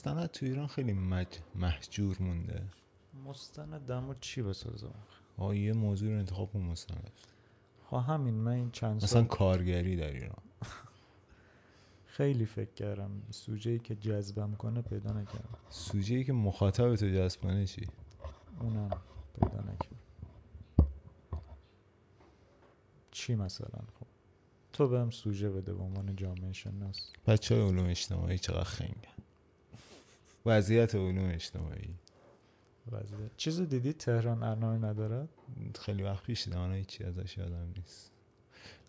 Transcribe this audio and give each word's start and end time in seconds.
مستند 0.00 0.26
تو 0.26 0.46
ایران 0.46 0.66
خیلی 0.66 0.92
مج... 0.92 1.26
محجور 1.54 2.16
مونده. 2.20 2.62
مستند 3.24 3.86
در 3.86 4.00
مورد 4.00 4.16
چی 4.20 4.42
بسازم 4.42 4.94
آه 5.38 5.56
یه 5.56 5.72
موضوع 5.72 6.12
رو 6.12 6.18
انتخاب 6.18 6.52
کن 6.52 6.60
مستند. 6.60 7.10
خب 7.90 7.96
همین 7.96 8.34
من 8.34 8.52
این 8.52 8.70
چند 8.70 8.96
مثلا 8.96 9.08
سال 9.08 9.24
کارگری 9.24 9.96
در 9.96 10.12
ایران. 10.12 10.42
خیلی 12.16 12.46
فکر 12.46 12.74
کردم 12.74 13.10
سوژه 13.30 13.70
ای 13.70 13.78
که 13.78 13.94
جذبم 13.94 14.54
کنه 14.54 14.82
پیدا 14.82 15.12
نکردم. 15.12 15.58
سوژه 15.68 16.14
ای 16.14 16.24
که 16.24 16.32
مخاطب 16.32 16.96
تو 16.96 17.08
جذب 17.08 17.40
کنه 17.40 17.66
چی؟ 17.66 17.86
اونم 18.60 18.90
پیدا 19.40 19.60
نکردم. 19.60 20.00
چی 23.10 23.34
مثلا؟ 23.34 23.80
خب 24.00 24.06
تو 24.72 24.88
بهم 24.88 25.10
سوژه 25.10 25.50
بده 25.50 25.74
به 25.74 25.82
عنوان 25.82 26.16
جامعه 26.16 26.52
شناس. 26.52 27.12
بچه 27.26 27.54
های 27.54 27.68
علوم 27.68 27.86
اجتماعی 27.86 28.38
چقدر 28.38 28.64
خنگن. 28.64 29.19
وضعیت 30.46 30.94
علوم 30.94 31.30
اجتماعی. 31.30 31.94
وضعیت. 32.92 33.36
چیز 33.36 33.60
دیدی؟ 33.60 33.92
تهران 33.92 34.42
الان 34.42 34.84
ندارد 34.84 35.28
خیلی 35.80 36.02
وقت 36.02 36.24
پیش 36.24 36.44
دیدم 36.44 36.60
الان 36.60 36.74
هیچی 36.74 37.04
ازش 37.04 37.38
یادم 37.38 37.72
نیست. 37.76 38.12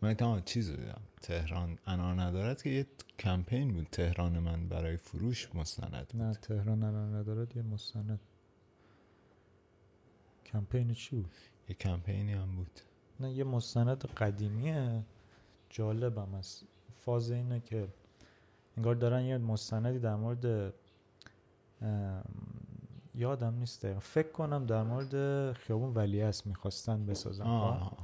من 0.02 0.14
تمام 0.14 0.42
چیز 0.42 0.70
رو 0.70 0.76
دیدم. 0.76 1.02
تهران 1.22 1.78
انار 1.86 2.22
ندارد 2.22 2.62
که 2.62 2.70
یه 2.70 2.88
کمپین 3.20 3.74
بود 3.74 3.88
تهران 3.92 4.40
من 4.40 4.68
برای 4.68 4.98
فروش 4.98 5.56
مستند 5.56 6.08
بود. 6.08 6.22
نه 6.22 6.34
تهران 6.34 6.84
الان 6.84 7.16
ندارد 7.16 7.58
یه 7.58 7.64
مستند. 7.64 8.20
کمپین 10.46 10.94
چی 10.94 11.16
بود؟ 11.16 11.32
یه 11.70 11.76
کمپینی 11.76 12.34
هم 12.34 12.56
بود. 12.56 12.80
نه 13.20 13.32
یه 13.34 13.44
مستند 13.44 14.06
قدیمیه. 14.06 15.04
جالبم 15.70 16.34
است. 16.34 16.66
فاز 16.98 17.32
اینه 17.32 17.60
که 17.60 17.88
انگار 18.78 18.96
دارن 18.96 19.22
یه 19.22 19.38
مستندی 19.38 20.00
در 20.00 20.16
مورد 20.16 20.74
یادم 23.16 23.56
نیست 23.56 23.86
دقیقا. 23.86 24.00
فکر 24.00 24.32
کنم 24.32 24.66
در 24.66 24.84
مورد 24.84 25.54
خیابون 25.54 25.94
ولیعصر 25.94 26.50
می‌خواستن 26.50 27.06
بسازن 27.06 27.44
آه،؟ 27.44 27.52
آه، 27.52 27.82
آه. 27.82 27.98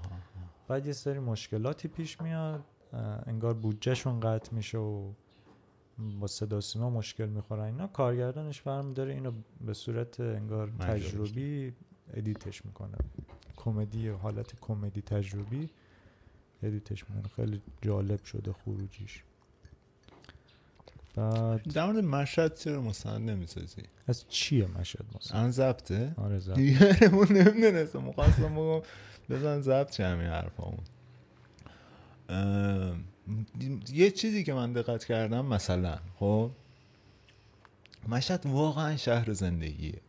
بعد 0.67 0.85
یه 0.85 0.93
سری 0.93 1.19
مشکلاتی 1.19 1.87
پیش 1.87 2.21
میاد 2.21 2.63
انگار 3.25 3.53
بودجهشون 3.53 4.19
قطع 4.19 4.55
میشه 4.55 4.77
و 4.77 5.11
با 6.19 6.27
صدا 6.27 6.61
سیما 6.61 6.89
مشکل 6.89 7.25
می‌خورن 7.25 7.63
اینا 7.63 7.87
کارگردانش 7.87 8.61
برمیداره 8.61 9.13
اینو 9.13 9.31
به 9.65 9.73
صورت 9.73 10.19
انگار. 10.19 10.69
تجربی 10.69 11.73
ادیتش 12.13 12.65
می‌کنه 12.65 12.97
کمدی 13.55 14.07
حالت 14.07 14.59
کمدی 14.61 15.01
تجربی 15.01 15.69
ادیتش 16.63 17.09
می‌کنه 17.09 17.27
خیلی 17.27 17.61
جالب 17.81 18.23
شده 18.23 18.53
خروجیش 18.53 19.23
بعد 21.17 21.73
در 21.73 21.85
مورد 21.85 22.03
مشهد 22.03 22.57
چرا 22.57 22.81
مستند 22.81 23.29
نمی‌سازی؟ 23.29 23.81
از 24.07 24.25
چیه 24.29 24.67
مشهد 24.67 25.05
مثلا 25.15 25.37
الان 25.39 25.51
ضبطه. 25.51 26.13
آره 26.17 26.39
زد. 26.39 26.53
دیگرمون 26.53 27.27
نمی‌دونستم. 27.31 27.99
مخواستم 27.99 28.55
بگم 28.55 28.81
بزن 29.29 29.61
ضبط 29.61 29.91
چه 29.91 30.05
همین 30.05 30.27
حرفامون. 30.27 30.83
ام، 32.29 33.03
یه 33.93 34.11
چیزی 34.11 34.43
که 34.43 34.53
من 34.53 34.73
دقت 34.73 35.05
کردم 35.05 35.45
مثلا 35.45 35.97
خب؟ 36.19 36.51
مشهد 38.09 38.45
واقعا 38.45 38.97
شهر 38.97 39.33
زندگیه. 39.33 40.01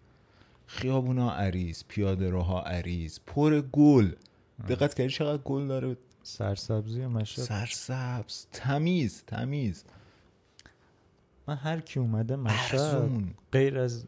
خیابونا 0.66 1.34
عریض 1.34 1.82
پیاده 1.88 2.30
روها 2.30 2.62
عریض 2.62 3.18
پر 3.26 3.60
گل. 3.60 4.12
دقت 4.68 4.94
کردی 4.94 5.10
چقدر 5.10 5.42
گل 5.42 5.66
داره؟ 5.66 5.96
سرسبزی 6.22 7.06
مشهد؟ 7.06 7.44
سرسبز 7.44 8.46
تمیز 8.52 9.22
تمیز. 9.26 9.84
من 11.48 11.56
هر 11.56 11.80
کی 11.80 12.00
اومده 12.00 12.36
مشهد 12.36 13.10
غیر 13.52 13.78
از 13.78 14.06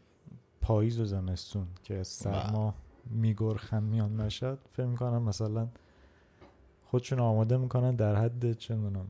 پاییز 0.61 0.99
و 0.99 1.05
زمستون 1.05 1.67
که 1.83 1.95
از 1.97 2.07
سرما 2.07 2.75
میگرخن 3.05 3.83
میان 3.83 4.11
مشهد 4.11 4.59
فکر 4.73 4.85
می‌کنم 4.85 5.23
مثلا 5.23 5.67
خودشون 6.85 7.19
آماده 7.19 7.57
می‌کنن 7.57 7.95
در 7.95 8.15
حد 8.15 8.53
چه 8.53 8.75
می‌دونم 8.75 9.07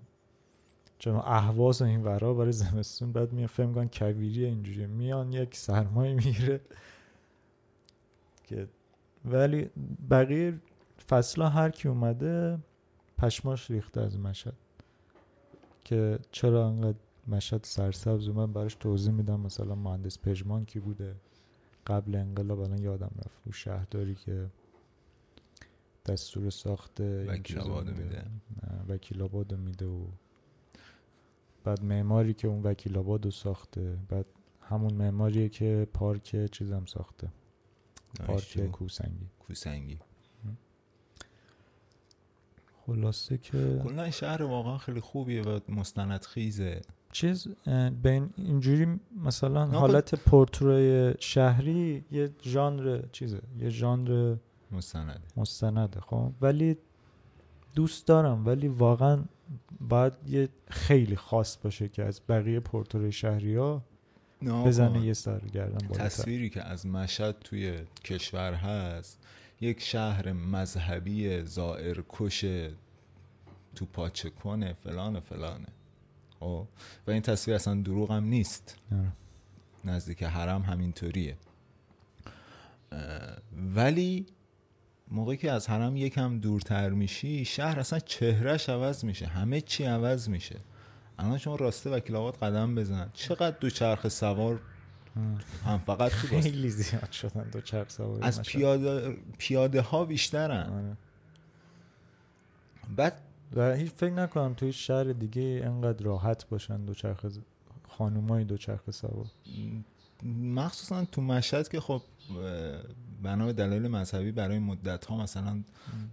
چون 1.00 1.16
اهواز 1.16 1.82
و 1.82 1.86
این 1.86 2.04
ورا 2.04 2.34
برای 2.34 2.52
زمستون. 2.52 3.12
بعد 3.12 3.34
میان 3.34 3.48
فکر 3.48 3.66
می‌کنن 3.66 3.90
کویری 3.94 4.46
اینجوری 4.46 4.86
میان 4.86 5.34
یک 5.34 5.56
سرمایه 5.56 6.14
می‌گیره 6.14 6.62
که 8.44 8.68
ولی 9.26 9.70
بقیه 10.10 10.60
فصلا 11.10 11.50
هر 11.50 11.70
کی 11.70 11.88
اومده 11.88 12.60
پشماش 13.18 13.72
ریخته 13.72 14.02
از 14.02 14.20
مشهد. 14.20 14.54
که 15.84 16.20
چرا 16.32 16.68
انقدر 16.68 16.98
مشهد 17.32 17.64
سرسبز 17.64 18.28
و 18.28 18.34
من 18.34 18.54
براش 18.54 18.76
توضیح 18.76 19.14
میدم 19.14 19.40
مثلا 19.40 19.76
مهندس 19.76 20.20
پژمان 20.20 20.66
کی 20.66 20.80
بوده. 20.80 21.16
قبل 21.88 22.16
انقلاب 22.16 22.60
الان 22.60 22.78
یادم 22.78 23.12
رفت 23.18 23.42
او 23.46 23.52
شهرداری 23.52 24.16
که 24.16 24.50
دستور 26.06 26.50
ساخت 26.50 27.02
وکیل 27.02 27.60
آبادو 27.60 27.92
میده. 27.92 28.26
وکیل 28.88 29.22
آبادو 29.22 29.58
میده 29.58 29.86
و 29.86 30.06
بعد 31.64 31.84
معماری 31.84 32.34
که 32.34 32.48
اون 32.48 32.64
وکیل 32.64 32.98
آبادو 32.98 33.32
ساخته. 33.32 33.98
بعد 34.10 34.26
همون 34.62 34.94
معماریه 34.94 35.50
که 35.50 35.88
پارک 35.94 36.52
چیزم 36.52 36.86
ساخته. 36.86 37.30
پارک. 38.26 38.72
کوسنگی. 38.72 39.30
کوسنگی. 39.40 40.00
خلاصه 42.86 43.38
که 43.38 43.82
کلا 43.84 44.12
شهر 44.12 44.44
واقعا 44.44 44.78
خیلی 44.78 45.00
خوبیه 45.00 45.42
و 45.42 45.60
مستند 45.70 46.24
خیزه 46.24 46.82
چیز 47.12 47.48
بین 48.04 48.30
اینجوری 48.38 49.00
مثلا 49.24 49.66
حالت 49.66 50.16
پورتروی 50.16 51.14
شهری 51.20 52.06
یه 52.12 52.30
ژانر 52.44 53.02
چیزه 53.12 53.42
یه 53.60 53.70
ژانر 53.70 54.36
مستنده. 54.72 55.20
مستنده 55.38 56.00
خب؟ 56.00 56.32
ولی 56.42 56.78
دوست 57.76 58.08
دارم 58.08 58.46
ولی 58.46 58.68
واقعا 58.68 59.24
باید 59.80 60.14
یه 60.28 60.50
خیلی 60.70 61.16
خاص 61.16 61.58
باشه 61.58 61.90
که 61.90 62.04
از 62.04 62.22
بقیه 62.30 62.60
پورتروی 62.60 63.12
شهری 63.12 63.56
ها 63.56 63.84
بزنه 64.42 65.06
یه 65.06 65.14
سر 65.14 65.40
گردن 65.40 65.88
تصویری 65.88 66.50
که 66.50 66.62
از 66.64 66.86
مشهد 66.86 67.40
توی 67.40 67.80
کشور 68.04 68.54
هست 68.54 69.20
یک 69.62 69.82
شهر 69.82 70.34
مذهبی 70.34 71.42
زائر 71.44 72.04
کش 72.10 72.46
تو 73.76 73.86
پاچه 73.86 74.30
کنه 74.30 74.74
فلان 74.74 75.20
فلانه. 75.20 75.68
خب 76.42 76.68
و 77.08 77.12
این 77.12 77.22
تصویر 77.22 77.56
اصلا 77.56 77.82
دروغ 77.82 78.12
هم 78.12 78.24
نیست. 78.24 78.76
آره. 78.92 79.12
نزدیک 79.86 80.24
حرم 80.24 80.62
همینطوریه. 80.62 81.38
ولی 83.76 84.26
موقعی 85.12 85.38
که 85.38 85.52
از 85.52 85.70
حرم 85.70 85.96
یکم 85.96 86.40
دورتر 86.40 86.90
میشی 86.90 87.46
شهر 87.46 87.80
اصلا 87.80 88.00
چهرهش 88.00 88.70
عوض 88.70 89.06
میشه. 89.06 89.28
همه 89.28 89.62
چی 89.62 89.84
عوض 89.84 90.30
میشه. 90.30 90.60
الان 91.20 91.38
شما 91.38 91.56
راسته 91.56 91.90
وکیل 91.90 92.16
آباد 92.16 92.36
قدم 92.36 92.76
بزن 92.76 93.10
چقدر 93.14 93.58
دوچرخه 93.60 94.10
سوار؟ 94.10 94.62
هم 95.66 95.78
فقط 95.78 96.12
خیلی 96.12 96.70
زیاد 96.70 97.12
شدن 97.12 97.50
دو 97.50 97.62
چرخ 97.62 97.90
سواری 97.90 98.24
از. 98.24 98.42
پیاده 98.42 99.18
پیاده 99.38 99.82
ها 99.82 100.06
بیشترن. 100.06 100.70
آره. 100.70 100.98
بعد 102.96 103.22
و 103.56 103.74
هیچ 103.76 103.92
فکر 103.92 104.14
نکنم 104.14 104.54
توی 104.54 104.74
شهر 104.74 105.04
دیگه 105.04 105.62
انقدر 105.66 106.06
راحت 106.06 106.50
باشن 106.50 106.86
دو 106.86 106.94
چرخ 106.94 107.26
خانومای 107.90 108.44
دو 108.44 108.58
چرخ 108.58 108.92
سوار 108.92 109.26
مخصوصا 110.44 111.06
تو 111.06 111.22
مشهد 111.22 111.70
که 111.70 111.80
خب 111.80 112.02
بنا 113.24 113.46
به 113.46 113.54
دلایل 113.54 113.88
مذهبی 113.88 114.32
برای 114.32 114.60
مدت 114.60 115.06
ها 115.06 115.18
مثلا 115.18 115.64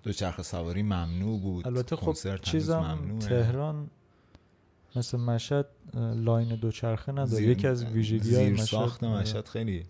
دوچرخه 0.02 0.42
سواری 0.42 0.82
ممنوع 0.82 1.40
بود 1.40 1.66
البته 1.66 1.96
خب 1.96 2.36
چیزم 2.42 2.78
ممنوعه. 2.78 3.18
تهران 3.20 3.90
مثل 4.96 5.18
مشهد 5.18 5.66
لاین 5.94 6.56
دوچرخه 6.56 7.12
نداره 7.12 7.26
زیر- 7.26 7.48
یکی 7.48 7.66
از 7.66 7.84
ویژگی 7.84 8.34
های 8.34 8.50
مشهد 8.50 8.64
ساخت 8.64 9.04
آره. 9.04 9.20
مشهد 9.20 9.48
خیلی 9.48 9.84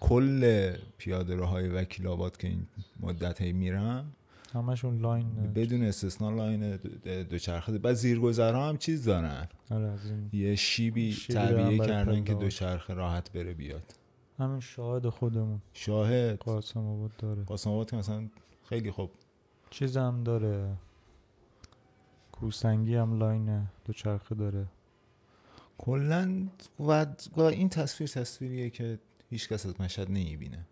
کل 0.00 0.72
پیاده 0.98 1.34
روهای 1.34 1.68
وکیل 1.68 2.06
آباد 2.06 2.36
که 2.36 2.48
این 2.48 2.66
مدت 3.00 3.42
هی 3.42 3.52
میرن 3.52 4.04
همشون 4.52 4.98
لاین 4.98 5.52
بدون 5.54 5.82
استثنا 5.82 6.30
لاین 6.30 6.76
دو- 6.76 7.22
دوچرخه. 7.22 7.78
بعد 7.78 7.94
زیرگذرها 7.94 8.68
هم 8.68 8.76
چیز 8.76 9.04
دارن. 9.04 9.48
آره 9.70 9.92
یه 10.32 10.54
شیبی 10.54 11.12
شیبی 11.12 11.34
تعبیه 11.34 11.78
کردن 11.78 12.24
که. 12.24 12.34
دوچرخه 12.34 12.94
راحت 12.94 13.32
بره 13.32 13.54
بیاد. 13.54 13.94
همین 14.38 14.60
شاهد 14.60 15.08
خودمون. 15.08 15.60
شاهد. 15.72 16.38
قاسم 16.38 16.80
آباد 16.86 17.10
داره. 17.18 17.42
قاسم 17.44 17.70
آباد 17.70 17.90
که 17.90 17.96
مثلا 17.96 18.28
خیلی 18.68 18.90
خوب. 18.90 19.10
چیز 19.70 19.96
هم 19.96 20.24
داره. 20.24 20.76
کوسنگی 22.32 22.94
هم 22.94 23.18
لاین 23.18 23.66
دوچرخه 23.84 24.34
داره. 24.34 24.66
کلا 25.78 26.46
و 26.80 27.06
و 27.36 27.40
این 27.40 27.68
تصویر 27.68 28.10
تصویریه 28.10 28.70
که 28.70 28.98
هیچ 29.30 29.48
کس 29.48 29.66
از 29.66 29.80
مشهد 29.80 30.08
نمی‌بینه. 30.10 30.66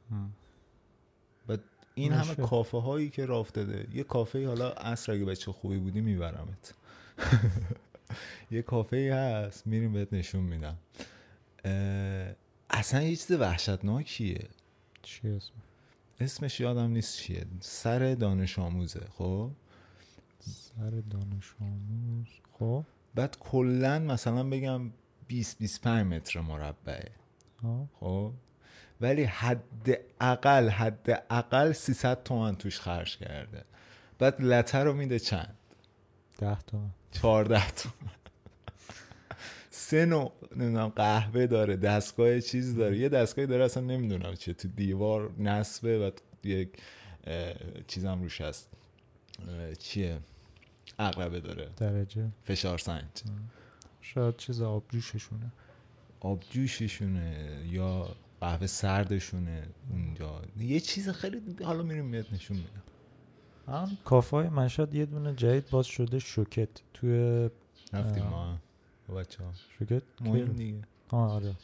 این 1.94 2.12
همه 2.12 2.34
باشه. 2.34 2.42
کافه 2.42 2.78
هایی 2.78 3.10
که 3.10 3.26
راه 3.26 3.38
افتاده. 3.38 3.86
یه 3.94 4.04
کافه 4.04 4.46
حالا 4.46 4.70
عصر 4.70 5.12
اگه 5.12 5.24
بچه 5.24 5.52
خوبی 5.52 5.78
بودی 5.78 6.00
میبرمت. 6.00 6.74
یه 8.50 8.62
کافه 8.62 8.96
ای 8.96 9.08
هست 9.08 9.66
میریم 9.66 9.92
بهت 9.92 10.12
نشون 10.12 10.42
میدم. 10.42 10.76
اصلا 12.70 13.02
یه 13.02 13.16
چیز 13.16 13.30
وحشتناکیه. 13.30 14.48
چی 15.02 15.28
اسم؟ 15.28 15.52
اسمش 16.20 16.60
یادم 16.60 16.90
نیست 16.90 17.16
چیه. 17.18 17.46
سر 17.60 18.14
دانش 18.14 18.58
آموزه 18.58 19.06
خب؟ 19.18 19.50
سر 20.40 20.90
دانش 20.90 21.54
آموز. 21.60 22.26
خب؟ 22.52 22.84
بعد 23.14 23.36
کلا 23.40 23.98
مثلا 23.98 24.50
بگم 24.50 24.90
20 25.28 25.58
25 25.58 26.06
متر 26.06 26.40
مربعه. 26.40 27.10
خب؟ 28.00 28.32
ولی 29.00 29.24
حد 29.24 29.98
اقل 30.20 30.68
حد 30.68 31.24
اقل 31.30 31.72
300 31.72 32.22
تومن 32.22 32.56
توش 32.56 32.80
خرج 32.80 33.16
کرده. 33.16 33.64
بعد 34.18 34.42
لته 34.42 34.78
رو 34.78 34.92
میده 34.92 35.18
چند؟ 35.18 35.54
ده 36.38 36.58
تا 36.60 36.78
14 37.12 37.70
تومن 37.70 38.12
سه 39.70 40.04
نوع 40.04 40.32
نمی‌دونم 40.56 40.88
قهوه 40.88 41.46
داره 41.46 41.76
دستگاه 41.76 42.40
چیز 42.40 42.76
داره. 42.76 42.98
یه 42.98 43.08
دستگاهی 43.08 43.46
داره 43.48 43.64
اصلا 43.64 43.82
نمی‌دونم 43.82 44.34
چیه. 44.34 44.54
تو 44.54 44.68
دیوار 44.68 45.32
نصبه 45.38 45.98
و 45.98 46.10
یک 46.44 46.68
چیزم 47.86 48.22
روش 48.22 48.40
هست. 48.40 48.68
چیه؟ 49.78 50.18
اقربه 50.98 51.40
داره. 51.40 51.68
درجه. 51.76 52.28
فشار 52.44 52.78
سنج. 52.78 53.04
شاید 54.00 54.36
چیز 54.36 54.62
آبجوششونه. 54.62 55.52
آبجوششونه 56.20 57.62
یا 57.66 58.16
قهوه 58.44 58.66
سردشونه 58.66 59.68
اونجا. 59.90 60.42
یه 60.58 60.80
چیز 60.80 61.08
خیلی 61.08 61.56
حالا 61.64 61.82
میریم 61.82 62.10
بهت 62.10 62.32
نشون 62.32 62.56
میدم. 62.56 62.82
هم؟ 63.68 63.98
کافه 64.04 64.36
های 64.36 64.48
مشهد 64.48 64.94
یه 64.94 65.06
دونه 65.06 65.34
جدید 65.34 65.70
باز 65.70 65.86
شده 65.86 66.18
شوکت. 66.18 66.68
توی 66.94 67.50
رفتیم. 67.92 68.22
ما 68.24 68.58
بچه 69.16 69.44
ها 69.44 69.52
شوکت؟ 69.78 70.02
کی- 70.24 70.44
دیگه. 70.44 70.82
آه 71.10 71.32
آره. 71.32 71.54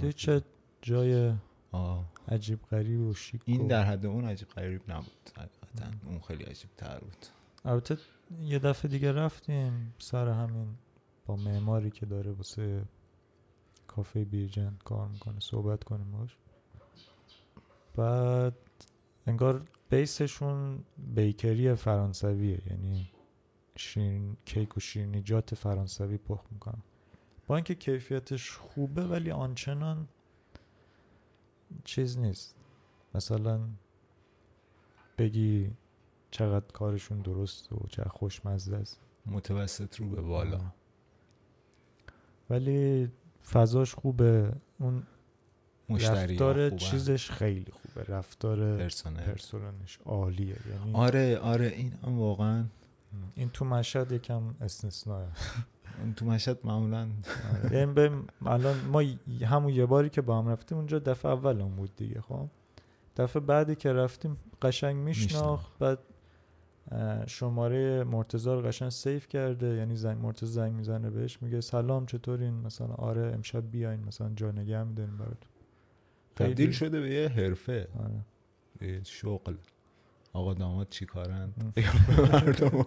دیگه 0.00 0.12
چه 0.12 0.42
جای 0.82 1.34
آه. 1.72 2.04
عجیب 2.28 2.58
غریب 2.70 3.00
و 3.00 3.14
شیک 3.14 3.40
این 3.44 3.66
در 3.66 3.84
حد 3.84 4.06
اون 4.06 4.24
عجیب 4.24 4.48
غریب 4.48 4.80
نبود 4.88 5.30
حقیقتا. 5.36 5.96
اون 6.06 6.20
خیلی 6.20 6.44
عجیب 6.44 6.70
تر 6.76 6.98
بود. 6.98 7.26
البته 7.64 7.96
یه 8.42 8.58
دفعه 8.58 8.90
دیگه 8.90 9.12
رفتیم 9.12 9.94
سر 9.98 10.28
همین 10.28 10.68
با 11.26 11.36
معماری 11.36 11.90
که 11.90 12.06
داره 12.06 12.30
واسه 12.32 12.82
کافه 13.96 14.24
بیرجن 14.24 14.78
کار 14.84 15.08
می‌کنه 15.08 15.40
صحبت 15.40 15.84
کنیم 15.84 16.10
باش 16.10 16.36
بعد 17.96 18.54
انگار 19.26 19.62
بیسشون 19.90 20.84
بیکری 21.14 21.74
فرانسویه 21.74 22.62
یعنی 22.70 23.10
شیرین 23.76 24.36
کیک 24.44 24.76
و 24.76 24.80
شیرینیجات 24.80 25.54
فرانسوی 25.54 26.18
پخت 26.18 26.52
می‌کنن. 26.52 26.82
با 27.46 27.56
اینکه 27.56 27.74
کیفیتش 27.74 28.50
خوبه 28.50 29.06
ولی 29.06 29.30
آنچنان 29.30 30.08
چیز 31.84 32.18
نیست. 32.18 32.56
مثلا 33.14 33.60
بگی 35.18 35.70
چقدر 36.30 36.66
کارشون 36.72 37.18
درست 37.18 37.72
و 37.72 37.86
چقدر 37.88 38.08
خوشمزه 38.08 38.76
است. 38.76 39.00
متوسط 39.26 40.00
رو 40.00 40.08
به 40.08 40.22
بالا. 40.22 40.60
ولی 42.50 43.10
فضاش 43.50 43.94
خوبه. 43.94 44.52
اون 44.78 45.02
مشتری 45.88 46.32
رفتار 46.32 46.70
چیزش 46.70 47.30
خیلی 47.30 47.72
خوبه. 47.72 48.04
رفتار 48.12 48.76
پرسنل. 48.76 49.20
پرسنلش 49.20 49.98
عالیه. 50.04 50.56
یعنی 50.70 50.92
آره 50.94 51.38
آره 51.38 51.66
این 51.66 51.92
هم 52.06 52.18
واقعا. 52.18 52.64
این 53.34 53.50
تو 53.50 53.64
مشهد 53.64 54.12
یکم 54.12 54.42
استثناء 54.60 55.26
اون 56.00 56.14
تو 56.14 56.26
مشهد 56.26 56.58
معمولا. 56.64 57.08
یعنی 57.72 57.92
بریم 57.92 58.26
الان 58.46 58.76
ما 58.80 59.02
همون 59.46 59.72
یه 59.72 59.86
باری 59.86 60.10
که 60.10 60.20
با 60.20 60.38
هم 60.38 60.48
رفتیم 60.48 60.78
اونجا 60.78 60.98
دفعه 60.98 61.32
اولمون 61.32 61.76
بود 61.76 61.96
دیگه 61.96 62.20
خب؟ 62.20 62.48
دفعه 63.16 63.42
بعدی 63.42 63.74
که 63.74 63.92
رفتیم 63.92 64.36
قشنگ 64.62 64.96
میشناخت. 64.96 65.78
بعد 65.78 65.98
شماره 67.26 68.04
مرتضی 68.04 68.50
رو 68.50 68.62
قشنگ 68.62 68.88
سیف 68.88 69.28
کرده 69.28 69.66
یعنی 69.66 69.96
زنگ 69.96 70.18
مرتضی 70.18 70.52
زنگ 70.52 70.72
می‌زنه 70.72 71.10
بهش 71.10 71.42
میگه 71.42 71.60
سلام 71.60 72.06
چطورین 72.06 72.54
مثلا 72.54 72.94
آره 72.94 73.32
امشب 73.34 73.70
بیاین 73.70 74.04
مثلا 74.04 74.30
جا 74.36 74.50
نگه 74.50 74.82
میداریم 74.84 75.16
براتون 75.16 75.50
تبدیل 76.36 76.70
شده 76.70 77.00
به 77.00 77.10
یه 77.10 77.28
حرفه 77.28 77.88
آره. 77.98 78.24
شغل 79.04 79.54
آقا 80.32 80.54
داماد 80.54 80.88
چی 80.88 81.06
کارن. 81.06 81.52
مردم. 82.32 82.84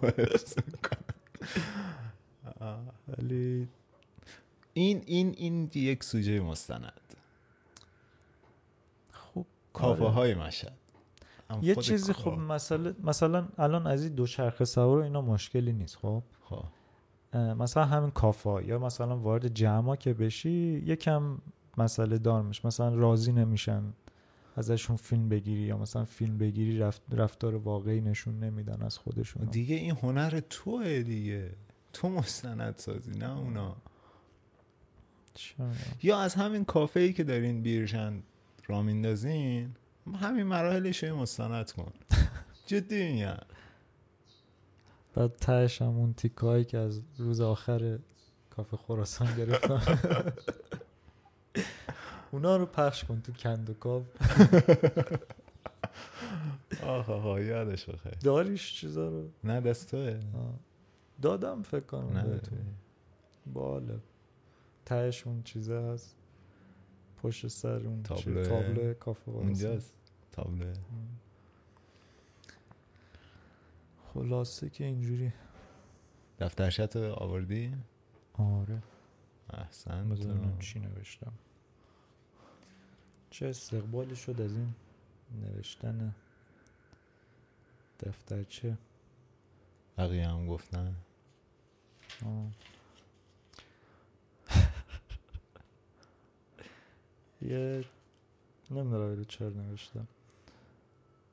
ولی 3.08 3.68
این 4.74 5.02
این 5.06 5.34
این 5.36 5.70
یک 5.74 6.04
سوژه 6.04 6.40
مستند 6.40 7.00
خب 9.10 9.46
کافه 9.72 10.04
آره. 10.04 10.12
های 10.12 10.34
مشهد 10.34 10.68
هم 10.68 10.85
یه 11.62 11.74
چیزی. 11.74 12.12
خب 12.12 12.30
مسئله 12.30 12.94
مثلا 13.04 13.48
الان 13.58 13.86
از 13.86 14.04
این 14.04 14.14
دوچرخه 14.14 14.64
سوار 14.64 14.98
و 14.98 15.02
اینا 15.02 15.22
مشکلی 15.22 15.72
نیست 15.72 15.96
خب؟ 15.96 16.22
خب. 16.42 16.64
مثلا 17.38 17.84
همین 17.84 18.10
کافا 18.10 18.62
یا 18.62 18.78
مثلا 18.78 19.16
وارد 19.16 19.54
جمعا 19.54 19.96
که 19.96 20.14
بشی 20.14 20.82
یکم 20.86 21.38
مسئله 21.78 22.18
دار 22.18 22.42
میشه. 22.42 22.66
مثلا 22.66 22.94
راضی 22.94 23.32
نمیشن 23.32 23.82
ازشون 24.56 24.96
فیلم 24.96 25.28
بگیری 25.28 25.62
یا 25.62 25.78
مثلا 25.78 26.04
فیلم 26.04 26.38
بگیری 26.38 26.78
رفت 26.78 27.02
رفتار 27.10 27.54
واقعی 27.54 28.00
نشون 28.00 28.40
نمیدن 28.40 28.82
از 28.82 28.98
خودشون. 28.98 29.44
دیگه 29.44 29.76
این 29.76 29.96
هنر 30.02 30.40
توه 30.50 31.02
دیگه. 31.02 31.50
تو 31.92 32.08
مستند 32.08 32.74
سازی 32.76 33.10
نه 33.10 33.38
اونا. 33.38 33.76
می‌دونم. 35.58 35.76
یا 36.02 36.18
از 36.18 36.34
همین 36.34 36.64
کافه 36.64 37.00
ای 37.00 37.12
که 37.12 37.24
دارین 37.24 37.62
بیرشن 37.62 38.22
را 38.66 38.82
میندازین 38.82 39.74
همین 40.14 40.42
مراحلش 40.46 41.04
رو 41.04 41.16
مستند 41.16 41.72
کن. 41.72 41.92
جدی 42.66 43.12
میگم. 43.12 43.36
بعد 45.14 45.36
تهش 45.36 45.82
هم 45.82 45.88
اون 45.88 46.14
تیکایی 46.14 46.64
که 46.64 46.78
از 46.78 47.00
روز 47.18 47.40
آخر 47.40 47.98
کافه 48.50 48.76
خراسان 48.76 49.36
گرفتم 49.36 49.82
اونا 52.32 52.56
رو 52.56 52.66
پخش 52.66 53.04
کن 53.04 53.20
تو 53.20 53.32
کندوکاو 53.32 54.04
آخ 56.82 57.10
آخ 57.10 57.38
یادش 57.38 57.84
بخیر. 57.84 58.12
داریش 58.12 58.74
چیزا 58.74 59.08
رو؟ 59.08 59.28
نه 59.44 59.60
دست 59.60 59.90
توه 59.90 60.20
آه. 60.34 60.54
دادم 61.22 61.62
فکر 61.62 61.80
کنم 61.80 62.30
بهتون. 62.30 62.58
باله. 63.46 63.98
تهش 64.84 65.26
اون 65.26 65.42
چیزه 65.42 65.74
هست. 65.74 66.15
پشت 67.22 67.46
سر 67.46 67.86
اون 67.86 68.02
تابلوه. 68.02 68.48
تابلو. 68.48 68.94
کافه. 68.94 69.30
اونجاست 69.30 69.96
تابلو. 70.32 70.72
خلاصه 74.14 74.70
که 74.70 74.84
اینجوری. 74.84 75.32
دفترشت 76.38 76.96
آوردی؟ 76.96 77.74
آره. 78.32 78.82
احسن 79.50 80.08
بذارم 80.08 80.58
چی 80.58 80.80
نوشتم. 80.80 81.32
چه 83.30 83.46
استقبالی 83.46 84.16
شد 84.16 84.40
از 84.40 84.52
این 84.56 84.74
نوشتن 85.42 86.14
دفترچه 88.00 88.78
بقیه 89.98 90.28
هم 90.28 90.46
گفتن. 90.46 90.94
آه. 92.24 92.50
یه 97.42 97.84
نمی‌دونم 98.70 99.16
رو 99.16 99.24
چرا 99.24 99.48
نوشتم. 99.48 100.08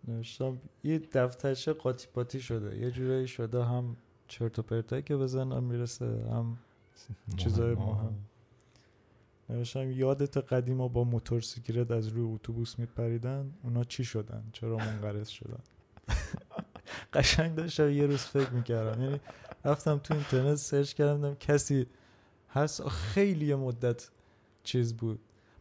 نوشتم 0.07 0.57
یه 0.83 0.99
دفترچه 0.99 1.73
قاطی 1.73 2.07
پاتی 2.13 2.41
شده. 2.41 2.77
یه 2.77 2.91
جورایی 2.91 3.27
شده 3.27 3.63
هم 3.63 3.97
چرت 4.27 4.59
و 4.59 4.61
پرتایی 4.61 5.01
که 5.01 5.17
بزنم 5.17 5.63
می‌رسه 5.63 6.05
هم 6.05 6.57
چیزای 7.37 7.75
مهم. 7.75 8.15
نوشتم 9.49 9.91
یادت 9.91 10.37
قدیما 10.37 10.87
با 10.87 11.03
موتورسیکلت 11.03 11.91
از 11.91 12.07
روی 12.07 12.33
اتوبوس 12.33 12.79
میپریدن 12.79 13.53
اونا 13.63 13.83
چی 13.83 14.03
شدن؟ 14.03 14.43
چرا 14.53 14.77
منقرض 14.77 15.29
شدن؟ 15.29 15.59
قشنگ 17.13 17.55
داشتم 17.55 17.89
یه 17.89 18.05
روز 18.05 18.19
فکر 18.19 18.49
می‌کردم. 18.49 19.01
یعنی 19.03 19.19
رفتم 19.65 19.97
تو 19.97 20.13
اینترنت 20.13 20.55
سرچ 20.55 20.93
کردم 20.93 21.35
کسی 21.35 21.87
هست. 22.49 22.87
خیلی 22.87 23.55
مدت 23.55 24.09
چیز 24.63 24.93
بود. 24.93 25.19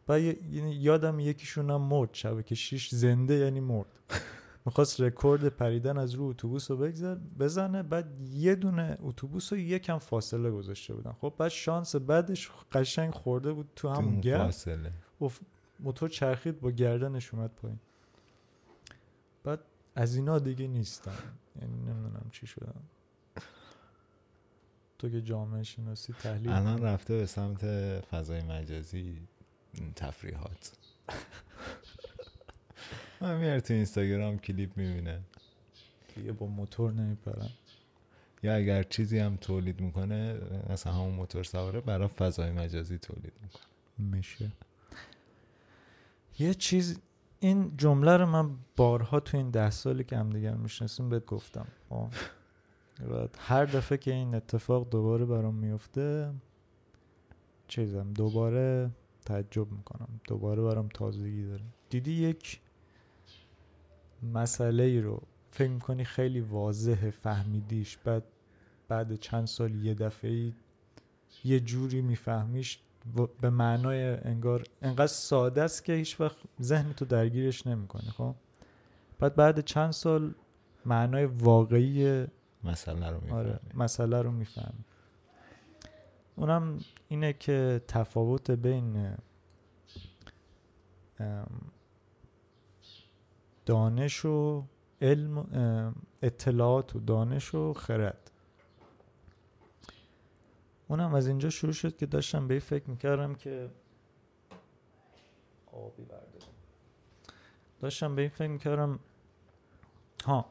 یه- 0.08 0.38
یعنی 0.50 0.74
یادم 0.74 1.20
یکیشون 1.20 1.70
هم 1.70 1.80
مرد 1.80 2.08
شبه 2.12 2.42
که 2.42 2.54
شیش 2.54 2.94
زنده 2.94 3.34
یعنی 3.34 3.60
مرد. 3.60 3.86
می‌خواست 4.66 5.00
رکورد 5.00 5.48
پریدن 5.48 5.98
از 5.98 6.14
رو 6.14 6.24
اتوبوس 6.24 6.70
رو 6.70 6.76
بگذار 6.76 7.20
بزنه 7.38 7.82
بعد 7.82 8.20
یه 8.34 8.54
دونه 8.54 8.98
اتوبوس 9.00 9.52
رو 9.52 9.58
یکم 9.58 9.98
فاصله 9.98 10.50
گذاشته 10.50 10.94
بودن. 10.94 11.12
خب 11.12 11.34
بعد 11.38 11.48
شانس 11.48 11.96
بعدش 11.96 12.50
قشنگ 12.72 13.14
خورده 13.14 13.52
بود 13.52 13.68
تو 13.76 13.88
همون 13.88 14.20
گرد 14.20 14.44
فاصله. 14.44 14.92
اف- 15.22 15.40
موتور 15.80 16.08
چرخید 16.08 16.60
با 16.60 16.70
گردنش 16.70 17.34
اومد 17.34 17.50
پایین. 17.50 17.78
بعد 19.44 19.60
از 19.94 20.16
اینا 20.16 20.38
دیگه 20.38 20.66
نیستم. 20.66 21.12
یعنی 21.60 21.74
نمی‌دونم 21.76 22.26
چی 22.32 22.46
شدم. 22.46 22.82
تو 24.98 25.08
که 25.08 25.22
جامعه 25.22 25.62
شناسی 25.62 26.12
تحلیل 26.12 26.48
الان. 26.48 26.82
رفته 26.82 27.16
به 27.16 27.26
سمت 27.26 27.64
فضای 28.00 28.42
مجازی. 28.42 29.18
تفریحات. 29.96 30.72
من 33.20 33.36
میاره 33.36 33.60
تو 33.60 33.74
اینستاگرام 33.74 34.38
کلیپ 34.38 34.76
می‌بینه 34.76 35.20
دیگه 36.14 36.32
با 36.32 36.46
موتور 36.46 36.92
نمیپرن 36.92 37.48
یا 38.42 38.54
اگر 38.54 38.82
چیزی 38.82 39.18
هم 39.18 39.36
تولید 39.36 39.80
می‌کنه 39.80 40.40
مثلا 40.70 40.92
همون 40.92 41.14
موتور 41.14 41.44
سواره 41.44 41.80
برای 41.80 42.08
فضای 42.08 42.50
مجازی 42.50 42.98
تولید 42.98 43.32
می‌کنه. 43.42 43.62
میشه. 43.98 44.52
یه 46.38 46.54
چیز 46.54 46.98
این 47.40 47.76
جمله 47.76 48.16
رو 48.16 48.26
من 48.26 48.50
بارها 48.76 49.20
تو 49.20 49.36
این 49.36 49.50
ده 49.50 49.70
سالی 49.70 50.04
که 50.04 50.16
همدیگر 50.16 50.54
می‌شناسیم 50.54 51.08
بهت 51.08 51.26
گفتم؟ 51.26 51.66
و 53.10 53.28
هر 53.38 53.64
دفعه 53.64 53.98
که 53.98 54.12
این 54.12 54.34
اتفاق 54.34 54.88
دوباره 54.88 55.24
برام 55.24 55.54
میفته 55.54 56.32
چیزم 57.68 58.12
دوباره 58.12 58.90
تعجب 59.24 59.72
می‌کنم. 59.72 60.08
دوباره 60.24 60.62
برام 60.62 60.88
تازگی 60.88 61.46
داره. 61.46 61.62
دیدی 61.90 62.12
یک 62.12 62.60
مسئله 64.32 64.82
ای 64.82 65.00
رو 65.00 65.22
فکر 65.50 65.70
می‌کنی 65.70 66.04
خیلی 66.04 66.40
واضحه 66.40 67.10
فهمیدیش. 67.10 67.96
بعد 67.96 68.24
بعد 68.88 69.14
چند 69.14 69.46
سال 69.46 69.74
یه 69.74 69.94
دفعه 69.94 70.52
یه 71.44 71.60
جوری 71.60 72.02
میفهمیش 72.02 72.78
به 73.40 73.50
معنای 73.50 74.04
انگار 74.04 74.64
انقدر 74.82 75.06
ساده 75.06 75.62
است 75.62 75.84
که 75.84 75.92
هیچ 75.92 76.20
وقت 76.20 76.36
ذهن 76.62 76.92
تو 76.92 77.04
درگیرش 77.04 77.66
نمی‌کنه 77.66 78.10
خب؟ 78.10 78.34
بعد 79.18 79.34
بعد 79.34 79.60
چند 79.60 79.90
سال 79.90 80.34
معنای 80.86 81.24
واقعی 81.24 82.26
مسئله 82.64 83.10
رو 83.10 83.34
آره 83.34 83.50
می‌فهمی 83.52 83.82
مسئله 83.84 84.22
رو 84.22 84.30
می‌فهمی. 84.30 84.84
اونم 86.42 86.78
اینه 87.08 87.32
که 87.32 87.80
تفاوت 87.88 88.50
بین 88.50 89.16
دانش 93.66 94.24
و 94.24 94.64
علم 95.02 95.46
اطلاعات 96.22 96.96
و 96.96 97.00
دانش 97.00 97.54
و 97.54 97.72
خرد. 97.72 98.30
اونم 100.88 101.14
از 101.14 101.26
اینجا 101.26 101.50
شروع 101.50 101.72
شد 101.72 101.96
که 101.96 102.06
داشتم 102.06 102.48
به 102.48 102.58
فکر 102.58 102.90
می‌کردم 102.90 103.34
که 103.34 103.70
آبی 105.72 106.02
بردارم 106.02 106.52
داشتم 107.80 108.14
به 108.14 108.22
این 108.22 108.30
فکر 108.30 108.48
می‌کردم 108.48 108.98
ها 110.24 110.46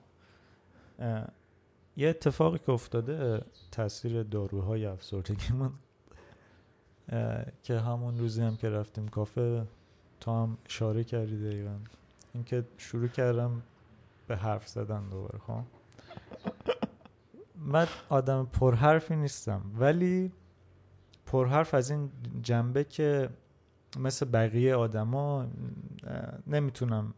یه 1.98 2.10
اتفاقی 2.10 2.58
که 2.58 2.72
افتاده 2.72 3.42
تاثیر 3.72 4.24
داروهای 4.24 4.86
افسردگیمون 4.86 5.72
اه، 7.10 7.46
که 7.64 7.80
همون 7.80 8.18
روزی 8.18 8.42
هم 8.42 8.56
که 8.58 8.70
رفتیم 8.70 9.08
کافه 9.08 9.68
تو 10.20 10.32
هم 10.32 10.58
اشاره 10.66 11.04
کردی 11.04 11.44
دقیقا. 11.44 11.76
اینکه 12.34 12.66
شروع 12.78 13.08
کردم 13.08 13.62
به 14.28 14.36
حرف 14.36 14.68
زدن 14.68 15.10
دوباره 15.10 15.40
خب؟ 15.40 15.62
من 17.56 17.88
آدم 18.10 18.46
پرحرفی 18.54 19.16
نیستم 19.16 19.62
ولی 19.80 20.32
پرحرف 21.26 21.74
از 21.74 21.92
این 21.92 22.12
جنبه 22.42 22.84
که 22.84 23.30
مثل 24.00 24.26
بقیه 24.26 24.76
آدما 24.76 25.48
نمی‌تونم 26.48 27.14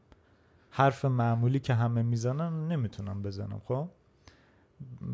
حرف 0.69 1.05
معمولی 1.05 1.59
که 1.59 1.73
همه 1.73 2.01
می‌زنن 2.01 2.67
نمی‌تونم 2.67 3.21
بزنم 3.21 3.61
خب؟ 3.65 3.89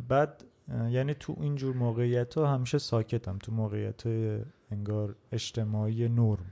بعد 0.08 0.44
یعنی 0.90 1.14
تو 1.14 1.36
اینجور 1.40 1.76
موقعیت 1.76 2.38
ها 2.38 2.54
همیشه 2.54 2.78
ساکتم 2.78 3.38
تو 3.38 3.52
موقعیت 3.52 4.04
انگار 4.72 5.16
اجتماعی 5.32 6.10
نرم. 6.10 6.52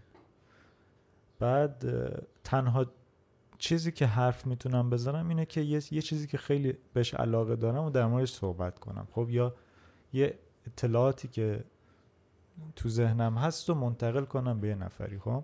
بعد 1.39 1.85
تنها 2.43 2.85
چیزی 3.57 3.91
که 3.91 4.05
حرف 4.05 4.45
می‌تونم 4.45 4.89
بزنم 4.89 5.29
اینه 5.29 5.45
که 5.45 5.61
یه, 5.61 5.81
یه 5.91 6.01
چیزی 6.01 6.27
که 6.27 6.37
خیلی 6.37 6.77
بهش 6.93 7.13
علاقه 7.13 7.55
دارم 7.55 7.83
و 7.83 7.89
در 7.89 8.05
موردش 8.05 8.31
صحبت 8.31 8.79
کنم. 8.79 9.07
خب 9.11 9.29
یا 9.29 9.55
یه 10.13 10.39
اطلاعاتی 10.67 11.27
که 11.27 11.63
تو 12.75 12.89
ذهنم 12.89 13.37
هست 13.37 13.69
و 13.69 13.75
منتقل 13.75 14.25
کنم 14.25 14.59
به 14.59 14.67
یه 14.67 14.75
نفری 14.75 15.19
خب؟ 15.19 15.43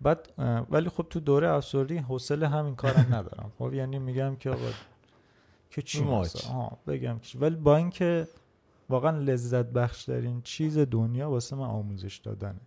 بعد 0.00 0.32
ولی 0.70 0.88
خب 0.88 1.06
تو 1.10 1.20
دوره 1.20 1.48
افسردگی 1.48 1.98
حوصله 1.98 2.48
همین 2.48 2.76
کارم 2.76 3.14
ندارم. 3.14 3.52
خب 3.58 3.74
یعنی 3.74 3.98
میگم 3.98 4.36
که 4.36 4.50
که 5.70 5.82
چی 5.82 6.04
ماچ. 6.04 6.46
بگم. 6.86 7.20
ولی 7.40 7.56
با 7.56 7.76
اینکه 7.76 8.28
واقعا 8.88 9.18
لذت 9.18 9.66
بخش 9.66 10.04
ترین 10.04 10.42
چیز 10.42 10.78
دنیا 10.78 11.30
واسه 11.30 11.56
من 11.56 11.66
آموزش 11.66 12.16
دادنه 12.16 12.60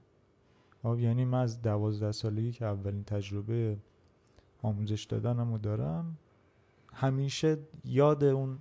خب 0.83 0.99
یعنی 0.99 1.25
من 1.25 1.41
از 1.41 1.61
دوازده 1.61 2.11
سالگی 2.11 2.51
که 2.51 2.65
اولین 2.65 3.03
تجربه 3.03 3.77
آموزش 4.61 5.03
دادنمو 5.03 5.57
دارم 5.57 6.17
همیشه 6.93 7.57
یاد 7.85 8.23
اون 8.23 8.57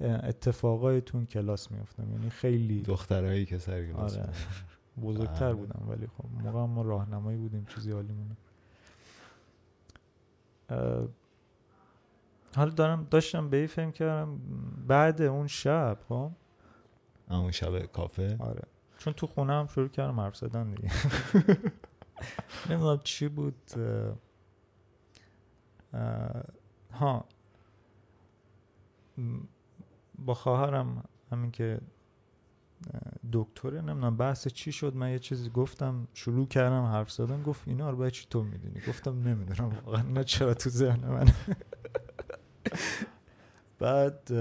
اتفاقای 0.00 1.00
تو 1.00 1.16
اون 1.16 1.26
کلاس 1.26 1.70
میفتم 1.70 2.12
یعنی 2.12 2.30
خیلی 2.30 2.82
دخترهایی 2.82 3.46
که 3.46 3.58
سر 3.58 3.86
کلاس 3.86 4.18
آره. 4.18 4.28
بزرگتر 5.02 5.52
بله. 5.52 5.54
بودم 5.54 5.88
ولی 5.88 6.06
خب 6.06 6.24
موقع 6.44 6.64
ما 6.64 6.82
راهنمایی 6.82 7.38
بودیم 7.38 7.66
چیزی 7.74 7.92
حالیمونه 7.92 8.36
حالا 12.56 12.70
دارم 12.70 13.06
داشتم 13.10 13.50
به 13.50 13.56
این 13.56 13.66
فکر 13.66 13.90
کردم 13.90 14.38
بعد 14.86 15.22
اون 15.22 15.46
شب 15.46 15.98
خب؟ 16.08 16.30
همون 17.30 17.50
شب 17.50 17.86
کافه؟ 17.86 18.36
آره. 18.40 18.62
چون 18.98 19.12
تو 19.12 19.26
خونه 19.26 19.52
هم 19.52 19.66
شروع 19.66 19.88
کردم 19.88 20.20
حرف 20.20 20.36
زدن 20.36 20.74
دیگه. 20.74 20.90
نمی‌دونم 22.70 23.00
چی 23.04 23.28
بود 23.28 23.70
ها. 26.92 27.24
با 30.18 30.34
خواهرم 30.34 31.04
همین 31.30 31.50
که 31.50 31.80
دکتره 33.32 33.80
نمی‌دونم 33.80 34.16
بحث 34.16 34.48
چی 34.48 34.72
شد 34.72 34.96
من 34.96 35.10
یه 35.10 35.18
چیزی 35.18 35.50
گفتم 35.50 36.08
شروع 36.14 36.46
کردم 36.46 36.82
حرف 36.84 37.10
زدن 37.10 37.42
گفت 37.42 37.68
اینا 37.68 37.90
رو 37.90 37.96
باید 37.96 38.12
چی 38.12 38.26
تو 38.30 38.42
می‌دونی؟ 38.42 38.80
گفتم 38.88 39.28
نمی‌دونم 39.28 39.68
واقعا 39.84 40.02
اینا 40.02 40.22
چرا 40.22 40.54
تو 40.54 40.70
ذهن 40.70 41.08
من. 41.08 41.28
بعد 43.78 44.32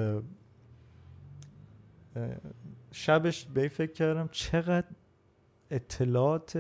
شبش 2.92 3.46
به 3.46 3.68
فکر 3.68 3.92
کردم 3.92 4.30
چقدر 4.32 4.88
اطلاعات 5.72 6.56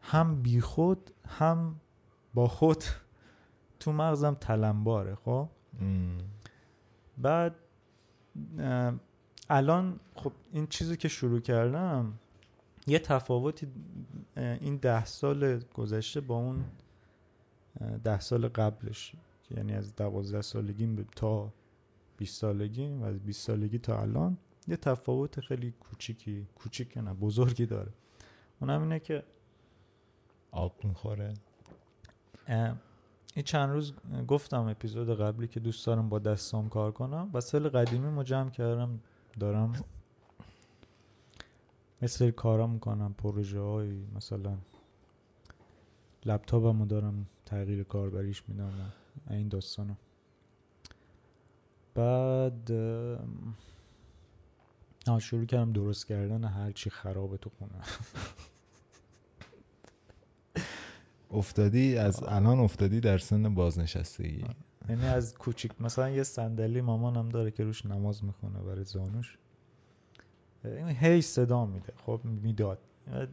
هم 0.00 0.42
بیخود 0.42 1.10
هم 1.28 1.80
با 2.34 2.48
خود 2.48 2.84
تو 3.80 3.92
مغزم 3.92 4.34
تلمباره 4.34 5.14
خب. 5.14 5.48
بعد 7.18 7.54
الان 9.50 10.00
خب 10.14 10.32
این 10.52 10.66
چیزی 10.66 10.96
که 10.96 11.08
شروع 11.08 11.40
کردم 11.40 12.18
یه 12.86 12.98
تفاوتی 12.98 13.68
این 14.36 14.76
ده 14.76 15.04
سال 15.04 15.58
گذشته 15.74 16.20
با 16.20 16.34
اون 16.34 16.64
ده 18.04 18.20
سال 18.20 18.48
قبلش 18.48 19.12
یعنی 19.50 19.72
از 19.74 19.96
دوازده 19.96 20.42
سالگی 20.42 20.86
به- 20.86 21.04
تا 21.16 21.52
20 22.16 22.40
سالگی 22.40 22.86
و 22.88 23.04
از 23.04 23.18
20 23.20 23.46
سالگی 23.46 23.78
تا 23.78 24.00
الان 24.00 24.38
یه 24.68 24.76
تفاوت 24.76 25.40
خیلی 25.40 25.70
کوچیکی 25.70 26.46
کوچیک 26.54 26.96
نه 26.98 27.14
بزرگی 27.14 27.66
داره. 27.66 27.92
اونم 28.60 28.82
اینه 28.82 28.98
که 29.00 29.22
آب 30.50 30.84
می‌خوره. 30.84 31.34
این 33.34 33.44
چند 33.44 33.70
روز 33.70 33.92
گفتم 34.28 34.62
اپیزود 34.66 35.20
قبلی 35.20 35.48
که 35.48 35.60
دوست 35.60 35.86
دارم 35.86 36.08
با 36.08 36.18
دستام 36.18 36.68
کار 36.68 36.92
کنم. 36.92 37.30
وسایل 37.34 37.68
قدیمی 37.68 38.08
ما 38.08 38.24
جمع 38.24 38.50
کردم 38.50 39.00
دارم 39.40 39.72
مثل 42.02 42.30
کارا 42.30 42.66
می‌کنم 42.66 43.14
پروژه 43.18 43.60
های 43.60 44.04
مثلا 44.16 44.58
لپتاپمو 46.26 46.86
دارم 46.86 47.26
تغییر 47.46 47.82
کاربریش 47.82 48.42
میدم. 48.48 48.72
این 49.30 49.48
داستانا 49.48 49.96
بعد 51.94 52.72
آه، 55.06 55.20
شروع 55.20 55.44
کردم 55.44 55.72
درست 55.72 56.06
کردن 56.06 56.44
هر 56.44 56.72
چی 56.72 56.90
خرابه 56.90 57.36
تو 57.36 57.50
خونه. 57.50 57.72
افتادی؟ 61.30 61.98
از 61.98 62.22
الان 62.22 62.58
افتادی 62.60 63.00
در 63.00 63.18
سن 63.18 63.54
بازنشستگی؟ 63.54 64.44
یعنی 64.88 65.06
از 65.06 65.34
کوچیک 65.34 65.72
مثلا 65.80 66.10
یه 66.10 66.22
صندلی 66.22 66.80
مامانم 66.80 67.28
داره 67.28 67.50
که 67.50 67.64
روش 67.64 67.86
نماز 67.86 68.24
می‌خونه 68.24 68.58
برای 68.58 68.84
زانوش. 68.84 69.38
این 70.64 70.88
هی 70.88 71.22
صدا 71.22 71.66
میده 71.66 71.92
خب 72.06 72.20
می‌داد. 72.24 72.78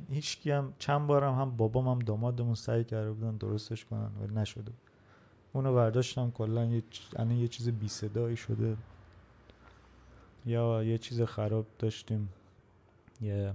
هیچ 0.10 0.48
هم 0.48 0.74
چند 0.78 1.08
بارم 1.08 1.34
هم 1.34 1.58
بابام 1.58 1.88
هم 1.88 2.00
دامادمون 2.00 2.56
سعی 2.56 2.84
کرده 2.84 3.12
بودن 3.12 3.38
درستش 3.38 3.86
کنن 3.86 4.12
ولی 4.22 4.34
نشده 4.34 4.72
بود. 4.72 4.91
اونو 5.54 5.74
برداشتم 5.76 6.32
کلا 6.32 6.66
یه 6.66 6.84
الان 7.16 7.32
یه 7.32 7.48
چیز 7.48 7.70
بی 7.70 7.88
صدایی 7.88 8.38
شده. 8.38 8.78
یا 10.46 10.84
یه 10.84 10.98
چیز 10.98 11.22
خراب 11.22 11.66
داشتیم. 11.80 12.30
یه 13.22 13.54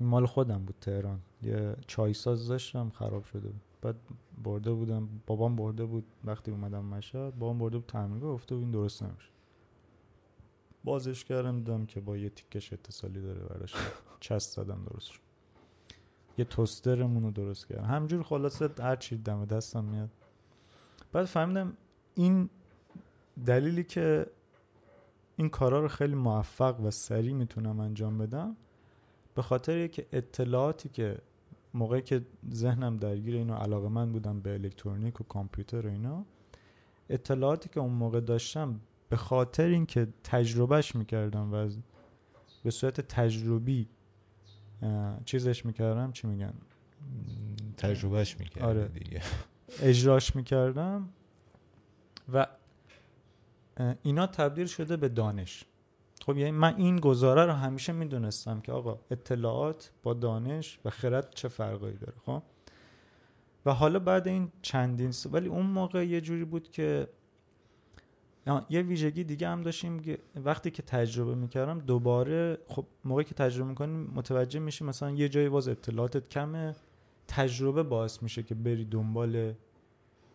مال 0.00 0.26
خودم 0.26 0.58
بود 0.64 0.74
تهران. 0.80 1.20
یه 1.42 1.76
چای 1.86 2.14
ساز 2.14 2.48
داشتم 2.48 2.90
خراب 2.90 3.24
شده 3.24 3.48
بود. 3.48 3.60
بعد 3.82 3.96
برده 4.44 4.72
بودم 4.72 5.08
بابام 5.26 5.56
برده 5.56 5.84
بود 5.84 6.04
وقتی 6.24 6.50
اومدم 6.50 6.84
مشهد. 6.84 7.38
بابام 7.38 7.58
برده 7.58 7.78
بود 7.78 7.86
تعمیرگاه 7.86 8.34
گفته 8.34 8.54
این 8.54 8.70
درست 8.70 9.02
نمیشه. 9.02 9.28
بازش 10.84 11.24
کردم 11.24 11.58
دیدم 11.58 11.86
که 11.86 12.00
با 12.00 12.16
یه 12.16 12.28
تیکش 12.28 12.72
اتصالی 12.72 13.20
داره 13.20 13.40
براش. 13.40 13.74
چسب 14.20 14.62
زدم 14.62 14.84
درست 14.90 15.10
شد. 15.10 15.20
یه 16.38 16.44
توسترمون 16.44 17.22
رو 17.22 17.30
درست 17.30 17.68
کردم. 17.68 17.84
همجور 17.84 18.22
خلاصه 18.22 18.70
هر 18.78 18.96
چی 18.96 19.16
دم 19.16 19.44
دستم 19.44 19.84
میاد. 19.84 20.10
بعد 21.12 21.24
فهمیدم 21.24 21.76
این 22.14 22.50
دلیلی 23.46 23.84
که 23.84 24.26
این 25.36 25.48
کارا 25.48 25.80
رو 25.80 25.88
خیلی 25.88 26.14
موفق 26.14 26.80
و 26.80 26.90
سریع 26.90 27.32
می‌تونم 27.34 27.80
انجام 27.80 28.18
بدم 28.18 28.56
به 29.34 29.42
خاطر 29.42 29.86
که 29.86 30.06
اطلاعاتی 30.12 30.88
که 30.88 31.18
موقعی 31.74 32.02
که 32.02 32.22
ذهنم 32.52 32.96
درگیر 32.96 33.34
اینو 33.34 33.54
علاقه 33.54 33.88
من 33.88 34.12
بودم 34.12 34.40
به 34.40 34.52
الکترونیک 34.52 35.20
و 35.20 35.24
کامپیوتر 35.24 35.86
و 35.86 35.90
اینا 35.90 36.24
اطلاعاتی 37.10 37.68
که 37.68 37.80
اون 37.80 37.92
موقع 37.92 38.20
داشتم 38.20 38.80
به 39.08 39.16
خاطر 39.16 39.66
اینکه 39.66 40.08
تجربهش 40.24 40.94
می‌کردم 40.94 41.54
و 41.54 41.68
به 42.64 42.70
صورت 42.70 43.00
تجربی 43.00 43.88
چیزش 45.24 45.66
می‌کردم 45.66 46.12
چی 46.12 46.26
میگن 46.26 46.54
تجربهش 47.76 48.36
می‌کردم 48.40 48.66
آره. 48.66 48.88
دیگه 48.88 49.22
اجراش 49.80 50.36
می‌کردم 50.36 51.08
و 52.32 52.46
اینا 54.02 54.26
تبدیل 54.26 54.66
شده 54.66 54.96
به 54.96 55.08
دانش. 55.08 55.64
خب 56.26 56.36
یعنی 56.36 56.50
من 56.50 56.76
این 56.76 57.00
گزاره 57.00 57.46
رو 57.46 57.52
همیشه 57.52 57.92
می‌دونستم 57.92 58.60
که 58.60 58.72
آقا 58.72 58.98
اطلاعات 59.10 59.90
با 60.02 60.14
دانش 60.14 60.78
و 60.84 60.90
خرد 60.90 61.34
چه 61.34 61.48
فرقایی 61.48 61.96
داره 61.96 62.14
خب؟ 62.26 62.42
و 63.66 63.72
حالا 63.72 63.98
بعد 63.98 64.28
این 64.28 64.52
چندین 64.62 65.12
سال 65.12 65.34
ولی 65.34 65.48
اون 65.48 65.66
موقع 65.66 66.06
یه 66.06 66.20
جوری 66.20 66.44
بود 66.44 66.70
که 66.70 67.08
یه 68.70 68.82
ویژگی 68.82 69.24
دیگه 69.24 69.48
هم 69.48 69.62
داشتیم 69.62 70.00
که 70.00 70.18
وقتی 70.36 70.70
که 70.70 70.82
تجربه 70.82 71.34
می‌کردم 71.34 71.78
دوباره 71.78 72.58
خب 72.68 72.86
موقعی 73.04 73.24
که 73.24 73.34
تجربه 73.34 73.68
می‌کنیم 73.68 74.12
متوجه 74.14 74.60
میشی 74.60 74.84
مثلا 74.84 75.10
یه 75.10 75.28
جایی 75.28 75.48
باز 75.48 75.68
اطلاعاتت 75.68 76.28
کمه. 76.28 76.74
تجربه 77.36 77.82
باعث 77.82 78.22
میشه 78.22 78.42
که 78.42 78.54
بری 78.54 78.84
دنبال 78.84 79.54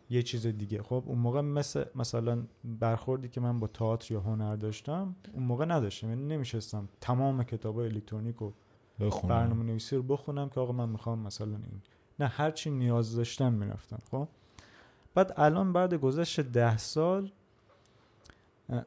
یه 0.10 0.24
چیز 0.24 0.48
دیگه. 0.48 0.84
خب 0.84 1.04
اون 1.06 1.18
موقع 1.18 1.42
مثل 1.42 1.86
مثلا 1.96 2.44
برخوردی 2.64 3.30
که 3.30 3.42
من 3.42 3.60
با 3.60 3.68
تئاتر 3.68 4.14
یا 4.14 4.20
هنر 4.20 4.56
داشتم 4.56 5.16
اون 5.34 5.44
موقع 5.44 5.66
نداشتم. 5.66 6.10
یعنی 6.10 6.26
نمیشستم 6.26 6.90
تمام 7.02 7.44
کتاب 7.44 7.78
الکترونیک 7.78 8.42
و 8.42 8.52
برنامه 9.00 9.64
نویسی 9.64 9.96
رو 9.96 10.04
بخونم 10.04 10.50
که 10.50 10.60
آقا 10.60 10.72
من 10.72 10.90
می‌خوام 10.90 11.20
مثلا 11.20 11.48
این 11.48 11.82
نه 12.20 12.28
هر 12.28 12.52
چی 12.52 12.72
نیاز 12.72 13.16
داشتم 13.16 13.54
می‌رفتم. 13.54 14.00
خب 14.12 14.28
بعد 15.16 15.34
الان 15.38 15.74
بعد 15.74 15.94
گذشت 15.94 16.40
ده 16.40 16.78
سال 16.78 17.32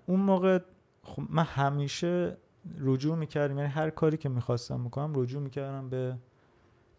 اون 0.07 0.20
موقع 0.20 0.59
خب 1.03 1.23
من 1.29 1.42
همیشه 1.42 2.37
رجوع 2.79 3.16
می‌کردم. 3.16 3.59
یعنی 3.59 3.70
هر 3.70 3.90
کاری 3.90 4.16
که 4.16 4.29
می‌خواستم 4.29 4.81
می‌کنم 4.81 5.12
رجوع 5.16 5.42
می‌کردم 5.42 5.88
به 5.88 6.16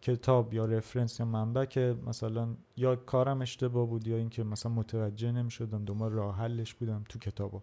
کتاب 0.02 0.54
یا 0.54 0.64
رفرنس 0.64 1.20
یا 1.20 1.26
منبع 1.26 1.64
که 1.64 1.96
مثلا 2.06 2.48
یا 2.76 2.96
کارم 2.96 3.42
اشتباه 3.42 3.86
بود 3.86 4.08
یا 4.08 4.16
اینکه 4.16 4.44
مثلا 4.44 4.72
متوجه 4.72 5.32
نمی‌شدم 5.32 5.84
دنبال 5.84 6.12
راه 6.12 6.36
حلش 6.36 6.74
بودم 6.74 7.04
تو 7.08 7.18
کتابا. 7.18 7.62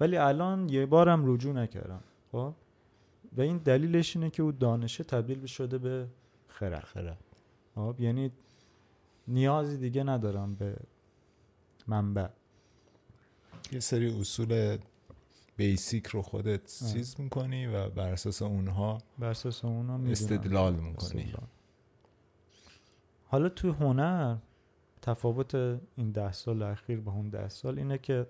ولی 0.00 0.16
الان 0.16 0.68
یه 0.68 0.86
بارم 0.86 1.32
رجوع 1.32 1.52
نکردم 1.52 2.00
خب؟ 2.32 2.52
و 3.36 3.40
این 3.40 3.56
دلیلش 3.56 4.16
اینه 4.16 4.30
که 4.30 4.42
او 4.42 4.52
دانشه 4.52 5.04
تبدیل 5.04 5.46
شده 5.46 5.78
به 5.78 6.06
خرد. 6.48 6.84
خرد. 6.84 7.18
خب؟ 7.74 7.96
یعنی 7.98 8.30
نیازی 9.28 9.76
دیگه 9.76 10.04
ندارم 10.04 10.54
به 10.54 10.76
منبع. 11.86 12.28
یه 13.72 13.80
سری 13.80 14.20
اصول 14.20 14.78
بیسیک 15.56 16.06
رو 16.06 16.22
خودت 16.22 16.66
چیز 16.92 17.20
می‌کنی 17.20 17.66
و 17.66 17.88
بر 17.88 18.12
اساس 18.12 18.42
اونها 18.42 18.98
بر 19.18 19.30
اساس 19.30 19.64
اونها 19.64 20.10
استدلال 20.10 20.74
می‌کنی. 20.74 21.34
حالا 23.24 23.48
توی 23.48 23.70
هنر 23.70 24.36
تفاوت 25.02 25.54
این 25.54 26.10
ده 26.12 26.32
سال 26.32 26.62
اخیر 26.62 27.00
با 27.00 27.12
اون 27.12 27.28
ده 27.28 27.48
سال 27.48 27.78
اینه 27.78 27.98
که 27.98 28.26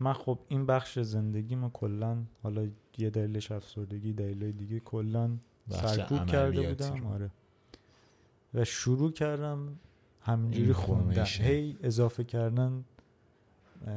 من 0.00 0.12
خب 0.12 0.38
این 0.48 0.66
بخش 0.66 0.98
زندگیمو 0.98 1.70
کلا 1.70 2.24
حالا 2.42 2.68
یه 2.98 3.10
دلیلش 3.10 3.52
افسردگی 3.52 4.12
دلیل 4.12 4.52
دیگه 4.52 4.80
کلا 4.80 5.38
سرکوب 5.70 6.26
کرده 6.26 6.68
بودم 6.68 7.06
آره. 7.06 7.30
و 8.54 8.64
شروع 8.64 9.12
کردم 9.12 9.78
همینجوری 10.20 10.72
خوندن. 10.72 11.24
هی 11.24 11.76
اضافه 11.82 12.24
کردن 12.24 12.84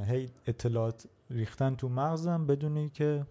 هی 0.08 0.30
اطلاعات 0.48 1.08
ریختن 1.30 1.76
تو 1.76 1.90
مغزم 1.90 2.46
بدونی 2.46 2.90
که 2.90 3.26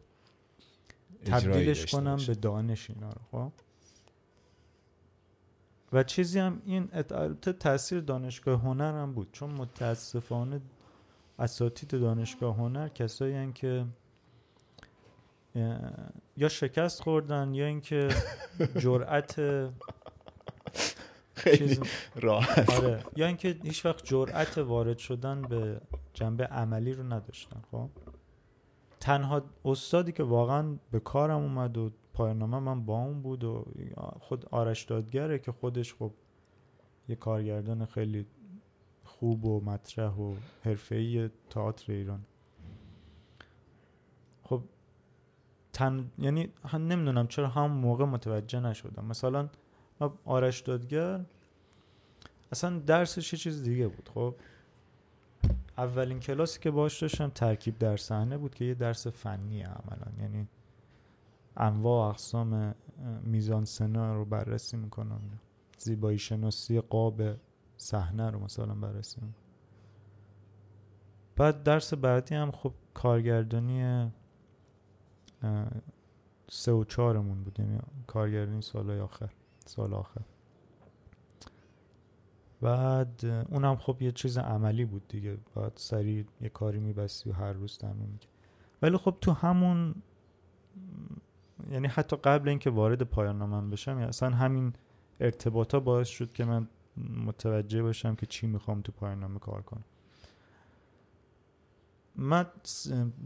تبدیلش 1.24 1.86
کنم 1.86 2.16
به 2.26 2.34
دانش 2.34 2.90
اینا 2.90 3.10
رو 3.10 3.20
خب؟ 3.30 3.52
و 5.92 6.02
چیزی 6.02 6.38
هم 6.38 6.62
این 6.64 6.86
تاثیر 7.60 8.00
دانشگاه 8.00 8.60
هنر 8.60 8.92
هم 8.92 9.12
بود 9.12 9.28
چون 9.32 9.50
متاسفانه 9.50 10.60
اساتید 11.38 11.90
دانشگاه 11.90 12.56
هنر 12.56 12.88
کسایی 12.88 13.34
هن 13.34 13.52
که 13.52 13.86
یا 16.36 16.48
شکست 16.48 17.02
خوردن 17.02 17.54
یا 17.54 17.66
اینکه 17.66 18.08
جرأت 18.82 19.40
خیلی 21.34 21.80
راحت. 22.14 22.70
آره 22.70 23.04
یا 23.16 23.26
اینکه 23.26 23.56
هیچ 23.62 23.86
وقت 23.86 24.04
جرأت 24.04 24.58
وارد 24.58 24.98
شدن 24.98 25.42
به 25.42 25.80
جنبه 26.16 26.44
عملی 26.44 26.92
رو 26.92 27.02
نداشتن 27.02 27.62
خب؟ 27.70 27.90
تنها 29.00 29.42
استادی 29.64 30.12
که 30.12 30.22
واقعا 30.22 30.76
به 30.90 31.00
کارم 31.00 31.42
اومد 31.42 31.78
و 31.78 31.90
پایانامه 32.14 32.58
من 32.58 32.84
با 32.84 32.98
اون 32.98 33.22
بود 33.22 33.44
و 33.44 33.64
خود 34.20 34.46
آرش 34.50 34.84
دادگره 34.84 35.38
که 35.38 35.52
خودش 35.52 35.94
خب 35.94 36.12
یه 37.08 37.16
کارگردان 37.16 37.84
خیلی 37.84 38.26
خوب 39.04 39.44
و 39.44 39.60
مطرح 39.60 40.12
و 40.14 40.34
حرفه‌ای 40.62 41.30
تئاتر 41.50 41.92
ایران. 41.92 42.24
خب 44.42 44.62
تن 45.72 46.10
یعنی 46.18 46.52
نمی‌دونم 46.74 47.26
چرا 47.26 47.48
هم 47.48 47.70
موقع 47.70 48.04
متوجه 48.04 48.60
نشدم. 48.60 49.04
مثلا 49.04 49.48
آرش 50.24 50.60
دادگر 50.60 51.24
اصلا 52.52 52.78
درسش 52.78 53.32
یه 53.32 53.38
چیز 53.38 53.62
دیگه 53.62 53.88
بود 53.88 54.08
خب؟ 54.14 54.34
اولین 55.78 56.20
کلاسی 56.20 56.60
که 56.60 56.70
باش 56.70 57.02
داشتم 57.02 57.28
ترکیب 57.28 57.78
در 57.78 57.96
صحنه 57.96 58.38
بود 58.38 58.54
که 58.54 58.64
یه 58.64 58.74
درس 58.74 59.06
فنی 59.06 59.62
عملا. 59.62 60.22
یعنی 60.22 60.48
انواع 61.56 62.08
اقسام 62.08 62.74
میزان 63.22 63.64
سنا 63.64 64.14
رو 64.14 64.24
بررسی 64.24 64.76
می‌کنم. 64.76 65.20
زیبایی 65.78 66.18
شناسی 66.18 66.80
قاب 66.80 67.22
صحنه 67.76 68.30
رو 68.30 68.38
مثلا 68.38 68.74
بررسی 68.74 69.20
می‌کنم. 69.20 69.42
بعد 71.36 71.62
درس 71.62 71.94
بعدی 71.94 72.34
هم 72.34 72.50
خب 72.50 72.72
کارگردانی 72.94 74.12
سه 76.50 76.72
و 76.72 76.84
چهارمون 76.84 77.44
بود. 77.44 77.60
یعنی 77.60 77.78
کارگردانی 78.06 78.62
سال 78.62 79.00
آخر 79.00 79.30
سال 79.66 79.94
آخر. 79.94 80.20
بعد 82.60 83.24
اونم 83.24 83.76
خب 83.76 84.02
یه 84.02 84.12
چیز 84.12 84.38
عملی 84.38 84.84
بود 84.84 85.08
دیگه. 85.08 85.36
باید 85.54 85.72
سریع 85.76 86.24
یه 86.40 86.48
کاری 86.48 86.78
میبستی 86.78 87.30
و 87.30 87.32
هر 87.32 87.52
روز 87.52 87.78
تمرین 87.78 88.08
می‌کرد 88.12 88.30
ولی 88.82 88.96
خب 88.96 89.16
تو 89.20 89.32
همون 89.32 89.94
یعنی 91.70 91.88
حتی 91.88 92.16
قبل 92.16 92.48
اینکه 92.48 92.70
وارد 92.70 93.02
پایان 93.02 93.38
نامم 93.38 93.70
بشم 93.70 93.90
یعنی 93.90 94.04
اصلا 94.04 94.30
همین 94.30 94.72
ارتباطا 95.20 95.80
باعث 95.80 96.08
شد 96.08 96.32
که 96.32 96.44
من 96.44 96.68
متوجه 97.26 97.82
باشم 97.82 98.14
که 98.14 98.26
چی 98.26 98.46
می‌خوام 98.46 98.80
تو 98.80 98.92
پایان 98.92 99.20
نامه 99.20 99.38
کار 99.38 99.62
کنم. 99.62 99.84
من 102.16 102.46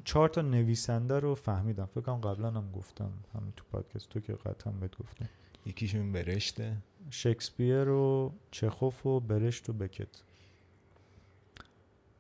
چهار 0.04 0.28
تا 0.28 0.42
نویسنده 0.42 1.20
رو 1.20 1.34
فهمیدم. 1.34 1.86
فکر 1.86 2.00
کنم 2.00 2.20
قبلا 2.20 2.50
هم 2.50 2.72
گفتم. 2.72 3.12
همین 3.34 3.52
تو 3.56 3.64
پادکست 3.72 4.08
تو 4.08 4.20
که 4.20 4.32
قطعا 4.32 4.72
بهت 4.72 4.98
گفتم. 4.98 5.28
یکیشون 5.66 6.12
برشته. 6.12 6.76
شکسپیر 7.10 7.88
و 7.88 8.32
چخوف 8.50 9.06
و 9.06 9.20
برشت 9.20 9.70
و 9.70 9.72
بکت. 9.72 10.22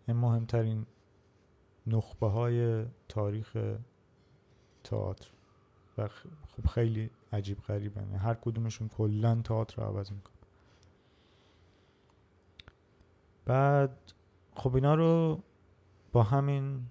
این 0.08 0.16
مهمترین 0.16 0.86
نخبه 1.86 2.26
های 2.26 2.84
تاریخ 3.08 3.56
تئاتر. 4.84 5.30
و 5.98 6.08
خب 6.08 6.66
خیلی 6.66 7.10
عجیب 7.32 7.58
غریبن 7.60 8.00
یعنی 8.02 8.16
هر 8.16 8.34
کدومشون 8.34 8.88
کلا 8.88 9.42
تئاتر 9.44 9.82
رو 9.82 9.88
عوض 9.88 10.12
میکن 10.12 10.30
بعد 13.44 14.12
خب 14.54 14.74
اینا 14.74 14.94
رو 14.94 15.42
با 16.12 16.22
همین 16.22 16.86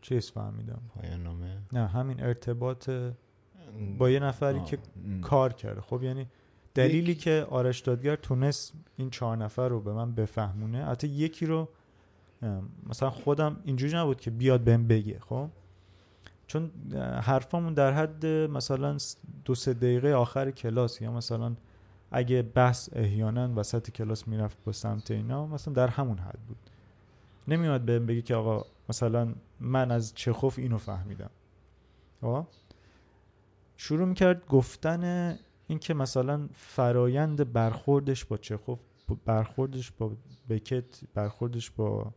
چیز 0.00 0.30
فهمیدم. 0.30 0.82
پایان 0.94 1.22
نامه 1.22 1.58
نه 1.72 1.86
همین 1.86 2.22
ارتباط 2.22 2.90
با 3.98 4.10
یه 4.10 4.20
نفری 4.20 4.58
آه. 4.58 4.64
که 4.64 4.78
م. 4.96 5.20
کار 5.20 5.52
کرده. 5.52 5.80
خب 5.80 6.02
یعنی 6.02 6.26
دلیلی 6.74 7.14
که 7.14 7.46
آرش 7.50 7.80
دادگر 7.80 8.16
تونست 8.16 8.72
این 8.96 9.10
چهار 9.10 9.36
نفر 9.36 9.68
رو 9.68 9.80
به 9.80 9.92
من 9.92 10.14
بفهمونه 10.14 10.84
حتی 10.84 11.08
یکی 11.08 11.46
رو 11.46 11.68
مثلا 12.86 13.10
خودم 13.10 13.56
اینجوری 13.64 13.96
نبود 13.96 14.20
که 14.20 14.30
بیاد 14.30 14.60
بهم 14.60 14.86
بگه 14.86 15.18
خب؟ 15.18 15.48
چون 16.46 16.70
حرفامون 17.22 17.74
در 17.74 17.92
حد 17.92 18.26
مثلا 18.26 18.96
دو 19.44 19.54
سه 19.54 19.74
دقیقه 19.74 20.12
آخر 20.12 20.50
کلاس 20.50 21.00
یا 21.00 21.12
مثلا 21.12 21.56
اگه 22.10 22.42
بحث 22.42 22.88
احیانا 22.92 23.52
وسط 23.56 23.90
کلاس 23.90 24.28
می‌رفت 24.28 24.56
با 24.64 24.72
سمت 24.72 25.10
اینا 25.10 25.46
مثلا 25.46 25.74
در 25.74 25.88
همون 25.88 26.18
حد 26.18 26.38
بود. 26.48 26.56
نمیاد 27.48 27.80
بهم 27.80 28.06
بگه 28.06 28.22
که 28.22 28.34
آقا 28.34 28.66
مثلا 28.88 29.34
من 29.60 29.90
از 29.90 30.14
چخوف 30.14 30.58
اینو 30.58 30.78
فهمیدم. 30.78 31.30
خب؟ 32.20 32.46
شروع 33.76 34.08
می‌کرد 34.08 34.46
گفتن 34.46 35.34
اینکه 35.72 35.94
مثلا 35.94 36.48
فرایند 36.54 37.52
برخوردش 37.52 38.24
با 38.24 38.36
چخوف 38.36 38.80
برخوردش 39.24 39.90
با 39.90 40.16
بکت 40.48 41.00
برخوردش 41.14 41.70
با 41.70 42.14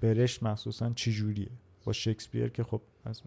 برشت 0.00 0.42
مخصوصا 0.42 0.90
چجوریه 0.90 1.50
با 1.84 1.92
شکسپیر 1.92 2.48
که 2.48 2.64
خب 2.64 2.80
از 3.04 3.22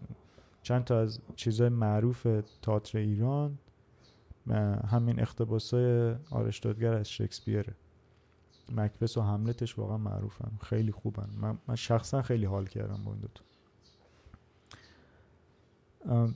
چند 0.62 0.84
تا 0.84 1.00
از 1.00 1.20
چیزهای 1.36 1.70
معروف 1.70 2.26
تئاتر 2.62 2.98
ایران 2.98 3.58
همین 4.88 5.20
اقتباسای 5.20 6.16
آرش 6.30 6.58
دادگر 6.58 6.94
از 6.94 7.10
شکسپیره. 7.10 7.74
مکبس 8.72 9.16
و 9.16 9.20
هملتش 9.20 9.78
واقعا 9.78 9.98
معروفن. 9.98 10.50
خیلی 10.62 10.92
خوبن. 10.92 11.28
من, 11.36 11.58
من 11.68 11.74
شخصا 11.74 12.22
خیلی 12.22 12.44
حال 12.44 12.66
کردم 12.66 13.04
با 13.04 13.12
این 13.12 13.20
دوتا 13.20 13.42
ام، 16.04 16.34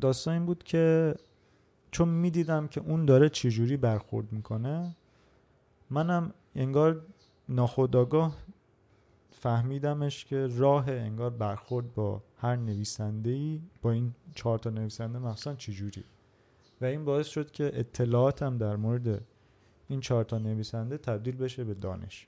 داستان 0.00 0.34
این 0.34 0.46
بود 0.46 0.62
که 0.62 1.14
چون 1.90 2.08
می‌دیدم 2.08 2.68
که 2.68 2.80
اون 2.80 3.04
داره 3.04 3.28
چجوری 3.28 3.76
برخورد 3.76 4.32
می‌کنه 4.32 4.96
منم 5.90 6.34
انگار 6.54 7.02
ناخداگاه 7.48 8.36
فهمیدمش 9.30 10.24
که 10.24 10.46
راه 10.46 10.88
انگار 10.88 11.30
برخورد 11.30 11.94
با 11.94 12.22
هر 12.36 12.56
نویسنده 12.56 13.30
ای 13.30 13.62
با 13.82 13.92
این 13.92 14.14
چهار 14.34 14.58
تا 14.58 14.70
نویسنده 14.70 15.18
مخصوصا 15.18 15.54
چجوری 15.54 16.04
و 16.80 16.84
این 16.84 17.04
باعث 17.04 17.26
شد 17.26 17.50
که 17.50 17.70
اطلاعاتم 17.74 18.58
در 18.58 18.76
مورد 18.76 19.24
این 19.88 20.00
چهار 20.00 20.24
تا 20.24 20.38
نویسنده 20.38 20.98
تبدیل 20.98 21.36
بشه 21.36 21.64
به 21.64 21.74
دانش 21.74 22.26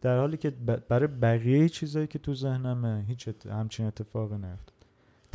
در 0.00 0.18
حالی 0.18 0.36
که 0.36 0.50
برای 0.88 1.06
بقیه 1.06 1.68
چیزایی 1.68 2.06
که 2.06 2.18
تو 2.18 2.34
ذهنمه 2.34 3.04
هیچ. 3.08 3.28
همچین 3.46 3.86
اتفاقی 3.86 4.34
نیفتاد 4.34 4.77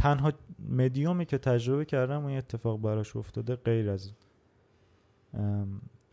تنها 0.03 0.33
مدیومی 0.69 1.25
که 1.25 1.37
تجربه 1.37 1.85
کردم 1.85 2.23
اون 2.23 2.37
اتفاق 2.37 2.81
براش 2.81 3.15
افتاده 3.15 3.55
غیر 3.55 3.89
از 3.89 4.11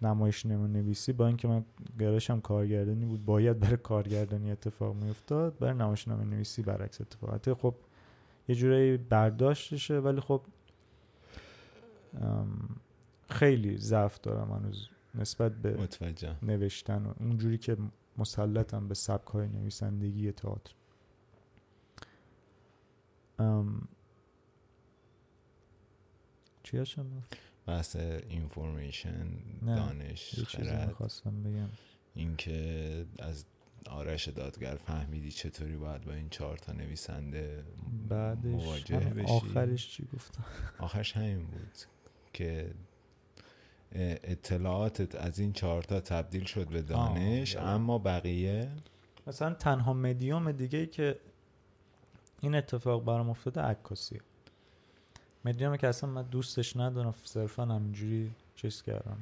نمایش 0.02 0.46
نمو 0.46 0.66
نویسی 0.66 1.12
با 1.12 1.26
اینکه 1.26 1.48
من 1.48 1.64
گرایشم 1.98 2.40
کارگردانی 2.40 3.04
بود 3.04 3.24
باید 3.24 3.60
برای 3.60 3.76
کارگردانی 3.76 4.50
اتفاق 4.50 4.96
میافتاد 4.96 5.58
برای 5.58 5.74
نمایش 5.74 6.08
نمو 6.08 6.24
نویسی 6.24 6.62
برعکس 6.62 7.00
اتفاق. 7.00 7.34
حتی 7.34 7.54
خب 7.54 7.74
یه 8.48 8.54
جورایی 8.54 8.96
برداشتشه 8.96 9.98
ولی 9.98 10.20
خب 10.20 10.42
خیلی 13.28 13.76
ضعف 13.76 14.20
دارم 14.20 14.52
هنوز 14.52 14.88
نسبت 15.14 15.52
به 15.52 15.76
متوجه 15.82 16.36
نوشتن 16.42 17.06
و 17.06 17.12
اونجوری 17.20 17.58
که 17.58 17.76
مسلطم 18.18 18.88
به 18.88 18.94
سبک 18.94 19.26
های 19.28 19.48
نویسندگی 19.48 20.32
تئاتر. 20.32 20.74
ام، 23.40 23.88
چی 26.62 26.76
هاشم 26.76 27.06
بحث 27.66 27.96
اینفورمیشن 27.96 29.26
دانش 29.66 30.38
یه 30.38 30.44
چیزی 30.44 30.68
خرد. 30.68 30.88
می‌خواستم 30.88 31.42
بگم. 31.42 31.68
اینکه 32.14 33.06
از 33.18 33.44
آرش 33.86 34.28
دادگر 34.28 34.76
فهمیدی 34.76 35.30
چطوری 35.30 35.76
باید 35.76 36.04
با 36.04 36.12
این 36.12 36.28
چهار 36.28 36.58
تا 36.58 36.72
نویسنده 36.72 37.64
بعدش 38.08 38.44
مواجه 38.44 38.98
بشی؟ 38.98 39.32
آخرش 39.32 39.88
چی 39.90 40.08
گفتم؟ 40.14 40.44
آخرش 40.78 41.16
همین 41.16 41.46
بود 41.46 41.78
که 42.32 42.74
اطلاعاتت 43.92 45.14
از 45.14 45.38
این 45.38 45.52
چهارتا 45.52 46.00
تبدیل 46.00 46.44
شد 46.44 46.68
به 46.68 46.82
دانش 46.82 47.56
آه، 47.56 47.68
اما 47.68 47.98
بقیه؟ 47.98 48.70
مثلا 49.26 49.54
تنها 49.54 49.92
مدیوم 49.92 50.52
دیگه 50.52 50.78
ای 50.78 50.86
که 50.86 51.20
این 52.40 52.54
اتفاق 52.54 53.04
برام 53.04 53.30
افتاده 53.30 53.60
عکاسیه 53.60 54.20
مدیومی 55.44 55.78
که 55.78 55.88
اصلا 55.88 56.10
من 56.10 56.22
دوستش 56.22 56.76
ندارم 56.76 57.14
صرفا 57.24 57.64
همینجوری 57.64 58.30
چیز 58.56 58.82
کردم. 58.82 59.18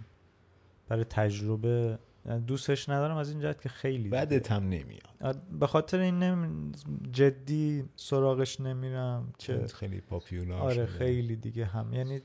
برای 0.89 1.05
تجربه 1.05 1.99
دوستش 2.47 2.89
ندارم 2.89 3.17
از 3.17 3.31
این 3.31 3.41
جهت 3.41 3.63
که 3.63 3.69
خیلی 3.69 4.09
بدت 4.09 4.53
هم 4.53 4.63
نمیاد. 4.63 5.43
به 5.61 5.67
خاطر 5.67 5.99
این 5.99 6.19
نمی... 6.19 6.73
جدی 7.13 7.85
سراغش 7.97 8.61
نمیرم 8.61 9.33
که 9.39 9.67
خیلی 9.67 10.01
پاپیولار 10.01 10.61
آره 10.61 10.75
شده. 10.75 10.87
خیلی 10.87 11.37
دیگه 11.37 11.65
هم. 11.65 11.93
یعنی 11.93 12.21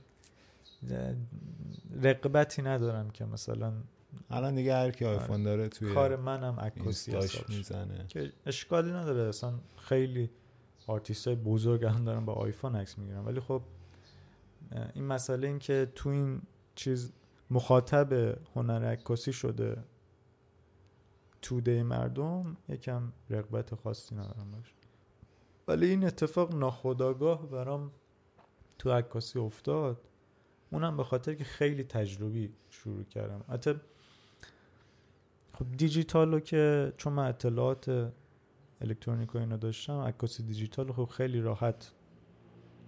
رقبتی 2.04 2.62
ندارم 2.62 3.10
که 3.10 3.26
مثلا 3.26 3.74
الان 4.30 4.56
دیگه 4.56 4.74
هر 4.76 4.92
کی 4.92 5.06
آیفون 5.06 5.44
داره 5.44 5.70
توی 5.70 5.94
کار 5.94 6.16
منم 6.16 6.60
عکاسی. 6.60 7.18
می‌زنه. 7.50 8.06
که 8.08 8.32
اشکالی 8.46 8.92
نداره. 8.92 9.30
اصلا 9.30 9.54
خیلی 9.78 10.30
آرتیست 10.88 11.28
های 11.28 11.36
بزرگ 11.36 11.86
هم 11.86 12.06
دارن 12.06 12.26
با 12.26 12.34
آیفون 12.34 12.76
عکس 12.76 12.98
می‌گیرن. 12.98 13.26
ولی 13.26 13.40
خب 13.40 13.62
این 14.94 15.06
مسئله 15.06 15.48
این 15.48 15.60
که 15.60 15.92
تو 15.96 16.10
این 16.10 16.42
چیز 16.76 17.12
مخاطب 17.50 18.38
هنر 18.56 18.86
عکاسی 18.86 19.34
شده 19.34 19.84
توده 21.42 21.84
مردم 21.84 22.58
یکم 22.70 23.12
رغبت 23.30 23.76
خاصی 23.76 24.16
ندارم 24.16 24.52
باشه 24.52 24.74
ولی 25.68 25.86
این 25.86 26.06
اتفاق 26.06 26.56
ناخداگاه 26.56 27.50
برام 27.50 27.92
تو 28.78 28.92
عکاسی 28.92 29.40
افتاد. 29.40 30.02
اونم 30.72 30.98
به 30.98 31.04
خاطر 31.04 31.34
که 31.34 31.44
خیلی 31.44 31.84
تجربی 31.84 32.54
شروع 32.70 33.04
کردم. 33.04 33.44
حتی 33.50 33.74
خب 35.54 35.72
دیجیتال 35.78 36.32
رو 36.32 36.40
که 36.40 36.94
چون 36.98 37.14
من 37.14 37.28
اطلاعات 37.28 38.12
الکترونیک 38.84 39.36
و 39.36 39.38
اینا 39.38 39.58
داشتم 39.58 39.98
عکاسی 40.00 40.44
دیجیتال 40.44 40.92
خب 40.92 41.06
خیلی 41.06 41.42
راحت 41.42 41.92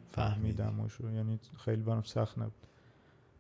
فهمیدم 0.08 0.79
و 0.79 0.89
شو 0.89 1.12
یعنی 1.12 1.39
خیلی 1.58 1.81
برام 1.81 2.03
سخت 2.03 2.38
نبود. 2.38 2.67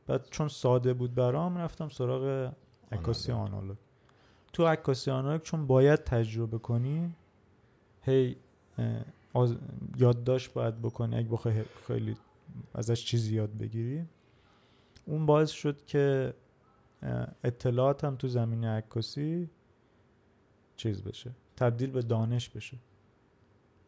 بعد 0.07 0.27
چون 0.29 0.47
ساده 0.47 0.93
بود 0.93 1.15
برام 1.15 1.57
رفتم 1.57 1.89
سراغ 1.89 2.53
عکاسی 2.91 3.31
آنالوگ. 3.31 3.77
تو 4.53 4.67
عکاسی 4.67 5.11
آنالوگ 5.11 5.41
چون 5.41 5.67
باید 5.67 6.03
تجربه 6.03 6.57
کنی 6.57 7.15
هی 8.01 8.35
آز- 9.33 9.57
یادداشت 9.97 10.53
باید 10.53 10.81
بکنی. 10.81 11.15
اگه 11.17 11.29
بخوای 11.29 11.63
خیلی 11.87 12.17
ازش 12.73 13.05
چیزی 13.05 13.35
یاد 13.35 13.57
بگیری. 13.57 14.05
اون 15.05 15.25
باعث 15.25 15.51
شد 15.51 15.85
که 15.85 16.33
اطلاعاتم 17.43 18.15
تو 18.15 18.27
زمینه 18.27 18.67
عکاسی 18.69 19.49
چیز 20.77 21.03
بشه. 21.03 21.31
تبدیل 21.57 21.91
به 21.91 22.01
دانش 22.01 22.49
بشه. 22.49 22.77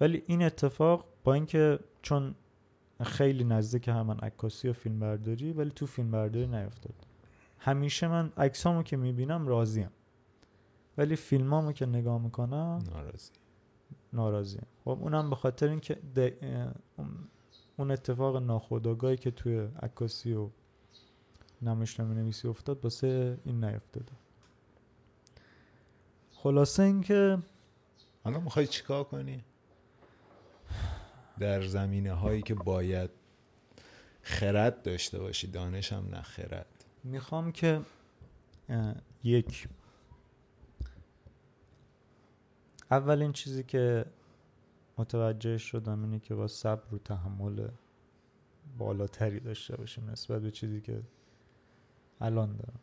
ولی 0.01 0.23
این 0.27 0.43
اتفاق 0.43 1.05
با 1.23 1.33
اینکه 1.33 1.79
چون 2.01 2.35
خیلی 3.03 3.43
نزدیک 3.43 3.87
همن 3.87 4.17
عکاسی 4.19 4.69
و 4.69 4.73
فیلم 4.73 4.99
برداری 4.99 5.53
ولی 5.53 5.69
تو 5.69 5.85
فیلم 5.85 6.11
برداری 6.11 6.47
نیفتاد. 6.47 6.93
همیشه 7.59 8.07
من 8.07 8.31
عکسامو 8.37 8.83
که 8.83 8.97
می‌بینم 8.97 9.47
راضیم. 9.47 9.89
ولی 10.97 11.15
فیلمامو 11.15 11.71
که 11.71 11.85
نگاه 11.85 12.21
می‌کنم 12.21 12.83
ناراضی. 12.93 13.31
ناراضیم. 14.13 14.65
خب 14.85 14.99
اونم 15.01 15.29
به 15.29 15.35
خاطر 15.35 15.69
اینکه 15.69 15.97
اون 17.77 17.91
اتفاق 17.91 18.37
ناخودآگاهی 18.37 19.17
که 19.17 19.31
توی 19.31 19.67
عکاسی 19.81 20.33
و 20.33 20.49
نمایشنامه 21.61 22.15
نویسی 22.15 22.47
افتاد 22.47 22.83
واسه 22.83 23.37
این 23.45 23.63
نیفتاده. 23.63 24.11
خلاصه 26.31 26.83
اینکه 26.83 27.37
حالا 28.27 28.39
می‌خوای 28.39 28.67
چیکار 28.67 29.03
کنی؟ 29.03 29.43
در 31.39 31.61
زمینه 31.67 32.13
هایی 32.13 32.41
که 32.41 32.55
باید 32.55 33.09
خرد 34.21 34.81
داشته 34.81 35.19
باشی 35.19 35.47
دانش 35.47 35.93
هم 35.93 36.07
نه 36.07 36.21
خرد. 36.21 36.85
می‌خوام 37.03 37.51
که 37.51 37.81
یک 39.23 39.67
اولین 42.91 43.33
چیزی 43.33 43.63
که 43.63 44.05
متوجه 44.97 45.57
شدم 45.57 46.03
اینه 46.03 46.19
که 46.19 46.35
با 46.35 46.47
صبر 46.47 46.95
و 46.95 46.97
تحمل 46.97 47.67
بالاتری 48.77 49.39
داشته 49.39 49.77
باشیم 49.77 50.09
نسبت 50.09 50.41
به 50.41 50.51
چیزی 50.51 50.81
که 50.81 51.01
الان 52.21 52.55
دارم. 52.55 52.79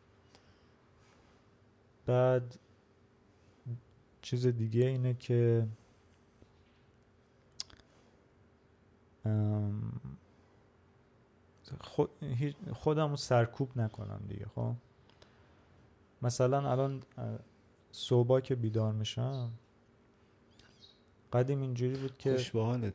بعد 2.07 2.59
چیز 4.25 4.47
دیگه 4.47 4.87
اینه 4.87 5.15
که 5.15 5.67
خودم 12.73 13.11
رو 13.11 13.17
سرکوب 13.17 13.79
نکنم 13.79 14.21
دیگه 14.29 14.47
خب 14.55 14.75
مثلا 16.23 16.71
الان 16.71 17.03
صبح 17.93 18.41
که 18.41 18.55
بیدار 18.55 18.93
میشم 18.93 19.51
قدیم 21.33 21.61
اینجوری 21.61 21.97
بود 21.97 22.19
که 22.19 22.33
خوش 22.33 22.51
حالت 22.51 22.95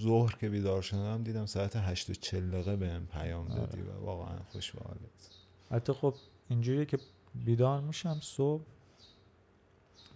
ظهر 0.00 0.36
که 0.36 0.48
بیدار 0.48 0.82
شدم 0.82 1.22
دیدم 1.22 1.46
ساعت 1.46 1.76
هشت 1.76 2.10
و 2.10 2.14
چل 2.14 2.50
دقیقه 2.50 2.76
بهم 2.76 3.06
پیام 3.06 3.48
آره. 3.48 3.60
دادی 3.60 3.80
و 3.80 3.92
واقعا 3.92 4.38
خوش 4.38 4.72
به 4.72 4.84
حالت 4.84 5.30
حتی 5.70 5.92
خب 5.92 6.14
اینجوری 6.48 6.86
که 6.86 6.98
بیدار 7.34 7.80
میشم 7.80 8.18
صبح 8.22 8.62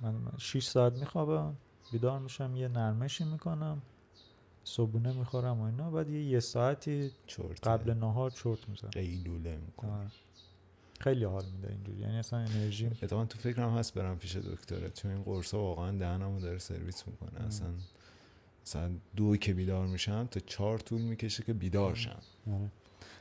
من 0.02 0.14
6 0.38 0.64
ساعت 0.64 0.92
میخوابم 0.92 1.56
بیدار 1.92 2.18
میشم 2.18 2.56
یه 2.56 2.68
نرمشی 2.68 3.24
می‌کنم 3.24 3.82
صبحونه 4.64 5.12
می‌خورم 5.12 5.60
و 5.60 5.62
اینا 5.62 5.90
بعد 5.90 6.10
یه, 6.10 6.22
یه 6.22 6.40
ساعتی 6.40 7.10
قبل 7.62 7.94
نهار 7.94 8.30
چرت 8.30 8.68
می‌زنم. 8.68 8.90
قیلوله 8.90 9.56
می‌کنم 9.56 10.10
خیلی 11.00 11.24
حال 11.24 11.44
میده 11.44 11.68
اینجوری 11.68 12.00
یعنی 12.00 12.18
اصلا 12.18 12.38
انرژی 12.38 12.86
اتفاقا 12.86 13.24
تو 13.24 13.38
فکرم 13.38 13.70
هست 13.70 13.94
برم 13.94 14.18
پیش 14.18 14.36
دکتره 14.36 14.90
چون 14.90 15.10
این 15.10 15.22
قرصا 15.22 15.58
واقعا 15.58 15.98
دهنمو 15.98 16.40
داره 16.40 16.58
سرویس 16.58 17.08
می‌کنه. 17.08 17.46
اصلا 17.46 17.68
مثلا 18.66 18.90
دو 19.16 19.36
که 19.36 19.54
بیدار 19.54 19.86
میشم 19.86 20.28
تا 20.30 20.40
چهار 20.40 20.78
طول 20.78 21.00
می‌کشه 21.00 21.42
که 21.42 21.52
بیدار 21.52 21.94
شم. 21.94 22.20
آره. 22.46 22.70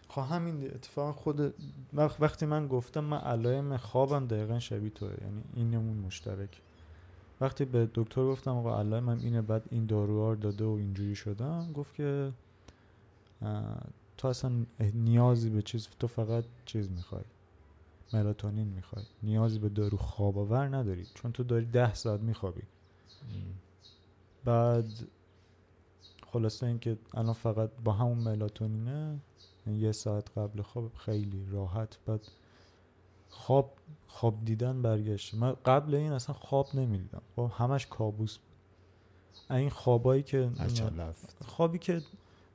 خب 0.07 0.21
همین 0.21 0.65
اتفاق 0.65 1.15
خود 1.15 1.53
وقتی 1.93 2.45
من 2.45 2.67
گفتم 2.67 3.03
من 3.03 3.17
علائم 3.17 3.77
خوابم 3.77 4.27
دقیقا 4.27 4.59
شبیه 4.59 4.89
توه 4.89 5.09
یعنی 5.21 5.43
این 5.53 5.71
نمون 5.71 5.97
مشترک 5.97 6.61
وقتی 7.41 7.65
به 7.65 7.89
دکتر 7.93 8.21
گفتم 8.21 8.51
آقا 8.51 8.79
علائمم 8.79 9.19
اینه 9.19 9.41
بعد 9.41 9.63
این 9.71 9.85
داروها 9.85 10.35
داده 10.35 10.65
و 10.65 10.69
اینجوری 10.69 11.15
شدم 11.15 11.73
گفت 11.73 11.95
که 11.95 12.31
تو 14.17 14.27
اصلا 14.27 14.51
نیازی 14.93 15.49
به 15.49 15.61
چیز 15.61 15.87
تو 15.99 16.07
فقط 16.07 16.43
چیز 16.65 16.89
می‌خوای 16.91 17.23
ملاتونین 18.13 18.67
می‌خوای. 18.67 19.03
نیازی 19.23 19.59
به 19.59 19.69
دارو 19.69 19.97
خواب 19.97 20.37
آور 20.37 20.75
نداری 20.75 21.05
چون 21.13 21.31
تو 21.31 21.43
داری 21.43 21.65
ده 21.65 21.93
ساعت 21.93 22.19
میخوابی. 22.19 22.61
بعد 24.45 24.85
خلاصه 26.31 26.65
اینکه 26.65 26.97
الان 27.13 27.33
فقط 27.33 27.69
با 27.83 27.91
همون 27.91 28.17
ملاتونینه 28.17 29.19
یه 29.67 29.91
ساعت 29.91 30.37
قبل 30.37 30.61
خواب 30.61 30.91
خیلی 30.95 31.45
راحت. 31.51 31.97
بعد 32.05 32.27
خواب 33.31 33.73
خواب 34.07 34.45
دیدن 34.45 34.81
برگشت. 34.81 35.33
من 35.33 35.55
قبل 35.65 35.95
این 35.95 36.11
اصلا 36.11 36.35
خواب 36.35 36.67
نمی‌دیدم. 36.73 37.21
خب 37.35 37.51
همش 37.57 37.87
کابوس 37.87 38.37
بود. 38.37 39.57
این 39.57 39.69
خوابایی 39.69 40.23
که 40.23 40.49
خوابی 41.45 41.77
که 41.77 42.01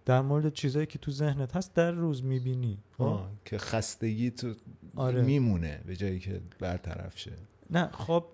در 0.04 0.22
مورد 0.22 0.52
چیزایی 0.52 0.86
که 0.86 0.98
تو 0.98 1.10
ذهنت 1.10 1.56
هست 1.56 1.74
در 1.74 1.90
روز 1.90 2.24
می‌بینی. 2.24 2.78
خب؟ 2.98 3.18
که 3.44 3.58
خستگی 3.58 4.30
تو 4.30 4.54
آره. 4.96 5.22
میمونه 5.22 5.80
به 5.86 5.96
جایی 5.96 6.18
که 6.18 6.40
برطرف 6.58 7.18
شه. 7.18 7.32
نه 7.70 7.88
خواب 7.92 8.32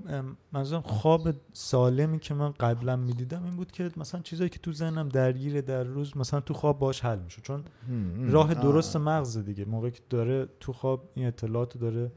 منظورم 0.52 0.82
خواب 0.82 1.34
سالمی 1.52 2.18
که 2.18 2.34
من 2.34 2.50
قبلا 2.50 2.96
می‌دیدم 2.96 3.44
این 3.44 3.56
بود 3.56 3.72
که 3.72 3.90
مثلا 3.96 4.20
چیزایی 4.20 4.50
که 4.50 4.58
تو 4.58 4.72
ذهنم 4.72 5.08
درگیره 5.08 5.62
در 5.62 5.84
روز 5.84 6.16
مثلا 6.16 6.40
تو 6.40 6.54
خواب 6.54 6.78
باش 6.78 7.04
حل 7.04 7.18
میشه 7.18 7.40
چون 7.42 7.64
راه 8.30 8.54
درست 8.54 8.96
مغز 8.96 9.38
دیگه. 9.38 9.64
موقعی 9.64 9.90
که 9.90 10.00
داره 10.10 10.48
تو 10.60 10.72
خواب 10.72 11.08
این 11.14 11.26
اطلاعات 11.26 11.78
داره 11.78 12.12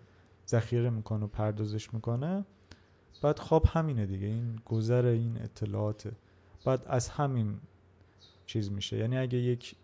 ذخیره 0.48 0.90
می‌کنه 0.90 1.26
و 1.26 1.28
پردازش 1.28 1.94
می‌کنه. 1.94 2.46
بعد 3.22 3.40
خواب 3.40 3.66
همینه 3.66 4.06
دیگه. 4.06 4.28
این 4.28 4.60
گذر 4.66 5.06
این 5.06 5.42
اطلاعات. 5.42 6.12
بعد 6.66 6.84
از 6.88 7.10
همین 7.10 7.58
چیز 8.46 8.72
میشه. 8.72 8.98
یعنی 8.98 9.18
اگه 9.18 9.38
یک 9.38 9.76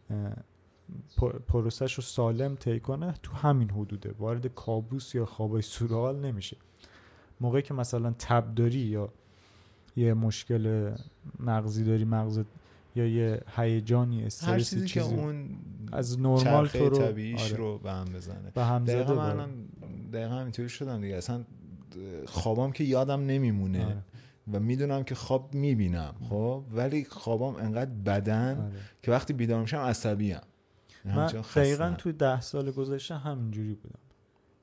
پروسش 1.47 1.93
رو 1.93 2.03
سالم 2.03 2.55
طی 2.55 2.79
کنه 2.79 3.13
تو 3.23 3.33
همین 3.33 3.69
حدوده. 3.69 4.15
وارد 4.19 4.47
کابوس 4.47 5.15
یا 5.15 5.25
خوابای 5.25 5.61
سورال 5.61 6.19
نمیشه. 6.19 6.57
موقعی 7.41 7.61
که 7.61 7.73
مثلا 7.73 8.15
تب 8.19 8.55
داری 8.55 8.79
یا 8.79 9.09
یه 9.95 10.13
مشکل 10.13 10.95
مغزی 11.39 11.83
داری 11.83 12.05
مغزت 12.05 12.45
یا 12.95 13.07
یه 13.07 13.43
هیجانی 13.55 14.23
استرسی 14.23 14.75
چیزی, 14.75 14.87
که 14.87 15.01
اون 15.01 15.49
از 15.91 16.19
نرمال 16.19 16.67
تو 16.67 16.89
رو 16.89 16.97
طبیعیش 16.97 17.43
آره. 17.43 17.57
رو 17.57 17.77
به 17.77 17.91
هم 17.91 18.05
بزنه. 18.05 18.51
به 18.53 18.63
هم 18.63 18.83
منم 18.83 19.49
دقیقا 20.13 20.35
همینطوری 20.35 20.69
شدم 20.69 21.01
دیگه. 21.01 21.15
اصلا 21.15 21.45
خوابام 22.25 22.71
که 22.71 22.83
یادم 22.83 23.25
نمیمونه 23.25 23.85
آره. 23.85 24.03
و 24.53 24.59
می‌دونم 24.59 25.03
که 25.03 25.15
خواب 25.15 25.53
می‌بینم 25.53 26.15
خب؟ 26.29 26.63
ولی 26.71 27.05
خوابام 27.05 27.55
انقدر 27.55 27.91
بدن 27.91 28.61
آره. 28.61 28.71
که 29.03 29.11
وقتی 29.11 29.33
بیدار 29.33 29.61
میشم 29.61 29.77
عصبی 29.77 30.31
هم 30.31 30.41
من 31.05 31.27
دقیقا 31.55 31.95
توی 31.97 32.13
ده 32.13 32.41
سال 32.41 32.71
گذشته 32.71 33.17
همینجوری 33.17 33.73
بودم. 33.73 33.99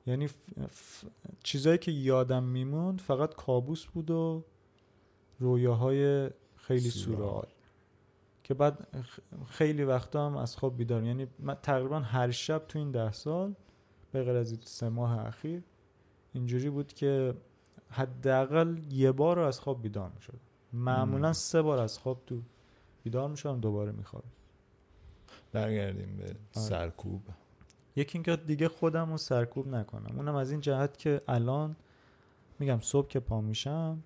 یعنی 0.05 0.27
ف... 0.27 1.03
چیزایی 1.43 1.77
که 1.77 1.91
یادم 1.91 2.43
میموند 2.43 3.01
فقط 3.01 3.35
کابوس 3.35 3.85
بود 3.85 4.11
و 4.11 4.45
رویاهای 5.39 6.29
خیلی 6.55 6.89
سورال 6.89 7.47
که 8.43 8.53
بعد 8.53 8.87
خیلی 9.47 9.83
وقتا 9.83 10.25
هم 10.25 10.37
از 10.37 10.55
خواب 10.55 10.77
بیدارم. 10.77 11.05
یعنی 11.05 11.27
من 11.39 11.57
تقریبا 11.63 11.99
هر 11.99 12.31
شب 12.31 12.63
تو 12.67 12.79
این 12.79 12.91
ده 12.91 13.11
سال 13.11 13.55
به 14.11 14.23
غیر 14.23 14.35
از 14.35 14.57
سه 14.65 14.89
ماه 14.89 15.27
اخیر 15.27 15.63
اینجوری 16.33 16.69
بود 16.69 16.93
که 16.93 17.33
حداقل 17.89 18.77
یه 18.91 19.11
بار 19.11 19.35
رو 19.35 19.43
از 19.45 19.59
خواب 19.59 19.81
بیدار 19.81 20.11
می‌شد 20.15 20.39
معمولا 20.73 21.33
سه 21.33 21.61
بار 21.61 21.79
از 21.79 21.97
خواب 21.97 22.21
تو 22.25 22.41
بیدار 23.03 23.29
می‌شدم 23.29 23.59
دوباره 23.59 23.91
میخوابم 23.91 24.29
برگردیم 25.51 26.17
به 26.17 26.23
آره. 26.23 26.35
سرکوب. 26.51 27.21
یکی 27.95 28.17
اینکه 28.17 28.35
دیگه 28.35 28.67
خودم 28.67 29.11
رو 29.11 29.17
سرکوب 29.17 29.67
نکنم. 29.67 30.15
اونم 30.15 30.35
از 30.35 30.51
این 30.51 30.61
جهت 30.61 30.97
که 30.97 31.21
الان 31.27 31.75
میگم 32.59 32.79
صبح 32.79 33.07
که 33.07 33.19
پا 33.19 33.41
میشم 33.41 34.03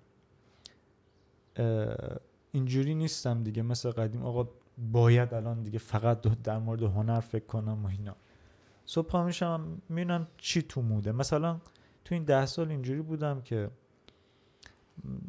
اینجوری 2.52 2.94
نیستم 2.94 3.42
دیگه 3.42 3.62
مثل 3.62 3.90
قدیم. 3.90 4.22
آقا 4.22 4.48
باید 4.92 5.34
الان 5.34 5.62
دیگه 5.62 5.78
فقط 5.78 6.20
در 6.20 6.58
مورد 6.58 6.82
هنر 6.82 7.20
فکر 7.20 7.46
کنم 7.46 7.84
و 7.84 7.88
اینا. 7.88 8.16
صبح 8.84 9.06
پا 9.06 9.24
میشم 9.24 9.82
می‌بینم 9.88 10.26
چی 10.36 10.62
تو 10.62 10.82
موده. 10.82 11.12
مثلا 11.12 11.60
تو 12.04 12.14
این 12.14 12.24
ده 12.24 12.46
سال 12.46 12.68
اینجوری 12.68 13.02
بودم 13.02 13.40
که 13.40 13.70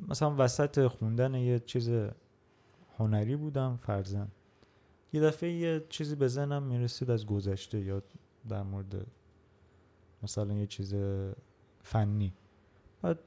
مثلا 0.07 0.35
وسط 0.37 0.87
خوندن 0.87 1.35
یه 1.35 1.59
چیز 1.59 1.91
هنری 2.97 3.35
بودم 3.35 3.77
فرزن 3.81 4.27
یه 5.13 5.21
دفعه 5.21 5.51
یه 5.51 5.85
چیزی 5.89 6.15
به 6.15 6.27
ذهنم 6.27 6.63
می‌رسید 6.63 7.11
از 7.11 7.25
گذشته 7.25 7.79
یا 7.81 8.01
در 8.49 8.63
مورد 8.63 9.07
مثلا 10.23 10.53
یه 10.53 10.67
چیز 10.67 10.95
فنی. 11.83 12.33
بعد 13.01 13.19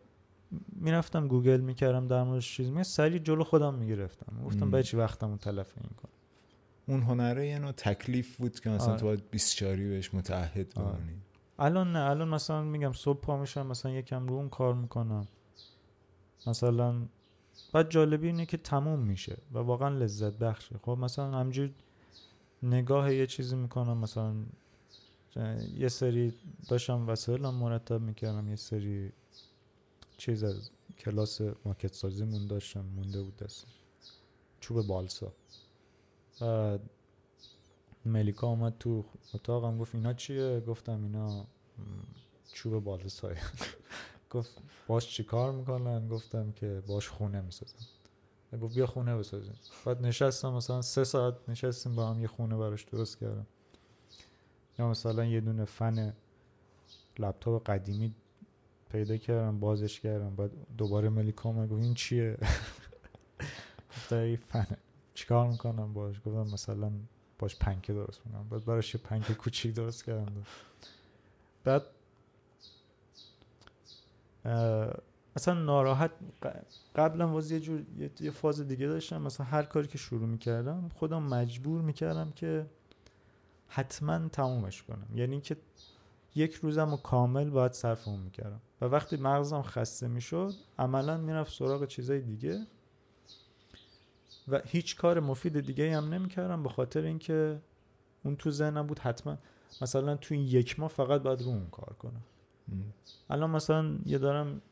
می‌رفتم 0.73 1.29
گوگل 1.29 1.61
می‌کردم 1.61 2.09
در 2.09 2.23
مورد 2.23 2.41
چیز. 2.41 2.71
می 2.71 2.85
سریع 2.85 3.19
جلو 3.19 3.45
خودم 3.45 3.75
می‌گرفتم. 3.75 4.45
گفتم 4.45 4.83
چی 4.83 4.97
وقتمو 4.97 5.37
تلف 5.37 5.73
این 5.77 5.91
کنم 5.97 6.13
اون 6.89 7.03
هنره 7.03 7.49
یه 7.49 7.59
نوع 7.59 7.73
تکلیف 7.73 8.37
بود 8.37 8.61
که 8.61 8.71
مثلا 8.71 8.89
آره. 8.89 9.01
تو 9.01 9.07
باید 9.07 9.31
24 9.31 9.77
بهش 9.77 10.15
متعهد 10.15 10.79
آره. 10.79 10.89
بمونی. 10.89 11.23
الان 11.59 11.93
نه 11.93 11.99
الان 11.99 12.29
مثلا 12.29 12.63
میگم 12.63 12.93
صبح 12.93 13.21
پا 13.21 13.37
میشم 13.37 13.67
مثلا 13.67 13.93
یکم 13.93 14.27
رو 14.27 14.35
اون 14.35 14.49
کار 14.49 14.75
می‌کنم. 14.75 15.29
مثلا 16.47 17.07
بعد 17.73 17.91
جالبی 17.91 18.27
اینه 18.27 18.47
که 18.47 18.57
تموم 18.57 19.01
میشه 19.01 19.37
و 19.53 19.59
واقعا 19.59 19.89
لذت 19.89 20.33
بخشه. 20.33 20.77
خب 20.83 20.99
مثلا 21.01 21.39
همجور 21.39 21.71
نگاه 22.63 23.15
یه 23.15 23.27
چیزی 23.27 23.57
می‌کنم 23.57 23.99
مثلا 23.99 24.35
یه 25.77 25.89
سری 25.89 26.35
داشتم 26.69 27.09
وسایلم 27.09 27.55
مرتب 27.55 28.01
می‌کردم 28.01 28.49
یه 28.49 28.57
سری 28.57 29.13
چیز 30.17 30.45
از 30.45 30.71
کلاس 30.99 31.41
ماکت 31.65 31.95
سازیمون 31.95 32.47
داشتم 32.47 32.85
مونده 32.97 33.23
بود 33.23 33.37
دست 33.37 33.67
چوب 34.61 34.87
بالسا. 34.87 35.33
بعد 36.41 36.81
ملیکا 38.05 38.47
اومد 38.47 38.79
تو 38.79 39.05
اتاقم 39.35 39.79
گفت 39.79 39.95
اینا 39.95 40.13
چیه؟ 40.13 40.61
گفتم 40.61 41.03
اینا 41.03 41.47
چوب 42.53 42.85
بالسا 42.85 43.31
گفت 44.31 44.63
باش 44.87 45.11
چی 45.11 45.25
کار 45.25 45.53
می‌کنن؟ 45.53 46.09
گفتم 46.09 46.53
که 46.53 46.83
باش 46.87 47.09
خونه 47.09 47.41
می‌سازم 47.41 47.87
گفت 48.63 48.75
بیا 48.75 48.87
خونه 48.87 49.17
بسازیم. 49.17 49.55
بعد 49.85 50.03
نشستم 50.07 50.53
مثلا 50.53 50.83
سه 50.83 51.05
ساعت 51.05 51.35
نشستیم 51.49 51.95
با 51.95 52.11
هم 52.11 52.21
یه 52.21 52.27
خونه 52.27 52.57
براش 52.57 52.85
درست 52.85 53.19
کردم. 53.19 53.47
یا 54.79 54.91
مثلا 54.91 55.25
یه 55.25 55.41
دونه 55.41 55.65
فن 55.65 56.15
لپتاپ 57.19 57.71
قدیمی 57.71 58.15
پیدا 58.91 59.17
کردم 59.17 59.61
بازش 59.61 60.01
کردم. 60.01 60.37
بعد 60.37 60.51
دوباره 60.77 61.09
ملیکا 61.09 61.53
گفت 61.53 61.73
این 61.83 61.95
چیه؟ 61.95 62.37
گفت 63.91 64.13
این 64.13 64.37
فنه. 64.37 64.79
چیکار 65.29 65.47
می‌کنم؟ 65.47 65.93
باش 65.93 66.17
گفتم 66.25 66.55
مثلا 66.55 66.91
باش 67.39 67.57
پنکه 67.57 67.93
درست 67.93 68.21
می‌کنم. 68.27 68.49
بعد 68.49 68.65
براش 68.65 68.95
یه 68.95 69.01
پنکه 69.05 69.35
کوچیک 69.35 69.75
درست 69.75 70.05
کردم. 70.05 70.33
بعد 71.65 71.83
اصلا 75.37 75.55
ناراحت 75.55 76.11
قبلا 76.97 77.29
واز 77.29 77.51
یه 77.51 77.61
جور 77.61 77.83
یه 78.21 78.31
فاز 78.31 78.61
دیگه 78.61 78.87
داشتم. 78.87 79.23
مثلا 79.23 79.47
هر 79.47 79.63
کاری 79.63 79.89
که 79.89 79.99
شروع 79.99 80.27
می‌کردم 80.29 80.89
خودم 80.95 81.23
مجبور 81.23 81.81
می‌کردم 81.81 82.31
که 82.31 82.67
حتما 83.69 84.29
تمومش 84.29 84.83
کنم. 84.83 85.07
یعنی 85.15 85.41
که 85.41 85.57
یک 86.35 86.55
روزم 86.55 86.93
و 86.93 86.97
کامل 86.97 87.51
باید 87.51 87.73
صرف 87.73 88.09
اون 88.09 88.21
می‌کردم. 88.21 88.61
و 88.81 88.85
وقتی 88.85 89.17
مغزم 89.17 89.63
خسته 89.63 90.09
می‌شد 90.09 90.55
عملا 90.79 91.17
می‌رفت 91.17 91.53
سراغ 91.53 91.87
چیزای 91.87 92.21
دیگه. 92.21 92.67
و 94.51 94.61
هیچ 94.67 94.97
کار 94.97 95.21
مفید 95.21 95.61
دیگه 95.61 95.97
هم 95.97 96.15
نمی‌کردم 96.15 96.63
به 96.63 96.69
خاطر 96.69 97.03
اینکه 97.03 97.61
اون 98.25 98.37
تو 98.37 98.51
ذهنم 98.51 98.87
بود 98.87 98.99
حتما 98.99 99.39
مثلا 99.83 100.17
تو 100.17 100.35
این 100.35 100.45
یک 100.45 100.81
ماه 100.81 100.89
فقط 100.89 101.23
باید 101.23 101.43
رو 101.43 101.49
اون 101.49 101.67
کار 101.71 101.97
کنم. 101.99 102.23
الان 103.31 103.51
مثلا 103.51 103.99
یه 104.07 104.19
دارم 104.19 104.63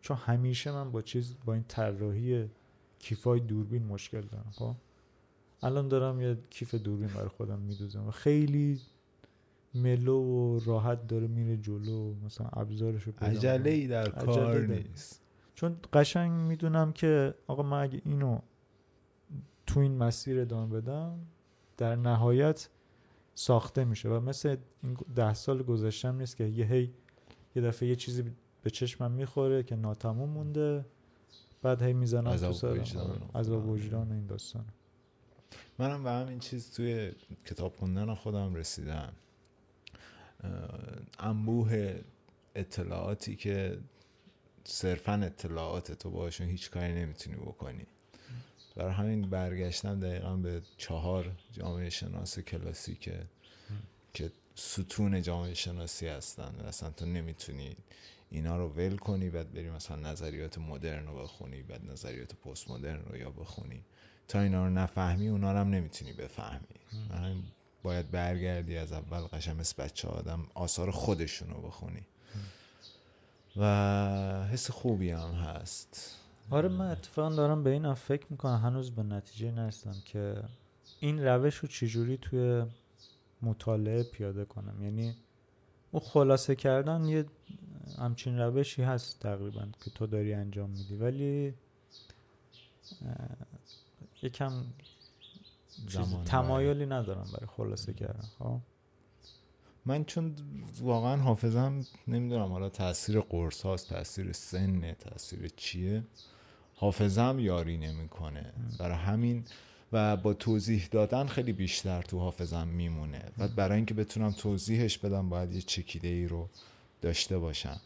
چون 0.00 0.16
همیشه 0.16 0.72
من 0.72 0.92
با 0.92 1.02
چیز 1.02 1.34
با 1.44 1.54
این 1.54 1.64
طراحی 1.68 2.50
کیفای 2.98 3.40
دوربین 3.40 3.86
مشکل 3.86 4.20
دارم 4.20 4.50
خب؟ 4.50 4.74
الان 5.62 5.88
دارم 5.88 6.20
یه 6.20 6.36
کیف 6.50 6.74
دوربین 6.74 7.08
برای 7.08 7.28
خودم 7.28 7.58
میدوزم 7.58 8.06
و 8.06 8.10
خیلی 8.10 8.80
ملو 9.74 10.22
و 10.22 10.60
راحت 10.64 11.06
داره 11.06 11.26
میره 11.26 11.56
جلو 11.56 12.14
مثلا 12.24 12.46
ابزارش 12.52 13.02
رو 13.02 13.12
عجله 13.20 13.70
ای 13.70 13.86
در 13.86 14.08
کار 14.08 14.58
نیست. 14.60 15.22
چون 15.54 15.76
قشنگ 15.92 16.30
می‌دونم 16.30 16.92
که 16.92 17.34
آقا 17.46 17.62
من 17.62 17.82
اگه 17.82 18.02
اینو 18.04 18.38
تو 19.66 19.80
این 19.80 19.96
مسیر 19.96 20.40
ادامه 20.40 20.80
بدم 20.80 21.18
در 21.76 21.96
نهایت 21.96 22.68
ساخته 23.34 23.84
میشه 23.84 24.08
و 24.08 24.20
مثل 24.20 24.56
این 24.82 24.96
ده 25.14 25.34
سال 25.34 25.62
گذشتم 25.62 26.16
نیست 26.16 26.36
که 26.36 26.44
یه 26.44 26.66
هی 26.66 26.94
یه 27.56 27.62
دفعه 27.62 27.88
یه 27.88 27.96
چیزی 27.96 28.24
به 28.62 28.70
چشمم 28.70 29.10
می‌خوره 29.10 29.62
که 29.62 29.76
ناتموم 29.76 30.30
مونده 30.30 30.84
بعد 31.62 31.82
هی 31.82 31.92
می‌زنم 31.92 32.36
تو 32.36 32.52
سرم. 32.52 33.30
عذاب 33.34 33.68
وجدان 33.68 34.12
این 34.12 34.26
داستان. 34.26 34.64
منم 35.78 36.04
به 36.04 36.10
همین 36.10 36.38
چیز 36.38 36.70
توی 36.70 37.12
کتاب 37.46 37.76
خوندن 37.76 38.14
خودم 38.14 38.54
رسیدم. 38.54 39.12
انبوه 41.18 42.00
اطلاعاتی 42.54 43.36
که 43.36 43.78
صرفا 44.64 45.12
اطلاعات 45.12 45.92
تو 45.92 46.10
باشون 46.10 46.46
هیچ 46.46 46.70
کاری 46.70 46.92
نمی‌تونی 46.92 47.36
بکنی. 47.36 47.86
برای 48.76 48.92
همین 48.92 49.30
برگشتم 49.30 50.00
دقیقا 50.00 50.36
به 50.36 50.62
چهار 50.76 51.32
جامعه 51.52 51.90
شناس 51.90 52.38
کلاسیکه 52.38 53.26
که 54.14 54.30
ستون 54.54 55.22
جامعه 55.22 55.54
شناسی 55.54 56.08
هستن. 56.08 56.54
اصلا 56.68 56.90
تو 56.90 57.06
نمی‌تونی 57.06 57.76
اینا 58.30 58.56
رو 58.56 58.68
ول 58.68 58.96
کنی 58.96 59.30
بعد 59.30 59.52
بری 59.52 59.70
مثلا 59.70 59.96
نظریات 59.96 60.58
مدرن 60.58 61.06
رو 61.06 61.22
بخونی 61.22 61.62
بعد 61.62 61.90
نظریات 61.90 62.34
پست 62.34 62.70
مدرن 62.70 63.02
رو 63.02 63.16
یا 63.16 63.30
بخونی. 63.30 63.84
تا 64.28 64.40
اینا 64.40 64.64
رو 64.64 64.70
نفهمی 64.70 65.28
اونا 65.28 65.52
رو 65.52 65.58
هم 65.58 65.70
نمی‌تونی 65.70 66.12
بفهمی. 66.12 66.66
باید 67.82 68.10
برگردی 68.10 68.76
از 68.76 68.92
اول 68.92 69.20
قشم 69.20 69.56
مثل 69.56 69.82
بچه 69.82 70.08
آدم 70.08 70.46
آثار 70.54 70.90
خودشون 70.90 71.50
رو 71.50 71.60
بخونی. 71.62 72.06
و 73.56 74.48
حس 74.52 74.70
خوبی 74.70 75.10
هم 75.10 75.32
هست. 75.32 76.19
آره 76.50 76.68
من 76.68 76.90
اتفاقا 76.90 77.34
دارم 77.34 77.62
به 77.62 77.70
این 77.70 77.94
فکر 77.94 78.26
می‌کنم 78.30 78.56
هنوز 78.56 78.90
به 78.90 79.02
نتیجه 79.02 79.50
نرسیدم 79.50 79.96
که 80.04 80.42
این 81.00 81.24
روش 81.24 81.54
رو 81.54 81.68
چجوری 81.68 82.16
توی 82.16 82.64
مطالعه 83.42 84.02
پیاده 84.02 84.44
کنم. 84.44 84.82
یعنی 84.84 85.14
اون 85.90 86.02
خلاصه 86.02 86.54
کردن 86.54 87.04
یه 87.04 87.24
همچین 87.98 88.38
روشی 88.38 88.82
هست 88.82 89.20
تقریبا 89.20 89.68
که 89.84 89.90
تو 89.90 90.06
داری 90.06 90.34
انجام 90.34 90.70
میدی. 90.70 90.96
ولی 90.96 91.54
یکم 94.22 94.52
تمایلی 96.24 96.86
ندارم 96.86 97.26
برای 97.34 97.46
خلاصه 97.46 97.92
کردن 97.92 98.28
خب؟ 98.38 98.58
من 99.86 100.04
چون 100.04 100.34
واقعا 100.80 101.16
حافظم 101.16 101.84
نمی‌دونم 102.08 102.48
حالا 102.52 102.68
تاثیر 102.68 103.20
قرص 103.20 103.62
هاست 103.62 103.88
تاثیر 103.88 104.32
سن 104.32 104.92
تاثیر 104.92 105.48
چیه؟ 105.56 106.04
حافظم 106.80 107.38
یاری 107.38 107.76
نمی‌کنه. 107.76 108.52
برای 108.78 108.96
همین 108.96 109.44
و 109.92 110.16
با 110.16 110.34
توضیح 110.34 110.88
دادن 110.90 111.26
خیلی 111.26 111.52
بیشتر 111.52 112.02
تو 112.02 112.18
حافظم 112.18 112.68
میمونه. 112.68 113.22
و 113.38 113.48
برای 113.48 113.76
اینکه 113.76 113.94
بتونم 113.94 114.30
توضیحش 114.30 114.98
بدم 114.98 115.28
باید 115.28 115.52
یه 115.52 115.60
چکیده 115.60 116.08
ای 116.08 116.26
رو 116.26 116.48
داشته 117.00 117.38
باشم. 117.38 117.80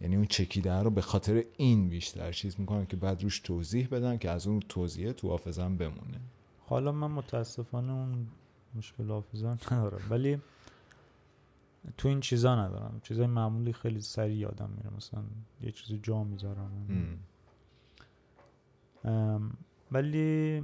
یعنی 0.00 0.16
اون 0.16 0.26
چکیده 0.26 0.74
رو 0.74 0.90
به 0.90 1.00
خاطر 1.00 1.44
این 1.56 1.88
بیشتر 1.88 2.32
چیز 2.32 2.60
می‌کنم 2.60 2.86
که 2.86 2.96
بعد 2.96 3.22
روش 3.22 3.40
توضیح 3.40 3.88
بدم 3.88 4.16
که 4.16 4.30
از 4.30 4.46
اون 4.46 4.60
توضیح 4.60 5.12
تو 5.12 5.28
حافظم 5.28 5.76
بمونه. 5.76 6.20
حالا 6.66 6.92
من 6.92 7.10
متاسفانه 7.10 7.92
اون 7.92 8.26
مشکل 8.74 9.08
حافظم 9.08 9.58
ندارم. 9.72 10.00
ولی 10.10 10.38
تو 11.96 12.08
این 12.08 12.20
چیزا 12.20 12.66
ندارم. 12.66 13.00
چیزای 13.02 13.26
معمولی 13.26 13.72
خیلی 13.72 14.00
سریع 14.00 14.36
یادم 14.36 14.70
میره. 14.76 14.90
مثلا 14.96 15.22
یه 15.62 15.72
چیزی 15.72 16.00
جا 16.02 16.24
می‌ذارم. 16.24 16.70
ولی 19.92 20.62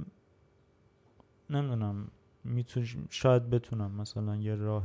نمی‌دونم 1.49 2.07
میتون 2.43 2.85
شاید 3.09 3.49
بتونم 3.49 3.91
مثلا 3.91 4.35
یه 4.35 4.55
راه 4.55 4.83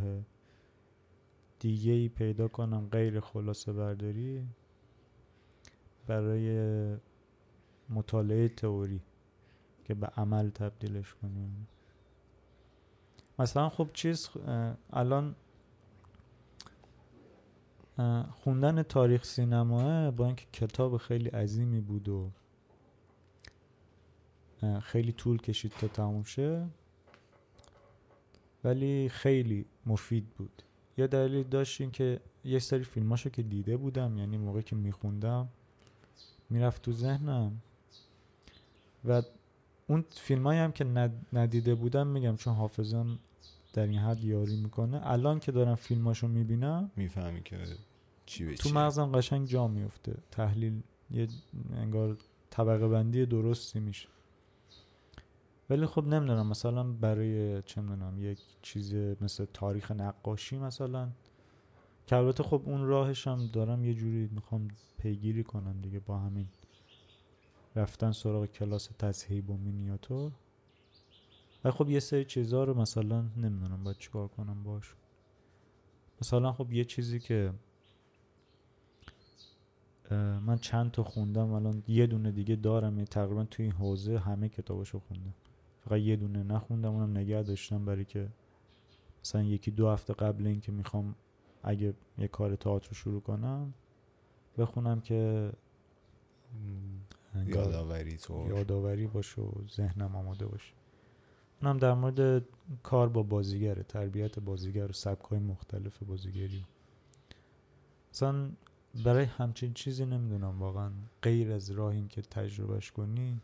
دیگه 1.58 1.92
ای 1.92 2.08
پیدا 2.08 2.48
کنم 2.48 2.88
غیر 2.88 3.20
خلاصه 3.20 3.72
برداری 3.72 4.46
برای 6.06 6.96
مطالعه 7.88 8.48
تئوری 8.48 9.00
که 9.84 9.94
به 9.94 10.06
عمل 10.06 10.50
تبدیلش 10.50 11.14
کنیم. 11.14 11.68
مثلا 13.38 13.68
خب 13.68 13.88
چیز 13.92 14.30
الان 14.90 15.36
خوندن 18.30 18.82
تاریخ 18.82 19.24
سینماه 19.24 20.10
با 20.10 20.26
اینکه 20.26 20.46
کتاب 20.52 20.96
خیلی 20.96 21.28
عظیمی 21.28 21.80
بود 21.80 22.08
و 22.08 22.30
خیلی 24.83 25.12
طول 25.12 25.38
کشید 25.38 25.72
تا 25.81 25.88
تموم 25.88 26.22
شه. 26.22 26.66
ولی 28.64 29.09
خیلی 29.09 29.66
مفید 29.87 30.29
بود. 30.31 30.62
یه 30.98 31.07
دلیل 31.07 31.42
داشت 31.42 31.81
این 31.81 31.90
که 31.90 32.20
یه 32.44 32.59
سری 32.59 32.85
فیلماشو 32.85 33.31
که 33.31 33.42
دیده 33.42 33.76
بودم 33.76 34.18
یعنی 34.18 34.38
موقعی 34.38 34.62
که 34.62 34.76
میخوندم 34.76 35.48
می‌رفت 36.50 36.83
تو 36.83 36.92
ذهنم. 36.92 37.62
و 39.05 39.22
اون 39.86 40.05
فیلم 40.11 40.47
هم 40.47 40.72
که 40.72 41.11
ندیده 41.32 41.74
بودم 41.74 42.07
میگم 42.07 42.36
چون 42.36 42.55
حافظم 42.55 43.18
در 43.72 43.86
این 43.86 43.99
حد 43.99 44.24
یاری 44.24 44.57
می‌کنه. 44.57 45.01
الان 45.11 45.40
که 45.40 45.53
دارم 45.53 45.74
فیلماشو 45.74 46.28
می‌بینم 46.28 46.90
می‌فهمی 46.97 47.43
که 47.43 47.59
چی 48.26 48.45
به 48.45 48.55
تو 48.55 48.68
مغزم 48.68 49.12
قشنگ 49.12 49.49
جا 49.49 49.68
میفته 49.68 50.14
تحلیل 50.30 50.82
یه 51.11 51.28
انگار 51.72 52.16
طبقه 52.51 52.88
بندی 52.88 53.26
درستی 53.26 53.80
میشه. 53.80 54.09
ولی 55.70 55.86
خب 55.86 56.04
نمی‌دونم 56.06 56.46
مثلا 56.46 56.92
برای 56.92 57.62
چه 57.62 57.80
می‌دونم 57.80 58.18
یک 58.18 58.38
چیز 58.62 58.94
مثل 58.94 59.44
تاریخ 59.44 59.90
نقاشی 59.90 60.58
مثلا. 60.58 61.10
که 62.06 62.16
البته 62.16 62.42
خب 62.42 62.62
اون 62.64 62.86
راهش 62.86 63.26
هم 63.26 63.46
دارم 63.46 63.84
یه 63.84 63.94
جوری 63.94 64.28
می‌خوام 64.32 64.68
پیگیری 64.98 65.44
کنم 65.44 65.80
دیگه 65.80 66.00
با 66.00 66.18
همین 66.18 66.48
رفتن 67.76 68.12
سراغ 68.12 68.46
کلاس 68.46 68.90
تصحیب 68.98 69.50
و 69.50 69.56
مینیاتور. 69.56 70.32
و 71.64 71.70
خب 71.70 71.90
یه 71.90 72.00
سری 72.00 72.24
چیزها 72.24 72.64
رو 72.64 72.74
مثلا 72.74 73.20
نمی‌دونم 73.36 73.84
باید 73.84 73.98
چیکار 73.98 74.28
کنم 74.28 74.62
باش. 74.62 74.94
مثلا 76.22 76.52
خب 76.52 76.72
یه 76.72 76.84
چیزی 76.84 77.20
که 77.20 77.52
من 80.46 80.58
چند 80.58 80.90
تا 80.90 81.02
خوندم 81.02 81.52
الان 81.52 81.82
یه 81.88 82.06
دونه 82.06 82.32
دیگه 82.32 82.56
دارم 82.56 83.04
تقریبا 83.04 83.44
توی 83.44 83.64
این 83.64 83.74
حوزه 83.74 84.18
همه 84.18 84.48
کتابشو 84.48 85.00
خوندم. 85.00 85.34
فقط 85.87 85.99
یه 85.99 86.16
دونه 86.16 86.43
نخوندم 86.43 86.95
اونم 86.95 87.18
نگه 87.18 87.43
داشتم 87.43 87.84
برای 87.84 88.05
که 88.05 88.28
مثلا 89.24 89.43
یکی 89.43 89.70
دو 89.70 89.89
هفته 89.89 90.14
قبل 90.14 90.47
اینکه 90.47 90.72
می‌خوام 90.72 91.14
اگه 91.62 91.95
یه 92.18 92.28
کار 92.28 92.57
تئاتر 92.57 92.95
شروع 92.95 93.20
کنم 93.20 93.74
بخونم 94.59 95.01
که 95.01 95.53
یادآوری 97.47 98.16
تو 98.16 98.47
یادآوری 98.49 99.07
باشه 99.07 99.43
و 99.43 99.53
ذهنم 99.68 100.16
آماده 100.16 100.47
باشه. 100.47 100.72
اونم 101.62 101.78
در 101.78 101.95
مورد 101.95 102.45
کار 102.82 103.09
با 103.09 103.22
بازیگره 103.22 103.82
تربیت 103.82 104.39
بازیگر 104.39 104.87
و 104.91 104.93
سبکای 104.93 105.39
مختلف 105.39 106.03
بازیگری. 106.03 106.66
مثلا 108.12 108.51
برای 109.05 109.24
همچین 109.24 109.74
چیزی 109.74 110.05
نمی‌دونم 110.05 110.59
واقعا 110.59 110.91
غیر 111.22 111.53
از 111.53 111.70
راه 111.70 111.93
این 111.93 112.09
که 112.09 112.22
تجربهش 112.22 112.91
کنی 112.91 113.41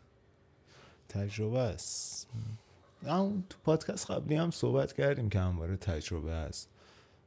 تجربه 1.09 1.59
است. 1.59 2.29
اون 3.05 3.43
تو 3.49 3.57
پادکست 3.63 4.11
قبلی 4.11 4.35
هم 4.35 4.51
صحبت 4.51 4.93
کردیم 4.93 5.29
که 5.29 5.39
همواره 5.39 5.77
تجربه 5.77 6.31
است. 6.31 6.69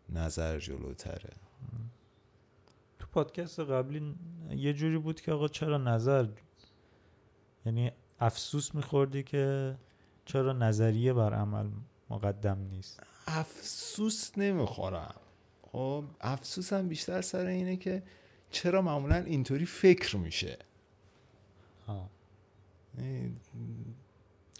نظر 0.08 0.58
جلوتره. 0.58 1.32
تو 2.98 3.06
پادکست 3.12 3.60
قبلی 3.60 4.14
یه 4.50 4.72
جوری 4.72 4.98
بود 4.98 5.20
که 5.20 5.32
آقا 5.32 5.48
چرا 5.48 5.78
نظر؟ 5.78 6.28
یعنی 7.66 7.92
افسوس 8.20 8.74
میخوردی 8.74 9.22
که 9.22 9.76
چرا 10.24 10.52
نظریه 10.52 11.12
بر 11.12 11.34
عمل 11.34 11.66
مقدم 12.10 12.58
نیست؟ 12.58 13.02
افسوس 13.26 14.38
نمی‌خورم. 14.38 15.14
خب 15.62 16.04
افسوسم 16.20 16.88
بیشتر 16.88 17.20
سر 17.20 17.46
اینه 17.46 17.76
که 17.76 18.02
چرا 18.50 18.82
معمولا 18.82 19.16
اینطوری 19.16 19.66
فکر 19.66 20.16
میشه؟ 20.16 20.58
آه. 21.86 22.08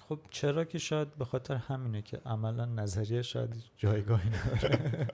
خب 0.09 0.21
چرا 0.31 0.65
که 0.65 0.79
شاید 0.79 1.15
به 1.15 1.25
خاطر 1.25 1.55
همینه 1.55 2.03
که 2.03 2.21
عملا 2.27 2.65
نظریه 2.65 3.23
شاید 3.23 3.55
جایگاهی 3.77 4.31
نداره. 4.31 5.09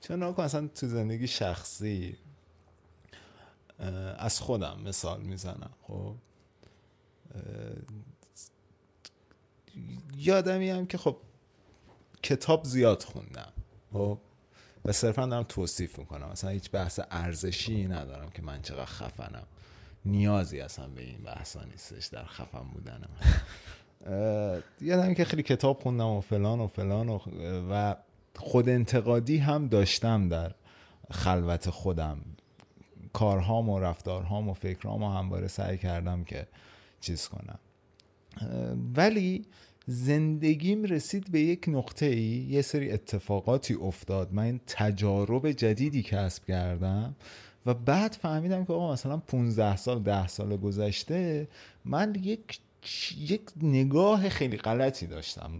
چون 0.00 0.22
اصلا 0.22 0.68
تو 0.68 0.88
زندگی 0.88 1.26
شخصی 1.26 2.18
از 4.18 4.40
خودم 4.40 4.80
مثال 4.84 5.22
می‌زنم 5.22 5.70
خب؟ 5.82 6.14
یادمی 10.16 10.70
هم 10.70 10.86
که 10.86 10.98
خب 10.98 11.16
کتاب 12.22 12.64
زیاد 12.64 13.02
خوندم 13.02 13.52
خب؟ 13.92 14.18
و 14.84 14.92
صرفا 14.92 15.26
دارم 15.26 15.42
توصیف 15.42 15.98
می‌کنم. 15.98 16.28
مثلا 16.32 16.50
هیچ 16.50 16.70
بحث 16.70 17.00
ارزشی 17.10 17.86
ندارم 17.86 18.30
که 18.30 18.42
من 18.42 18.62
چقدر 18.62 18.84
خفنم. 18.84 19.46
نیازی 20.04 20.60
اصلا 20.60 20.88
به 20.88 21.02
این 21.02 21.18
بحثا 21.18 21.64
نیستش 21.64 22.06
در 22.06 22.24
خفن 22.24 22.64
بودنم 22.72 23.08
یادم 24.80 25.14
که 25.14 25.24
خیلی 25.24 25.42
کتاب 25.42 25.80
خوندم 25.80 26.06
و 26.06 26.20
فلان 26.20 26.60
و 26.60 26.66
فلان 26.66 27.08
و, 27.08 27.18
و 27.70 27.94
خود 28.36 28.68
انتقادی 28.68 29.38
هم 29.38 29.68
داشتم 29.68 30.28
در 30.28 30.54
خلوت 31.10 31.70
خودم. 31.70 32.18
کارهام 33.12 33.68
و 33.68 33.80
رفتارهام 33.80 34.48
و 34.48 34.54
فکرهام 34.54 35.02
و 35.02 35.10
همواره 35.10 35.48
سعی 35.48 35.78
کردم 35.78 36.24
که 36.24 36.46
چیز 37.00 37.28
کنم. 37.28 37.58
ولی 38.96 39.46
زندگیم 39.86 40.82
رسید 40.82 41.30
به 41.30 41.40
یک 41.40 41.64
نقطه 41.68 42.06
ای 42.06 42.46
یه 42.50 42.62
سری 42.62 42.90
اتفاقاتی 42.90 43.74
افتاد. 43.74 44.32
من 44.32 44.60
تجارب 44.66 45.50
جدیدی 45.50 46.02
کسب 46.02 46.44
کردم 46.44 47.14
و 47.66 47.74
بعد 47.74 48.12
فهمیدم 48.12 48.64
که 48.64 48.72
آقا 48.72 48.92
مثلا 48.92 49.16
15 49.16 49.76
سال 49.76 50.02
10 50.02 50.28
سال 50.28 50.56
گذشته 50.56 51.48
من 51.84 52.14
یک 52.22 52.58
یک 53.18 53.40
نگاه 53.62 54.28
خیلی 54.28 54.56
غلطی 54.56 55.06
داشتم. 55.06 55.50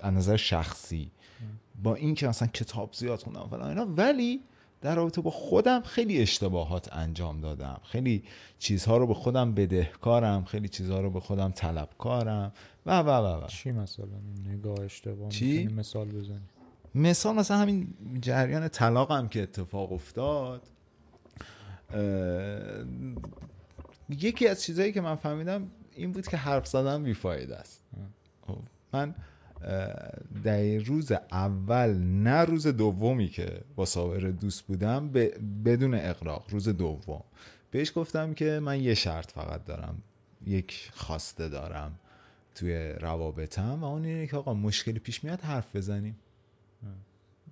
از 0.00 0.14
نظر 0.14 0.36
شخصی. 0.36 1.10
با 1.82 1.94
اینکه 1.94 2.28
مثلا 2.28 2.48
کتاب 2.48 2.92
زیاد 2.92 3.18
خوندم 3.18 3.48
فلان 3.50 3.68
اینا. 3.68 3.86
ولی 3.96 4.40
در 4.82 4.94
رابطه 4.94 5.20
با 5.20 5.30
خودم 5.30 5.80
خیلی 5.80 6.22
اشتباهات 6.22 6.96
انجام 6.96 7.40
دادم. 7.40 7.80
خیلی 7.84 8.24
چیزها 8.58 8.96
رو 8.96 9.06
به 9.06 9.14
خودم 9.14 9.54
بدهکارم 9.54 10.44
خیلی 10.44 10.68
چیزها 10.68 11.00
رو 11.00 11.10
به 11.10 11.20
خودم 11.20 11.50
طلبکارم. 11.50 12.52
و 12.86 13.00
و 13.00 13.10
و 13.10 13.44
و. 13.44 13.46
چی 13.46 13.72
مثلا؟ 13.72 14.06
نگاه 14.46 14.80
اشتباه 14.80 15.28
چی؟ 15.28 15.66
مثال 15.66 16.08
بزنی. 16.08 16.40
مثال 16.94 17.34
مثلا 17.34 17.56
همین 17.56 17.94
جریان 18.20 18.68
طلاقم 18.68 19.28
که 19.28 19.42
اتفاق 19.42 19.92
افتاد. 19.92 20.62
یکی 24.08 24.48
از 24.48 24.62
چیزهایی 24.62 24.92
که 24.92 25.00
من 25.00 25.14
فهمیدم 25.14 25.70
این 25.96 26.12
بود 26.12 26.26
که 26.26 26.36
حرف 26.36 26.66
زدن 26.66 27.02
بیفاید 27.02 27.50
است. 27.50 27.84
خب، 28.46 28.58
من 28.92 29.14
در 30.44 30.78
روز 30.78 31.12
اول 31.32 31.90
نه 31.98 32.44
روز 32.44 32.66
دومی 32.66 33.28
که 33.28 33.60
با 33.76 33.84
ساور 33.84 34.30
دوست 34.30 34.62
بودم 34.62 35.10
بدون 35.64 35.94
اقراق 35.94 36.46
روز 36.50 36.68
دوم. 36.68 37.24
بهش 37.70 37.92
گفتم 37.94 38.34
که 38.34 38.60
من 38.60 38.80
یه 38.80 38.94
شرط 38.94 39.30
فقط 39.30 39.64
دارم 39.64 40.02
یک 40.46 40.90
خواسته 40.94 41.48
دارم 41.48 41.98
توی 42.54 42.92
روابطم 42.92 43.78
و 43.80 43.84
اون 43.84 44.04
اینه 44.04 44.26
که 44.26 44.36
آقا 44.36 44.54
مشکلی 44.54 44.98
پیش 44.98 45.24
میاد 45.24 45.40
حرف 45.40 45.76
بزنیم. 45.76 46.16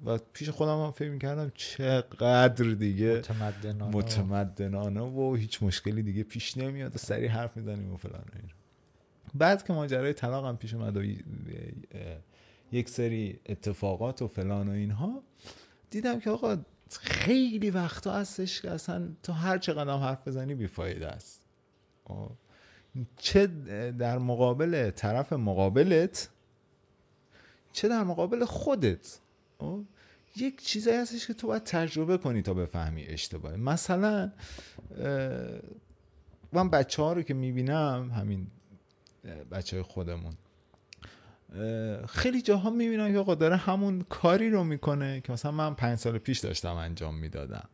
و 0.04 0.18
پیش 0.32 0.50
خودم 0.50 0.84
هم 0.84 0.90
فکر 0.90 1.10
می‌کردم 1.10 1.52
چقدر 1.54 2.64
دیگه 2.64 3.16
متمدنانه, 3.16 3.96
متمدنانه 3.96 5.00
و 5.00 5.34
هیچ 5.34 5.62
مشکلی 5.62 6.02
دیگه 6.02 6.22
پیش 6.22 6.56
نمیاد 6.56 6.94
و 6.94 6.98
سریع 6.98 7.28
حرف 7.28 7.56
می‌زنیم 7.56 7.92
و 7.92 7.96
فلان 7.96 8.24
بعد 9.34 9.64
که 9.66 9.72
ماجرای 9.72 10.12
طلاق 10.12 10.46
هم 10.46 10.56
پیش 10.56 10.74
اومد 10.74 10.96
و 10.96 11.02
یک 12.72 12.88
سری 12.88 13.40
اتفاقات 13.46 14.22
و 14.22 14.28
فلان 14.28 14.68
و 14.68 14.72
اینها 14.72 15.22
دیدم 15.90 16.20
که 16.20 16.30
آقا 16.30 16.56
خیلی 17.00 17.70
وقتا 17.70 18.12
هستش 18.12 18.62
که 18.62 18.70
اصلا 18.70 19.08
تو 19.22 19.32
هر 19.32 19.58
چقدر 19.58 19.98
حرف 19.98 20.28
بزنی 20.28 20.54
بیفایده 20.54 21.08
است. 21.08 21.42
چه 23.16 23.46
در 23.98 24.18
مقابل 24.18 24.90
طرف 24.90 25.32
مقابلت 25.32 26.28
چه 27.72 27.88
در 27.88 28.02
مقابل 28.04 28.44
خودت. 28.44 29.18
یک 30.36 30.62
چیزایی 30.62 30.96
هستش 30.96 31.26
که 31.26 31.34
تو 31.34 31.46
باید 31.46 31.64
تجربه 31.64 32.18
کنی 32.18 32.42
تا 32.42 32.54
بفهمی 32.54 33.06
اشتباهه. 33.06 33.56
مثلا 33.56 34.32
من 36.52 36.70
بچه 36.70 37.02
ها 37.02 37.12
رو 37.12 37.22
که 37.22 37.34
می‌بینم 37.34 38.10
همین 38.16 38.46
بچه 39.50 39.82
خودمون. 39.82 40.34
خیلی 42.08 42.42
جاها 42.42 42.70
می‌بینم 42.70 43.12
که 43.12 43.18
آقا 43.18 43.34
داره 43.34 43.56
همون 43.56 44.02
کاری 44.08 44.50
رو 44.50 44.64
می‌کنه 44.64 45.20
که 45.20 45.32
مثلا 45.32 45.50
من 45.50 45.74
پنج 45.74 45.98
سال 45.98 46.18
پیش 46.18 46.38
داشتم 46.38 46.74
انجام 46.74 47.14
می‌دادم. 47.14 47.68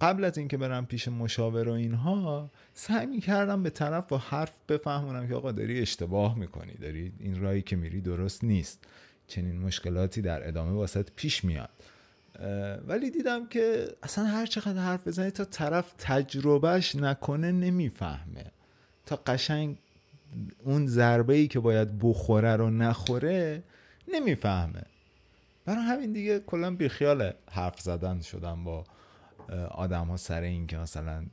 قبل 0.00 0.24
از 0.24 0.38
اینکه 0.38 0.56
برم 0.56 0.86
پیش 0.86 1.08
مشاور 1.08 1.68
و 1.68 1.72
اینها 1.72 2.50
سعی 2.74 3.06
می‌کردم 3.06 3.62
به 3.62 3.70
طرف 3.70 4.04
با 4.08 4.18
حرف 4.18 4.52
بفهمونم 4.68 5.28
که 5.28 5.34
آقا 5.34 5.52
داری 5.52 5.80
اشتباه 5.80 6.38
می‌کنی 6.38 6.74
داری 6.74 7.12
این 7.20 7.40
رایی 7.40 7.62
که 7.62 7.76
میری 7.76 8.00
درست 8.00 8.44
نیست. 8.44 8.84
چنین 9.26 9.58
مشکلاتی 9.58 10.22
در 10.22 10.48
ادامه 10.48 10.72
واسط 10.72 11.08
پیش 11.16 11.44
میاد. 11.44 11.70
ولی 12.86 13.10
دیدم 13.10 13.46
که 13.46 13.88
اصلا 14.02 14.24
هر 14.24 14.46
چقدر 14.46 14.80
حرف 14.80 15.08
بزنی 15.08 15.30
تا 15.30 15.44
طرف 15.44 15.94
تجربهش 15.98 16.96
نکنه 16.96 17.52
نمی‌فهمه. 17.52 18.44
تا 19.06 19.16
قشنگ 19.26 19.78
اون 20.64 20.86
ضربه 20.86 21.34
ای 21.34 21.48
که 21.48 21.60
باید 21.60 21.98
بخوره 21.98 22.56
رو 22.56 22.70
نخوره 22.70 23.62
نمی‌فهمه. 24.14 24.82
برای 25.64 25.82
همین 25.82 26.12
دیگه 26.12 26.40
کلا 26.40 26.76
بیخیال 26.76 27.32
حرف 27.50 27.80
زدن 27.80 28.20
شدم 28.20 28.64
با 28.64 28.84
آدم 29.70 30.06
ها 30.06 30.16
سر 30.16 30.42
این 30.42 30.66
که 30.66 30.78
مثلا 30.78 31.26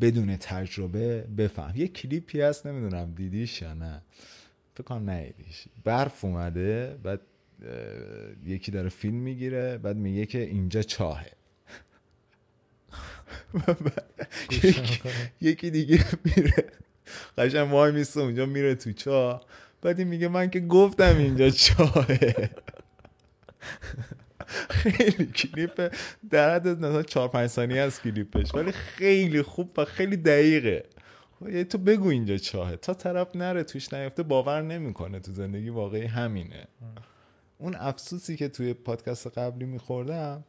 بدون 0.00 0.36
تجربه 0.36 1.22
بفهم. 1.22 1.76
یه 1.76 1.88
کلیپی 1.88 2.40
هست 2.40 2.66
نمی‌دونم 2.66 3.14
دیدیش 3.14 3.62
یا 3.62 3.74
نه. 3.74 4.02
فکر 4.74 4.84
کنم 4.84 5.10
ندیدیش 5.10 5.64
برف 5.84 6.24
اومده 6.24 6.98
بعد 7.02 7.20
یکی 8.44 8.70
داره 8.70 8.88
فیلم 8.88 9.16
می‌گیره 9.16 9.78
بعد 9.78 9.96
میگه 9.96 10.26
که 10.26 10.38
اینجا 10.38 10.82
چاهه. 10.82 11.30
یکی 15.40 15.70
دیگه 15.70 16.04
میره. 16.24 16.64
قشنگ 17.38 17.72
وای 17.72 17.92
میسته 17.92 18.20
اونجا 18.20 18.46
میره 18.46 18.74
تو 18.74 18.92
چاه. 18.92 19.44
بعد 19.82 20.00
میگه 20.00 20.28
من 20.28 20.50
که 20.50 20.60
گفتم 20.60 21.18
اینجا 21.18 21.50
چاهه. 21.50 22.50
خیلی 24.70 25.26
کلیپ 25.26 25.94
در 26.30 26.54
حد 26.54 26.68
مثلا 26.68 27.02
4 27.02 27.28
5 27.28 27.50
ثانیه 27.50 27.80
از 27.80 28.02
کلیپش 28.02 28.54
ولی 28.54 28.72
خیلی 28.72 29.42
خوب 29.42 29.70
و 29.76 29.84
خیلی 29.84 30.16
دقیقه. 30.16 30.84
خب، 31.40 31.62
تو 31.62 31.78
بگو 31.78 32.08
اینجا 32.08 32.36
چاهه. 32.36 32.76
تا 32.76 32.94
طرف 32.94 33.36
نره 33.36 33.62
توش 33.64 33.92
نیفته 33.92 34.22
باور 34.22 34.62
نمی‌کنه 34.62 35.20
تو 35.20 35.32
زندگی 35.32 35.68
واقعی 35.68 36.06
همینه. 36.06 36.68
اون 37.58 37.74
افسوسی 37.74 38.36
که 38.36 38.48
توی 38.48 38.74
پادکست 38.74 39.38
قبلی 39.38 39.66
میخوردم 39.66 40.44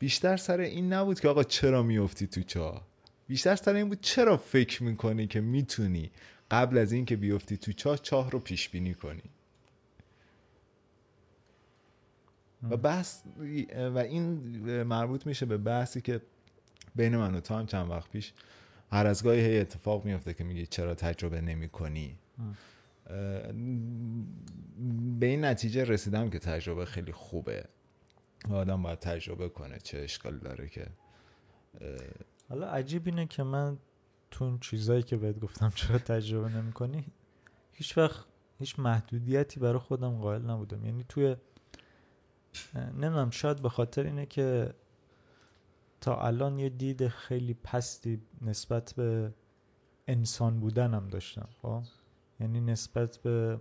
بیشتر 0.00 0.36
سر 0.36 0.60
این 0.60 0.92
نبود 0.92 1.20
که 1.20 1.28
آقا 1.28 1.42
چرا 1.42 1.82
میفتی 1.82 2.26
تو 2.26 2.42
چاه 2.42 2.86
بیشتر 3.28 3.56
سر 3.56 3.74
این 3.74 3.88
بود 3.88 4.00
چرا 4.00 4.36
فکر 4.36 4.82
می‌کنی 4.82 5.26
که 5.26 5.40
می‌تونی 5.40 6.10
قبل 6.50 6.78
از 6.78 6.92
اینکه 6.92 7.16
بیفتی 7.16 7.56
تو 7.56 7.72
چاه 7.72 7.98
چاه 7.98 8.30
رو 8.30 8.38
پیش 8.38 8.68
بینی 8.68 8.94
کنی؟ 8.94 9.22
و 12.70 12.76
بحث 12.76 13.22
و 13.94 13.98
این 13.98 14.26
مربوط 14.82 15.26
میشه 15.26 15.46
به 15.46 15.56
بحثی 15.58 16.00
که 16.00 16.20
بین 16.96 17.16
من 17.16 17.34
و 17.34 17.40
تو 17.40 17.54
هم 17.54 17.66
چند 17.66 17.90
وقت 17.90 18.10
پیش 18.10 18.32
هر 18.92 19.06
از 19.06 19.22
گاهی 19.22 19.40
هی 19.40 19.58
اتفاق 19.58 20.04
میفته 20.04 20.34
که 20.34 20.44
میگی 20.44 20.66
چرا 20.66 20.94
تجربه 20.94 21.40
نمی 21.40 21.68
کنی 21.68 22.18
به 25.20 25.26
این 25.26 25.44
نتیجه 25.44 25.84
رسیدم 25.84 26.30
که 26.30 26.38
تجربه 26.38 26.84
خیلی 26.84 27.12
خوبه. 27.12 27.64
آدم 28.48 28.82
باید 28.82 28.98
تجربه 28.98 29.48
کنه 29.48 29.78
چه 29.78 29.98
اشکال 29.98 30.38
داره 30.38 30.68
که 30.68 30.86
حالا 32.48 32.66
عجیب 32.66 33.06
اینه 33.06 33.26
که 33.26 33.42
من 33.42 33.78
تو 34.30 34.44
اون 34.44 34.58
چیزایی 34.58 35.02
که 35.02 35.16
بهت 35.16 35.40
گفتم 35.40 35.72
چرا 35.74 35.98
تجربه 35.98 36.48
نمی 36.48 36.72
کنی 36.72 37.04
هیچ 37.72 37.98
وقت 37.98 38.24
هیچ 38.58 38.78
محدودیتی 38.78 39.60
برای 39.60 39.78
خودم 39.78 40.18
قائل 40.18 40.42
نبودم. 40.42 40.84
یعنی 40.84 41.04
توی 41.08 41.36
نمی‌دونم 42.74 43.30
شاید 43.30 43.62
به 43.62 43.68
خاطر 43.68 44.02
اینه 44.02 44.26
که 44.26 44.74
تا 46.00 46.22
الان 46.22 46.58
یه 46.58 46.68
دید 46.68 47.08
خیلی 47.08 47.54
پستی 47.54 48.22
نسبت 48.42 48.94
به 48.96 49.34
انسان 50.06 50.60
بودنم 50.60 51.08
داشتم 51.08 51.48
خب؟ 51.62 51.82
یعنی 52.40 52.60
نسبت 52.60 53.16
به 53.16 53.60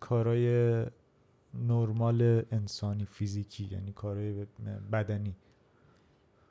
کارای 0.00 0.86
نرمال 1.66 2.42
انسانی 2.52 3.04
فیزیکی 3.04 3.64
یعنی 3.64 3.92
کارهای 3.92 4.46
بدنی. 4.92 5.36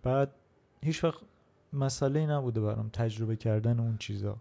بعد 0.04 0.32
هیچ 0.82 1.04
وقت 1.04 1.22
مسئله 1.74 2.26
نبوده 2.26 2.62
برام 2.62 2.90
تجربه 2.90 3.36
کردن 3.36 3.80
اون 3.80 3.98
چیزا. 3.98 4.38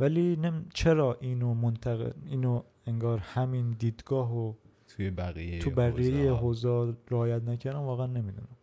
ولی 0.00 0.36
نم 0.36 0.66
چرا 0.74 1.16
اینو 1.20 1.54
منتقل 1.54 2.12
اینو 2.26 2.62
انگار 2.86 3.18
همین 3.18 3.70
دیدگاه 3.70 4.36
و 4.36 4.52
توی 4.88 5.10
بقیه 5.10 5.58
تو 5.58 5.70
بقیه 5.70 6.32
حوزه 6.32 6.94
رعایت 7.10 7.42
نکردم 7.42 7.80
واقعا 7.80 8.06
نمی‌دونم. 8.06 8.56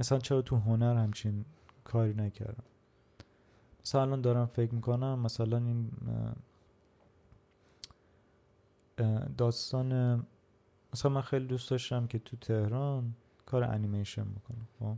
مثلا 0.00 0.18
چرا 0.18 0.42
تو 0.42 0.56
هنر 0.56 0.96
همچین 0.96 1.44
کاری 1.84 2.14
نکردم؟ 2.14 2.64
مثلا 3.84 4.02
الان 4.02 4.20
دارم 4.20 4.46
فکر 4.46 4.74
می‌کنم 4.74 5.18
مثلا 5.18 5.56
این 5.56 5.90
داستان 9.36 10.14
مثلا 10.92 11.10
من 11.12 11.20
خیلی 11.20 11.46
دوست 11.46 11.70
داشتم 11.70 12.06
که 12.06 12.18
تو 12.18 12.36
تهران 12.36 13.14
کار 13.46 13.64
انیمیشن 13.64 14.24
بکنم 14.24 14.68
خب؟ 14.78 14.96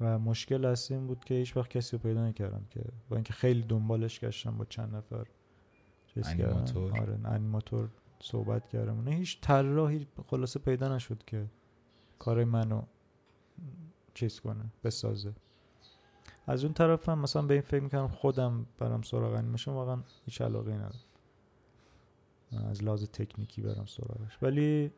و 0.00 0.18
مشکل 0.18 0.64
اصلی 0.64 0.96
این 0.96 1.06
بود 1.06 1.24
که 1.24 1.34
هیچ 1.34 1.56
وقت 1.56 1.70
کسی 1.70 1.96
رو 1.96 2.02
پیدا 2.02 2.26
نکردم 2.26 2.66
که 2.70 2.84
با 3.08 3.16
اینکه 3.16 3.32
خیلی 3.32 3.62
دنبالش 3.62 4.20
گشتم 4.20 4.58
با 4.58 4.64
چند 4.64 4.96
نفر. 4.96 5.26
انیماتور. 6.16 7.00
آره 7.00 7.18
انیماتور 7.24 7.88
صحبت 8.20 8.68
کردم. 8.68 9.00
نه 9.00 9.10
هیچ 9.10 9.40
طراحی 9.40 10.06
خلاصه 10.26 10.60
پیدا 10.60 10.96
نشد 10.96 11.24
که 11.26 11.46
کار 12.18 12.44
منو 12.44 12.82
چیز 14.14 14.40
کنه 14.40 14.64
بسازه. 14.84 15.32
از 16.46 16.64
اون 16.64 16.74
طرف 16.74 17.08
هم 17.08 17.18
مثلا 17.18 17.42
به 17.42 17.54
این 17.54 17.62
فکر 17.62 17.82
می‌کنم 17.82 18.08
خودم 18.08 18.66
برم 18.78 19.02
سراغ 19.02 19.34
انیمیشن 19.34 19.72
واقعا 19.72 20.02
هیچ 20.24 20.40
علاقه 20.40 20.72
ندارم. 20.72 20.94
از 22.52 22.84
لحاظ 22.84 23.04
تکنیکی 23.04 23.62
برم 23.62 23.86
سراغش. 23.86 24.38
ولی 24.42 24.90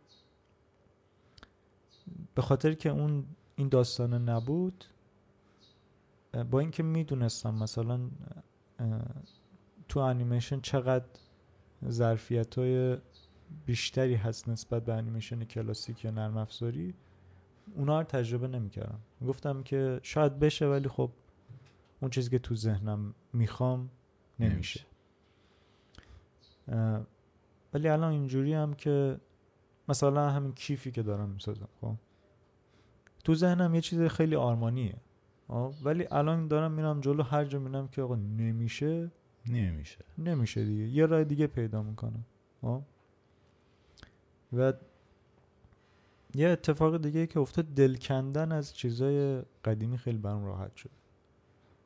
به 2.35 2.43
خاطر 2.43 2.75
که 2.75 2.89
اون 2.89 3.27
این 3.57 3.69
داستان 3.69 4.29
نبود 4.29 4.85
با 6.51 6.61
اینکه 6.61 6.83
می‌دونستم 6.83 7.55
مثلا 7.55 8.11
تو 9.89 10.01
انیمیشن 10.01 10.61
چقدر 10.61 11.05
ظرفیت 11.89 12.59
های 12.59 12.97
بیشتری 13.67 14.15
هست 14.15 14.49
نسبت 14.49 14.85
به 14.85 14.95
انیمیشن 14.95 15.45
کلاسیک 15.45 16.05
یا 16.05 16.11
نرم 16.11 16.37
افزاری 16.37 16.95
اونا 17.77 18.01
رو 18.01 18.07
تجربه 18.07 18.49
نمی‌کردم. 18.49 19.01
گفتم 19.27 19.63
که 19.63 20.01
شاید 20.03 20.39
بشه 20.39 20.67
ولی 20.67 20.89
خب 20.89 21.11
اون 22.01 22.11
چیزی 22.11 22.31
که 22.31 22.39
تو 22.39 22.55
ذهنم 22.55 23.15
می‌خوام 23.33 23.91
نمیشه. 24.41 24.81
ولی 27.77 27.89
الان 27.89 28.13
اینجوری 28.13 28.55
هم 28.55 28.75
که 28.75 29.21
مثلا 29.89 30.31
همین 30.31 30.53
کیفی 30.53 30.91
که 30.91 31.03
دارم 31.03 31.29
می‌سازم 31.29 31.69
خب؟ 31.81 31.95
تو 33.25 33.35
ذهنم 33.35 33.75
یه 33.75 33.81
چیز 33.81 34.01
خیلی 34.01 34.37
آرمانیه 34.37 34.97
ولی 35.85 36.07
الان 36.11 36.49
دارم 36.49 36.73
میرم 36.73 37.01
جلو 37.01 37.23
هر 37.23 37.45
جا 37.45 37.59
میرم 37.59 37.89
که 37.89 38.03
آقا 38.03 38.15
نمیشه 38.17 39.11
نمیشه. 39.47 40.05
نمیشه 40.19 40.65
دیگه. 40.65 40.85
یه 40.85 41.07
راه 41.07 41.25
دیگه 41.25 41.47
پیدا 41.47 41.83
می‌کنم 41.83 42.25
و 44.53 44.73
یه 46.35 46.49
اتفاق 46.49 47.03
دیگه 47.03 47.27
که 47.27 47.41
افتاد 47.41 47.65
دل 47.65 47.97
کندن 47.97 48.53
از 48.53 48.75
چیزای 48.75 49.43
قدیمی 49.65 49.99
خیلی 49.99 50.19
برام 50.19 50.45
راحت 50.45 50.77
شد. 50.77 50.91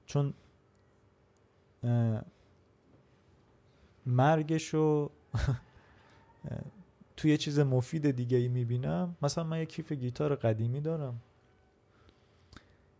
چون 0.06 0.34
مرگشو 4.06 5.10
توی 7.16 7.30
یه 7.30 7.36
چیز 7.36 7.58
مفید 7.58 8.10
دیگه 8.10 8.38
ای 8.38 8.48
می‌بینم. 8.48 9.16
مثلا 9.22 9.44
من 9.44 9.58
یه 9.58 9.66
کیف 9.66 9.92
گیتار 9.92 10.34
قدیمی 10.34 10.80
دارم. 10.80 11.20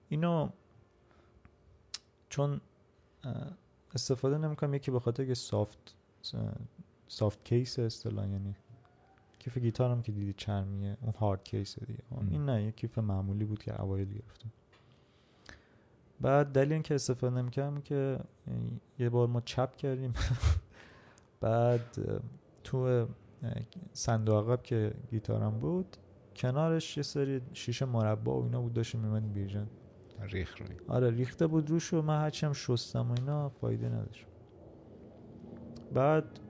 اینو 0.09 0.49
چون 2.28 2.61
استفاده 3.95 4.38
نمی‌کنم 4.38 4.74
یکی 4.74 4.91
به 4.91 5.01
خاطر 5.01 5.24
که 5.24 5.34
soft 5.35 5.95
soft 7.09 7.45
case 7.45 7.78
اصطلاح 7.78 8.28
یعنی 8.28 8.55
کیف 9.38 9.59
گیتارم 9.59 10.03
که 10.03 10.12
دیدی 10.12 10.32
چرمیه 10.32 10.97
اون 11.01 11.12
hard 11.12 11.45
case 11.45 11.78
دیگه. 11.78 12.03
این 12.30 12.45
نه 12.45 12.62
یه 12.64 12.72
کیف 12.72 12.99
معمولی 12.99 13.45
بود 13.45 13.62
که 13.62 13.80
اوایل 13.80 14.09
گرفتم. 14.09 14.51
بعد 16.20 16.53
دلیل 16.53 16.82
که 16.82 16.95
استفاده 16.95 17.36
نمی‌کردم 17.36 17.80
که 17.80 18.20
یه 18.99 19.09
بار 19.09 19.26
ما 19.26 19.41
چپ 19.41 19.76
کردیم. 19.76 20.14
بعد 21.41 21.99
تو 22.64 23.09
صندوق 23.93 24.51
عقب 24.51 24.62
که 24.62 24.95
گیتارم 25.11 25.61
بود 25.61 25.97
کنارش 26.36 26.97
یه 26.97 27.03
سری 27.03 27.41
شیشه 27.53 27.84
مربع 27.84 28.32
و 28.32 28.43
اینا 28.43 28.61
بود 28.61 28.72
داشت 28.72 28.95
میمد 28.95 29.32
بیرجن 29.32 29.66
ریخ 30.20 30.59
روی. 30.59 30.76
آره 30.88 31.11
ریخته 31.11 31.47
بود 31.47 31.70
روش 31.70 31.95
و 31.95 32.03
من 32.03 32.20
هرچی 32.20 32.47
هم 32.47 32.53
شستم 32.53 33.11
و 33.11 33.12
اینا 33.12 33.49
فایده 33.49 33.88
نداشت. 33.88 34.26
بعد 35.95 36.41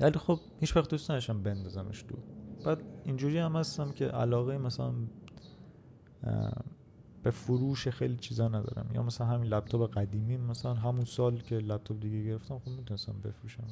ولی 0.00 0.18
خب 0.18 0.38
هیچ 0.60 0.76
وقت 0.76 0.90
دوست 0.90 1.10
نداشتم 1.10 1.42
بندازمش 1.42 2.02
تو 2.02 2.16
بعد 2.64 2.82
اینجوری 3.04 3.38
هم 3.38 3.56
هستم 3.56 3.92
که 3.92 4.06
علاقه 4.06 4.58
مثلا 4.58 4.92
به 7.22 7.30
فروش 7.30 7.88
خیلی 7.88 8.16
چیزا 8.16 8.48
ندارم. 8.48 8.90
یا 8.94 9.02
مثلا 9.02 9.26
همین 9.26 9.48
لپتاپ 9.48 9.90
قدیمی 9.90 10.36
مثلا 10.36 10.74
همون 10.74 11.04
سال 11.04 11.40
که 11.40 11.58
لپتاپ 11.58 12.00
دیگه 12.00 12.24
گرفتم 12.24 12.58
خب 12.58 12.70
می‌تونستم 12.70 13.20
بفروشم. 13.24 13.66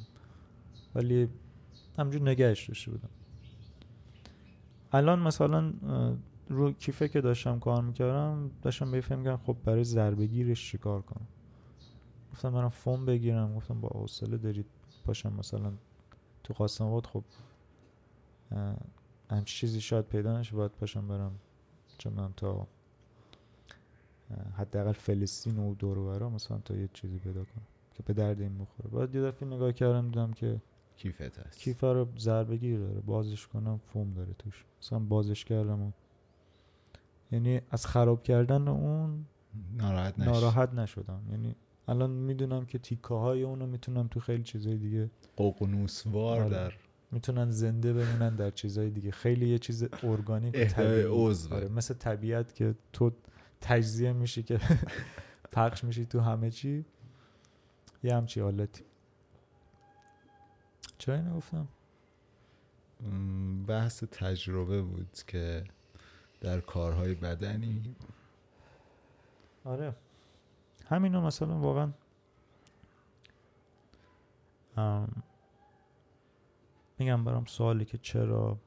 ولی 0.95 1.29
همجور 1.97 2.21
نگهش 2.21 2.67
داشته 2.67 2.91
بودم. 2.91 3.09
الان 4.93 5.19
مثلا 5.19 5.73
رو 6.49 6.71
کیفه 6.71 7.07
که 7.07 7.21
داشتم 7.21 7.59
کار 7.59 7.81
می‌کردم 7.81 8.51
داشتم 8.61 8.91
به 8.91 9.01
فهم 9.01 9.37
خب 9.37 9.57
برای 9.65 9.83
ضربه 9.83 10.27
گیرش 10.27 10.71
چیکار 10.71 11.01
کنم؟ 11.01 11.27
گفتم 12.31 12.49
من 12.49 12.69
فوم 12.69 13.05
بگیرم. 13.05 13.55
گفتم 13.55 13.81
با 13.81 13.89
حوصله 13.89 14.37
دارید 14.37 14.65
پاشم 15.05 15.33
مثلا 15.33 15.73
تو 16.43 16.53
قاسم 16.53 16.85
آباد 16.85 17.05
خب 17.05 17.23
همچی 19.29 19.57
چیزی 19.57 19.81
شاید 19.81 20.05
پیدا 20.05 20.39
نشه 20.39 20.55
باید 20.55 20.71
پاشم 20.71 21.07
برم 21.07 21.31
چون 21.97 22.33
تا 22.37 22.67
حداقل 24.57 24.91
فلسطین 24.91 25.57
و 25.57 25.75
دور 25.75 26.27
مثلا 26.29 26.57
تا 26.57 26.75
یه 26.75 26.89
چیزی 26.93 27.17
پیدا 27.17 27.43
کنم 27.43 27.63
که 27.93 28.03
به 28.03 28.13
درد 28.13 28.41
این 28.41 28.57
بخوره. 28.57 28.89
بعد 28.89 29.15
یه 29.15 29.21
دفعه 29.21 29.49
نگاه 29.49 29.73
کردم 29.73 30.05
دیدم 30.05 30.33
که 30.33 30.61
کیفت 31.01 31.39
هست. 31.39 31.59
کیف 31.59 31.83
رو 31.83 32.07
ضربه 32.17 32.57
گیر 32.57 32.79
داره 32.79 32.99
بازش 32.99 33.47
کنم 33.47 33.77
فوم 33.77 34.13
داره 34.13 34.33
توش. 34.39 34.65
مثلا 34.81 34.99
بازش 34.99 35.45
کردم 35.45 35.81
و 35.81 35.91
یعنی 37.31 37.61
از 37.71 37.85
خراب 37.85 38.23
کردن 38.23 38.67
اون 38.67 39.25
ناراحت, 39.77 40.19
ناراحت 40.19 40.73
نشدم. 40.73 41.21
یعنی 41.31 41.55
الان 41.87 42.09
می‌دونم 42.09 42.65
که 42.65 42.79
تیکه 42.79 43.13
های 43.13 43.43
اونو 43.43 43.67
می‌تونم 43.67 44.07
تو 44.07 44.19
خیلی 44.19 44.43
چیزای 44.43 44.77
دیگه 44.77 45.09
ققنوسوار 45.37 46.41
آره. 46.41 46.49
در 46.49 46.73
می‌تونن 47.11 47.51
زنده 47.51 47.93
بمونن 47.93 48.35
در 48.35 48.51
چیزای 48.51 48.89
دیگه. 48.89 49.11
خیلی 49.11 49.47
یه 49.49 49.59
چیز 49.59 49.87
ارگانیک 50.03 50.55
طبیعی. 50.55 51.05
آره 51.51 51.69
مثل 51.69 51.93
طبیعت 51.93 52.55
که 52.55 52.75
تو 52.93 53.11
تجزیه 53.61 54.13
میشی 54.13 54.43
که 54.43 54.59
پخش 55.53 55.83
میشی 55.83 56.05
تو 56.05 56.19
همه 56.19 56.51
چی. 56.51 56.85
یه 58.03 58.15
همچی 58.15 58.39
حالتی. 58.39 58.83
چرا 61.01 61.15
اینو 61.15 61.35
گفتم؟ 61.37 61.67
بحث 63.67 64.03
تجربه 64.03 64.81
بود 64.81 65.17
که 65.27 65.63
در 66.41 66.59
کارهای 66.59 67.15
بدنی. 67.15 67.95
آره. 69.65 69.95
همینو 70.85 71.21
مثلا 71.21 71.59
واقعا 71.59 71.91
میگم 76.99 77.23
برام 77.23 77.45
سوالی 77.45 77.85
که 77.85 77.97
چرا 77.97 78.57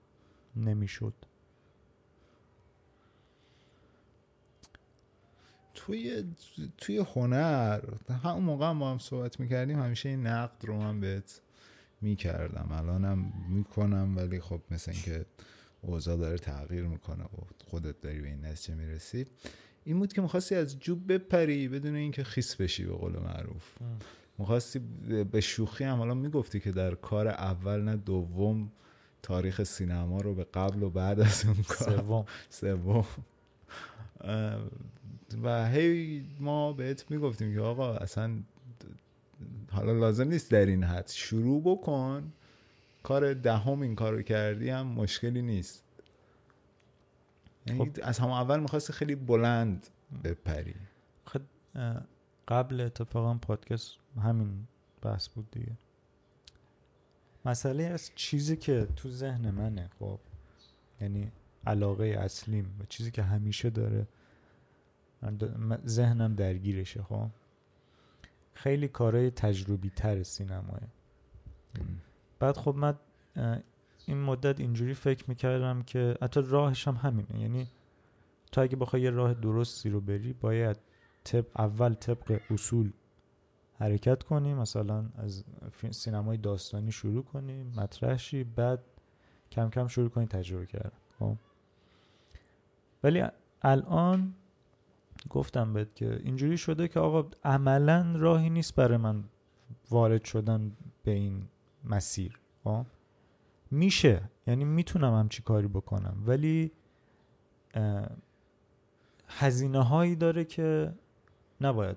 نمی‌شد. 0.56 1.14
توی 5.74 6.34
توی 6.78 6.98
هنر 6.98 7.80
همون 8.24 8.42
موقع 8.42 8.66
هم 8.70 8.78
با 8.78 8.90
هم 8.90 8.98
صحبت 8.98 9.40
می‌کردیم 9.40 9.78
همیشه 9.82 10.08
این 10.08 10.26
نقد 10.26 10.64
رو 10.64 10.76
من 10.76 11.00
بهت 11.00 11.40
می‌کردم. 12.04 12.68
الانم 12.72 13.32
می‌کنم 13.48 14.16
ولی 14.16 14.40
خب 14.40 14.60
مثل 14.70 14.90
اینکه 14.92 15.26
اوضاع 15.80 16.16
داره 16.16 16.38
تغییر 16.38 16.84
می‌کنه 16.84 17.24
و 17.24 17.38
خودت 17.64 18.00
داری 18.00 18.20
به 18.20 18.28
این 18.28 18.44
نتیجه 18.46 18.74
می‌رسی. 18.74 19.26
این 19.84 19.98
بود 19.98 20.12
که 20.12 20.22
می‌خواستی 20.22 20.54
از 20.54 20.78
جوب 20.78 21.12
بپری 21.12 21.68
بدون 21.68 21.94
اینکه 21.94 22.24
خیس 22.24 22.56
بشی 22.56 22.84
به 22.84 22.92
قول 22.92 23.12
معروف. 23.18 23.64
می‌خواستی 24.38 24.78
به 25.32 25.40
شوخی 25.40 25.84
هم 25.84 25.98
حالا 25.98 26.14
می‌گفتی 26.14 26.60
که 26.60 26.72
در 26.72 26.94
کار 26.94 27.28
اول 27.28 27.80
نه 27.80 27.96
دوم 27.96 28.72
تاریخ 29.22 29.62
سینما 29.62 30.20
رو 30.20 30.34
به 30.34 30.44
قبل 30.44 30.82
و 30.82 30.90
بعد 30.90 31.20
از 31.20 31.44
اون 31.46 31.62
کار. 31.68 31.96
سوم. 31.96 32.24
سوم. 32.50 33.04
و 35.42 35.68
هی 35.68 36.24
ما 36.40 36.72
بهت 36.72 37.10
می‌گفتیم 37.10 37.54
که 37.54 37.60
آقا 37.60 37.94
اصلا 37.94 38.42
حالا 39.72 39.92
لازم 39.92 40.28
نیست 40.28 40.50
در 40.50 40.66
این 40.66 40.84
حد. 40.84 41.08
شروع 41.08 41.62
بکن. 41.62 42.32
کار 43.02 43.34
دهم 43.34 43.80
این 43.80 43.94
کارو 43.94 44.22
کردی 44.22 44.70
هم 44.70 44.86
مشکلی 44.86 45.42
نیست. 45.42 45.84
یعنی 47.66 47.92
از 48.02 48.18
همه 48.18 48.32
اول 48.32 48.60
می‌خواستی 48.60 48.92
خیلی 48.92 49.14
بلند 49.14 49.86
بپری. 50.24 50.74
خد 51.24 51.40
اه، 51.74 52.02
قبل 52.48 52.80
اتفاقا 52.80 53.34
پادکست 53.34 53.90
همین 54.22 54.66
بحث 55.02 55.28
بود 55.28 55.50
دیگه. 55.50 55.72
مسئله 57.44 57.84
از 57.84 58.10
چیزی 58.14 58.56
که 58.56 58.88
تو 58.96 59.10
ذهن 59.10 59.50
منه 59.50 59.90
خب. 59.98 60.18
یعنی 61.00 61.32
علاقه 61.66 62.04
اصلیم 62.04 62.76
و 62.80 62.84
چیزی 62.88 63.10
که 63.10 63.22
همیشه 63.22 63.70
داره. 63.70 64.06
ذهنم 65.86 66.34
درگیرشه 66.34 67.02
خب. 67.02 67.28
خیلی 68.54 68.88
کارهای 68.88 69.30
تجربی 69.30 69.90
تر 69.90 70.22
سینماه 70.22 70.80
بعد 72.38 72.56
خب 72.56 72.74
من 72.74 72.94
این 74.06 74.22
مدت 74.22 74.60
اینجوری 74.60 74.94
فکر 74.94 75.24
می‌کردم 75.28 75.82
که 75.82 76.16
حتی 76.22 76.40
راهش 76.44 76.88
هم 76.88 76.94
همینه. 76.94 77.40
یعنی 77.40 77.68
تو 78.52 78.60
اگه 78.60 78.76
بخوای 78.76 79.02
یه 79.02 79.10
راه 79.10 79.34
درستی 79.34 79.90
رو 79.90 80.00
بری 80.00 80.32
باید 80.32 80.76
طب 81.24 81.46
اول 81.58 81.94
طبق 81.94 82.40
اصول 82.50 82.92
حرکت 83.78 84.22
کنی 84.22 84.54
مثلا 84.54 85.04
از 85.16 85.44
سینمای 85.90 86.36
داستانی 86.36 86.92
شروع 86.92 87.24
کنی 87.24 87.62
مطرح 87.62 88.16
شی 88.16 88.44
بعد 88.44 88.84
کم 89.50 89.70
کم 89.70 89.86
شروع 89.86 90.08
کنی 90.08 90.26
تجربه 90.26 90.66
کردن 90.66 90.98
خب؟ 91.18 91.36
ولی 93.02 93.24
الان 93.62 94.34
گفتم 95.30 95.72
بهت 95.72 95.94
که 95.94 96.20
اینجوری 96.24 96.58
شده 96.58 96.88
که 96.88 97.00
آقا 97.00 97.30
عملا 97.44 98.14
راهی 98.16 98.50
نیست 98.50 98.74
برای 98.74 98.98
من 98.98 99.24
وارد 99.90 100.24
شدن 100.24 100.72
به 101.02 101.10
این 101.10 101.48
مسیر 101.84 102.40
خب؟ 102.64 102.86
میشه 103.70 104.30
یعنی 104.46 104.64
می‌تونم 104.64 105.14
همچی 105.14 105.42
کاری 105.42 105.68
بکنم 105.68 106.22
ولی 106.26 106.72
هزینه 109.28 109.84
هایی 109.84 110.16
داره 110.16 110.44
که 110.44 110.94
نباید 111.60 111.96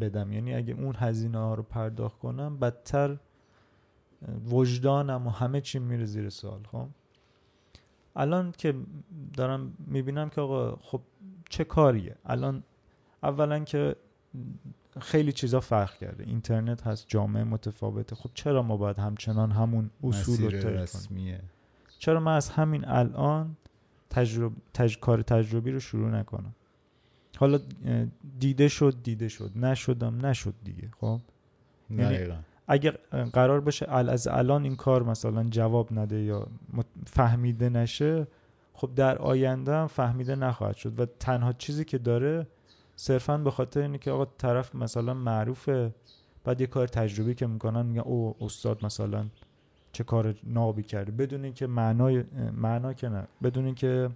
بدم. 0.00 0.32
یعنی 0.32 0.54
اگه 0.54 0.74
اون 0.74 0.94
هزینه 0.98 1.38
ها 1.38 1.54
رو 1.54 1.62
پرداخت 1.62 2.18
کنم 2.18 2.58
بدتر 2.58 3.18
وجدانم 4.50 5.26
و 5.26 5.30
همه 5.30 5.60
چی 5.60 5.78
میره 5.78 6.04
زیر 6.04 6.28
سوال 6.28 6.62
خب؟ 6.72 6.88
الان 8.16 8.52
که 8.58 8.74
دارم 9.32 9.74
می‌بینم 9.86 10.28
که 10.28 10.40
آقا 10.40 10.76
خب 10.76 11.00
چه 11.48 11.64
کاریه؟ 11.64 12.16
الان 12.24 12.62
اولا 13.22 13.58
که 13.58 13.96
خیلی 15.00 15.32
چیزا 15.32 15.60
فرق 15.60 15.98
کرده. 15.98 16.24
اینترنت 16.24 16.86
هست 16.86 17.04
جامعه 17.08 17.44
متفاوته. 17.44 18.16
خب 18.16 18.30
چرا 18.34 18.62
ما 18.62 18.76
باید 18.76 18.98
همچنان 18.98 19.50
همون 19.50 19.90
اصول 20.04 20.44
رو 20.44 20.62
کنیم؟ 20.62 20.74
رسمیه. 20.74 21.40
چرا 21.98 22.20
من 22.20 22.36
از 22.36 22.48
همین 22.48 22.88
الان 22.88 23.56
تجرب... 24.10 24.52
تج... 24.74 24.98
کار 24.98 25.22
تجربی 25.22 25.70
رو 25.70 25.80
شروع 25.80 26.10
نکنم؟ 26.10 26.54
حالا 27.38 27.60
دیده 28.38 28.68
شد 28.68 28.96
دیده 29.02 29.28
شد. 29.28 29.50
نشدم 29.56 30.26
نشد 30.26 30.54
دیگه 30.64 30.88
خب؟ 31.00 31.20
یعنی 31.90 32.34
اگر 32.68 32.98
قرار 33.32 33.60
باشه 33.60 33.86
ال 33.88 34.08
از 34.08 34.28
الان 34.28 34.64
این 34.64 34.76
کار 34.76 35.02
مثلا 35.02 35.44
جواب 35.44 35.92
نده 35.92 36.22
یا 36.22 36.46
فهمیده 37.06 37.68
نشه 37.68 38.26
خب 38.74 38.94
در 38.94 39.18
آینده 39.18 39.72
هم 39.74 39.86
فهمیده 39.86 40.36
نخواهد 40.36 40.76
شد 40.76 41.00
و 41.00 41.06
تنها 41.06 41.52
چیزی 41.52 41.84
که 41.84 41.98
داره 41.98 42.46
صرفا 42.96 43.38
به 43.38 43.50
خاطر 43.50 43.80
اینه 43.80 43.98
که 43.98 44.10
آقا 44.10 44.24
طرف 44.24 44.74
مثلا 44.74 45.14
معروفه 45.14 45.94
بعد 46.44 46.60
یه 46.60 46.66
کار 46.66 46.86
تجربی 46.86 47.34
که 47.34 47.46
می‌کنن 47.46 47.86
میگن 47.86 48.00
او 48.00 48.36
استاد 48.40 48.84
مثلا 48.84 49.26
چه 49.92 50.04
کار 50.04 50.34
نابی 50.44 50.82
کرده. 50.82 51.12
بدون 51.12 51.44
اینکه 51.44 51.66
معنای 51.66 52.24
معنا 52.56 52.92
که 52.92 53.08
نه 53.08 53.26
بدون 53.42 53.64
اینکه 53.64 54.10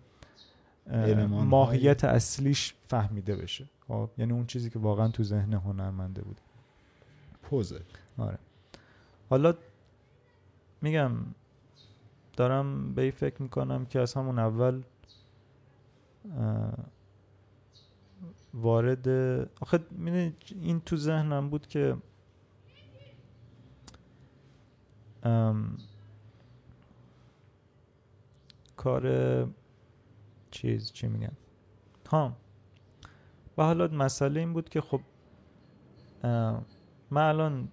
ماهیت 1.29 2.05
اصلیش 2.05 2.75
فهمیده 2.89 3.37
بشه. 3.37 3.67
خب 3.89 4.11
یعنی 4.19 4.33
اون 4.33 4.47
چیزی 4.47 4.71
که 4.71 4.79
واقعا 4.79 5.09
تو 5.09 5.23
ذهن 5.23 5.53
هنرمنده 5.53 6.23
بود. 6.23 6.41
پوزه. 7.43 7.81
آره. 8.19 8.39
حالا 9.31 9.55
میگم 10.83 11.13
دارم 12.37 12.95
به 12.95 13.03
این 13.03 13.11
فکر 13.11 13.43
می‌کنم 13.43 13.87
که 13.87 14.01
از 14.01 14.15
همون 14.15 14.39
اول 14.39 14.83
وارد 18.55 19.09
آخه 19.61 19.79
می‌دونی 19.91 20.35
این 20.61 20.81
تو 20.81 20.97
ذهنم 20.97 21.51
بود 21.51 21.67
که 21.67 21.97
ام، 25.23 25.77
کار 28.77 29.49
چیز 30.51 30.93
چی 30.93 31.09
میگن؟ 31.09 31.37
ها. 32.11 32.37
و 33.59 33.63
حالا 33.63 33.87
مسئله 33.89 34.41
این 34.41 34.53
بود 34.53 34.69
که 34.69 34.81
خب 34.81 35.01
من 37.11 37.29
الان 37.29 37.69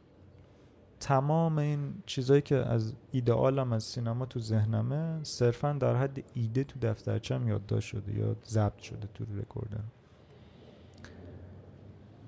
تمام 1.03 1.57
این 1.57 1.93
چیزایی 2.05 2.41
که 2.41 2.55
از 2.55 2.93
ایدئالم 3.11 3.73
از 3.73 3.83
سینما 3.83 4.25
تو 4.25 4.39
ذهنمه 4.39 5.23
صرفا 5.23 5.73
در 5.73 5.95
حد 5.95 6.23
ایده 6.33 6.63
تو 6.63 6.79
دفترچم 6.79 7.47
یادداشت 7.47 7.87
شده 7.87 8.13
یا 8.19 8.35
ضبط 8.45 8.79
شده 8.79 9.07
تو 9.13 9.25
رکوردر 9.37 9.83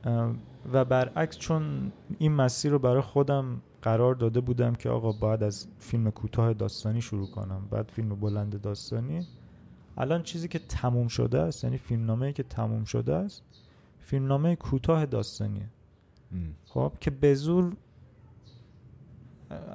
ام، 0.04 0.40
و 0.74 0.86
برعکس 0.86 1.38
چون 1.38 1.92
این 2.18 2.32
مسیر 2.32 2.72
رو 2.72 2.80
برای 2.80 3.02
خودم 3.02 3.62
قرار 3.82 4.16
داده 4.16 4.42
بودم 4.42 4.76
که 4.76 4.90
آقا 4.90 5.12
باید 5.12 5.44
از 5.44 5.68
فیلم 5.80 6.12
کوتاه 6.12 6.54
داستانی 6.54 7.02
شروع 7.02 7.32
کنم 7.32 7.68
بعد 7.72 7.92
فیلم 7.92 8.10
بلند 8.10 8.62
داستانی. 8.62 9.28
الان 9.98 10.24
چیزی 10.24 10.48
که 10.48 10.60
تموم 10.60 11.08
شده 11.08 11.40
است 11.40 11.64
یعنی 11.64 11.78
فیلمنامه‌ای 11.78 12.34
که 12.34 12.44
تموم 12.44 12.84
شده 12.84 13.14
است 13.14 13.44
فیلمنامه 14.00 14.56
کوتاه 14.56 15.06
داستانیه. 15.06 15.70
خب 16.66 16.94
که 17.00 17.12
به 17.12 17.34
زور 17.34 17.76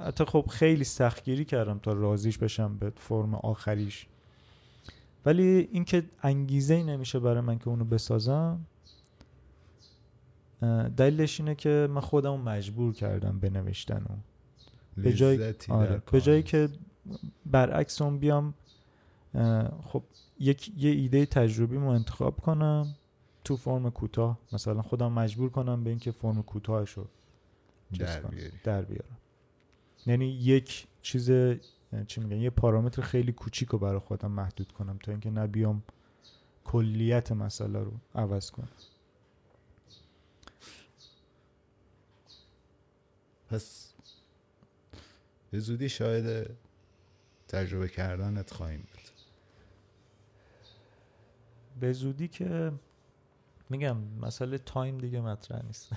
حتی 0.05 0.25
خب 0.25 0.45
خیلی 0.49 0.83
سختگیری 0.83 1.45
کردم 1.45 1.79
تا 1.79 1.93
راضیش 1.93 2.37
بشم 2.37 2.77
به 2.77 2.89
فرم 2.97 3.35
آخریش. 3.35 4.07
ولی 5.25 5.69
اینکه 5.71 6.03
انگیزه 6.23 6.73
ای 6.73 6.83
نمیشه 6.83 7.19
برای 7.19 7.41
من 7.41 7.57
که 7.59 7.67
اونو 7.67 7.85
بسازم 7.85 8.59
دلیلش 10.97 11.39
اینه 11.39 11.55
که 11.55 11.87
من 11.91 12.01
خودمو 12.01 12.37
مجبور 12.37 12.93
کردم 12.93 13.39
به 13.39 13.49
نوشتن 13.49 14.05
اون. 14.09 14.19
به 14.97 15.13
جای- 15.13 15.37
آره 15.71 16.01
به 16.11 16.21
جایی. 16.21 16.43
که 16.43 16.69
برعکس 17.45 18.01
اون 18.01 18.17
بیام 18.19 18.53
خب 19.85 20.03
یک 20.39 20.71
یه 20.77 20.89
ایده 20.91 21.25
تجربی 21.25 21.75
رو 21.75 21.87
انتخاب 21.87 22.37
کنم 22.39 22.95
تو 23.43 23.57
فرم 23.57 23.89
کوتاه. 23.89 24.37
مثلا 24.53 24.81
خودم 24.81 25.11
مجبور 25.11 25.49
کنم 25.49 25.83
به 25.83 25.89
اینکه 25.89 26.11
فرم 26.11 26.43
کوتاهش 26.43 26.89
رو 26.91 27.05
در 28.63 28.81
بیارم. 28.81 29.17
یعنی 30.05 30.25
یک 30.25 30.87
چیز 31.01 31.29
اه، 31.31 31.55
چی 32.07 32.21
میگن 32.21 32.41
یه 32.41 32.49
پارامتر 32.49 33.01
خیلی 33.01 33.31
کوچیک 33.31 33.69
رو 33.69 33.79
برای 33.79 33.99
خودم 33.99 34.31
محدود 34.31 34.71
کنم 34.71 34.97
تا 34.97 35.11
اینکه 35.11 35.29
نبیام 35.29 35.83
کلیت 36.63 37.31
مسئله 37.31 37.79
رو 37.79 37.91
عوض 38.15 38.51
کنم. 38.51 38.69
پس 43.49 43.93
به 45.51 45.59
زودی 45.59 45.89
شاید 45.89 46.49
تجربه 47.47 47.87
کردنت 47.87 48.53
خواهیم 48.53 48.79
بود. 48.79 49.01
به 51.79 51.93
زودی 51.93 52.27
که 52.27 52.71
میگم 53.69 53.97
مسئله 53.97 54.57
تایم 54.57 54.97
دیگه 54.97 55.21
مطرح 55.21 55.65
نیست. 55.65 55.89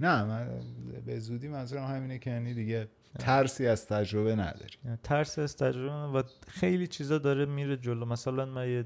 نه 0.00 0.24
من 0.24 0.60
به 1.06 1.20
زودی 1.20 1.48
منظورم 1.48 1.84
همینه 1.84 2.18
که 2.18 2.30
یعنی 2.30 2.54
دیگه 2.54 2.88
ترسی 3.18 3.66
از 3.66 3.86
تجربه 3.86 4.34
نداری. 4.34 4.74
یعنی 4.84 4.98
ترس 5.02 5.38
از 5.38 5.56
تجربه 5.56 6.18
و 6.18 6.22
خیلی 6.48 6.86
چیزا 6.86 7.18
داره 7.18 7.46
میره 7.46 7.76
جلو. 7.76 8.06
مثلا 8.06 8.44
من 8.44 8.68
یه 8.68 8.84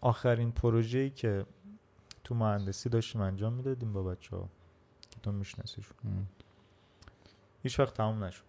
آخرین 0.00 0.52
پروژه‌ای 0.52 1.10
که 1.10 1.46
تو 2.24 2.34
مهندسی 2.34 2.88
داشتیم 2.88 3.20
انجام 3.20 3.52
می‌دادیم 3.52 3.92
با 3.92 4.02
بچه 4.02 4.36
ها 4.36 4.48
تو 5.22 5.32
میشناسیشون. 5.32 5.96
هیچ 7.62 7.80
وقت 7.80 7.94
تموم 7.94 8.24
نشد. 8.24 8.44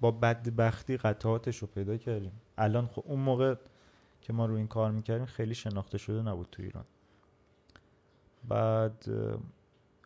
با 0.00 0.10
بدبختی 0.10 0.96
قطعاتش 0.96 1.58
رو 1.58 1.66
پیدا 1.66 1.96
کردیم. 1.96 2.40
الان 2.58 2.86
خب 2.86 3.02
اون 3.06 3.20
موقع 3.20 3.54
که 4.20 4.32
ما 4.32 4.46
رو 4.46 4.54
این 4.54 4.66
کار 4.66 4.90
می‌کردیم 4.90 5.26
خیلی 5.26 5.54
شناخته 5.54 5.98
شده 5.98 6.22
نبود 6.22 6.48
تو 6.52 6.62
ایران. 6.62 6.84
بعد 8.48 9.04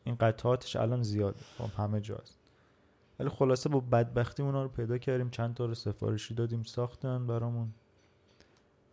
این 0.05 0.15
قطعاتش 0.15 0.77
الان 0.77 1.03
زیاده. 1.03 1.41
خب 1.59 1.71
همه 1.81 2.01
جاست 2.01 2.38
ولی 3.19 3.29
خلاصه 3.29 3.69
با 3.69 3.81
بدبختی 3.81 4.43
اونا 4.43 4.63
رو 4.63 4.69
پیدا 4.69 4.99
کردیم 4.99 5.31
چند 5.31 5.55
تا 5.55 5.65
رو 5.65 5.75
سفارشی 5.75 6.35
دادیم 6.35 6.63
ساختن 6.63 7.27
برامون. 7.27 7.75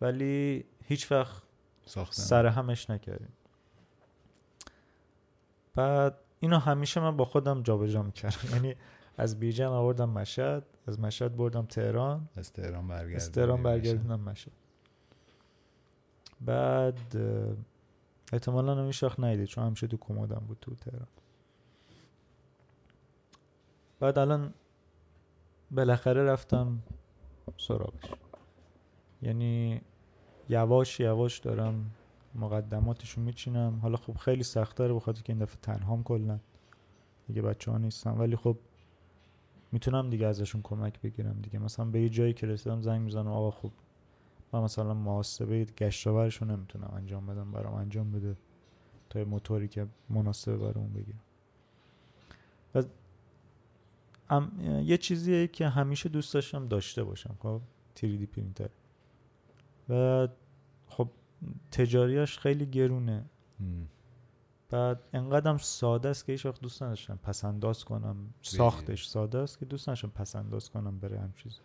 ولی 0.00 0.64
هیچ 0.84 1.12
وقت 1.12 1.42
ساختن. 1.86 2.22
سر 2.22 2.46
همش 2.46 2.90
نکردیم. 2.90 3.32
بعد 5.74 6.18
اینو 6.40 6.58
همیشه 6.58 7.00
من 7.00 7.16
با 7.16 7.24
خودم 7.24 7.62
جابجا 7.62 8.02
می‌کردم. 8.02 8.48
یعنی 8.54 8.74
از 9.18 9.40
بیجن 9.40 9.66
آوردم 9.66 10.08
مشهد 10.10 10.66
از 10.86 11.00
مشهد 11.00 11.36
بردم 11.36 11.66
تهران. 11.66 12.28
از 12.36 12.52
تهران 12.52 12.88
برگردیم 12.88 13.16
از 13.16 13.32
تهران 13.32 13.62
برگردوندم 13.62 14.20
مشهد. 14.20 14.52
بعد 16.40 17.16
احتمالا 18.32 18.86
هیچ 18.86 19.02
وقت 19.02 19.20
ندیدی 19.20 19.46
چون 19.46 19.64
همیشه 19.64 19.86
تو 19.86 19.96
کمدم 19.96 20.44
بود 20.48 20.58
تو 20.60 20.74
تهران. 20.74 21.08
بعد 24.00 24.18
الان 24.18 24.54
بالاخره 25.70 26.24
رفتم 26.24 26.78
سراغش. 27.56 28.14
یعنی 29.22 29.80
یواش 30.48 31.00
یواش 31.00 31.38
دارم 31.38 31.90
مقدماتشو 32.34 33.20
میچینم. 33.20 33.78
حالا 33.82 33.96
خب 33.96 34.16
خیلی 34.16 34.42
سخت‌تره 34.42 34.94
بخاطر 34.94 35.22
که 35.22 35.32
این 35.32 35.42
دفعه 35.42 35.58
تنهام 35.62 36.02
کلا 36.02 36.38
دیگه 37.26 37.42
بچه 37.42 37.70
ها 37.70 37.78
نیستم 37.78 38.20
ولی 38.20 38.36
خب 38.36 38.56
می‌تونم 39.72 40.10
دیگه 40.10 40.26
ازشون 40.26 40.60
کمک 40.62 41.00
بگیرم 41.00 41.40
دیگه. 41.42 41.58
مثلا 41.58 41.84
به 41.84 42.00
یه 42.00 42.08
جایی 42.08 42.32
که 42.32 42.46
رسیدم 42.46 42.82
زنگ 42.82 43.00
می‌زنم 43.00 43.28
آقا 43.28 43.50
خب 43.50 43.70
من 44.52 44.60
مثلا 44.60 44.94
محاسبه 44.94 45.66
رو 46.40 46.46
نمی‌تونم 46.46 46.92
انجام 46.96 47.26
بدم 47.26 47.52
برام 47.52 47.74
انجام 47.74 48.12
بده 48.12 48.36
تا 49.10 49.18
یه 49.18 49.24
موتوری 49.24 49.68
که 49.68 49.86
مناسبه 50.10 50.78
اون 50.78 50.92
بگیرم. 50.92 51.20
و 52.74 52.82
ام- 54.30 54.82
یه 54.84 54.98
چیزیه 54.98 55.48
که 55.48 55.68
همیشه 55.68 56.08
دوست 56.08 56.34
داشتم 56.34 56.68
داشته 56.68 57.04
باشم 57.04 57.36
خب؟ 57.42 57.60
3D 58.00 58.26
پرینتر. 58.26 58.68
و 59.88 60.28
خب 60.86 61.08
تجاریش 61.70 62.38
خیلی 62.38 62.66
گرونه. 62.66 63.24
بعد 64.70 65.00
انقدرم 65.12 65.56
ساده 65.58 66.08
است 66.08 66.26
که 66.26 66.32
هیچ 66.32 66.46
وقت 66.46 66.60
دوست 66.60 66.82
نداشتم 66.82 67.18
پس 67.22 67.44
انداز 67.44 67.84
کنم 67.84 68.16
ساختش 68.42 69.06
ساده 69.06 69.38
است 69.38 69.58
که 69.58 69.64
دوست 69.64 69.88
نداشتم 69.88 70.08
پس 70.08 70.36
انداز 70.36 70.70
کنم 70.70 70.98
برای 70.98 71.18
هم 71.18 71.32
چیز 71.42 71.60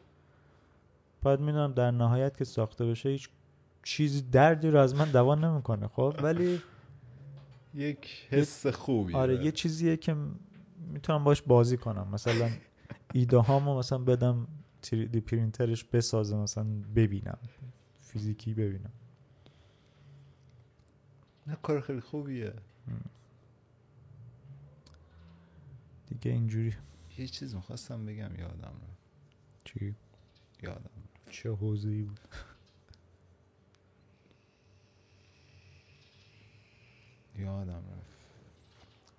بعد 1.24 1.40
می‌دونم 1.40 1.74
در 1.74 1.92
نهایت 1.92 2.38
که 2.38 2.46
ساخته 2.46 2.86
بشه 2.86 3.10
هیچ 3.10 3.30
چیزی 3.84 4.22
دردی 4.22 4.70
رو 4.70 4.80
از 4.80 4.96
من 4.96 5.12
دوا 5.12 5.36
نمی‌کنه 5.36 5.88
خب؟ 5.88 6.16
ولی 6.24 6.62
یک 7.74 8.28
حس 8.30 8.68
خوبی 8.68 9.14
آره 9.14 9.46
یه 9.46 9.52
چیزیه 9.52 9.98
که 9.98 10.16
می‌تونم 10.88 11.24
باش 11.24 11.42
بازی 11.42 11.78
کنم. 11.78 12.08
مثلا 12.08 12.50
ایده 13.14 13.38
هامو 13.38 13.80
مثلا 13.80 13.98
بدم 13.98 14.48
3D 14.86 15.18
پرینترش 15.18 15.84
بسازه 15.84 16.36
مثلا 16.36 16.66
ببینم. 16.96 17.40
فیزیکی 18.02 18.54
ببینم. 18.54 18.92
نه 21.48 21.58
کار 21.64 21.82
خیلی 21.82 22.02
خوبیه. 22.02 22.54
دیگه 26.08 26.32
اینجوری. 26.32 26.74
یه 27.18 27.28
چیز 27.28 27.56
می‌خواستم 27.56 28.06
بگم 28.06 28.36
یادم 28.40 28.74
رو 28.82 28.88
چی؟ 29.64 29.96
یادم 30.64 30.80
رفت. 30.80 31.30
چه 31.32 31.52
حوزه‌ای 31.52 32.02
بود؟ 32.02 32.20
یادم 37.36 37.72
رفت. 37.72 38.21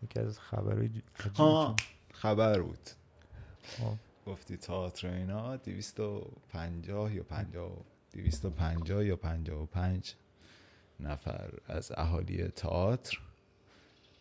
یکی 0.03 0.21
از 0.21 0.39
خبرهای 0.39 0.91
ها. 1.37 1.77
خبر 2.13 2.61
بود. 2.61 2.91
خب. 3.63 3.95
گفتی 4.27 4.57
تئاتر 4.57 5.09
اینا 5.09 5.57
250 5.57 7.15
یا 7.15 7.23
50 7.23 7.73
250 8.13 9.05
یا 9.05 9.17
55 9.17 10.15
نفر 11.01 11.51
از 11.67 11.93
اهالی 11.97 12.49
تئاتر 12.49 13.21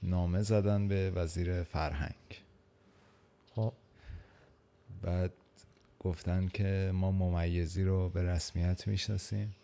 نامه 0.04 0.42
زدن 0.42 0.88
به 0.88 1.12
وزیر 1.12 1.64
فرهنگ. 1.64 2.44
خب. 3.56 3.74
بعد 5.02 5.34
گفتن 6.00 6.48
که 6.48 6.92
ما 6.94 7.12
ممیزی 7.12 7.84
رو 7.84 8.10
به 8.10 8.24
رسمیت 8.24 8.88
می‌شناسیم. 8.88 9.56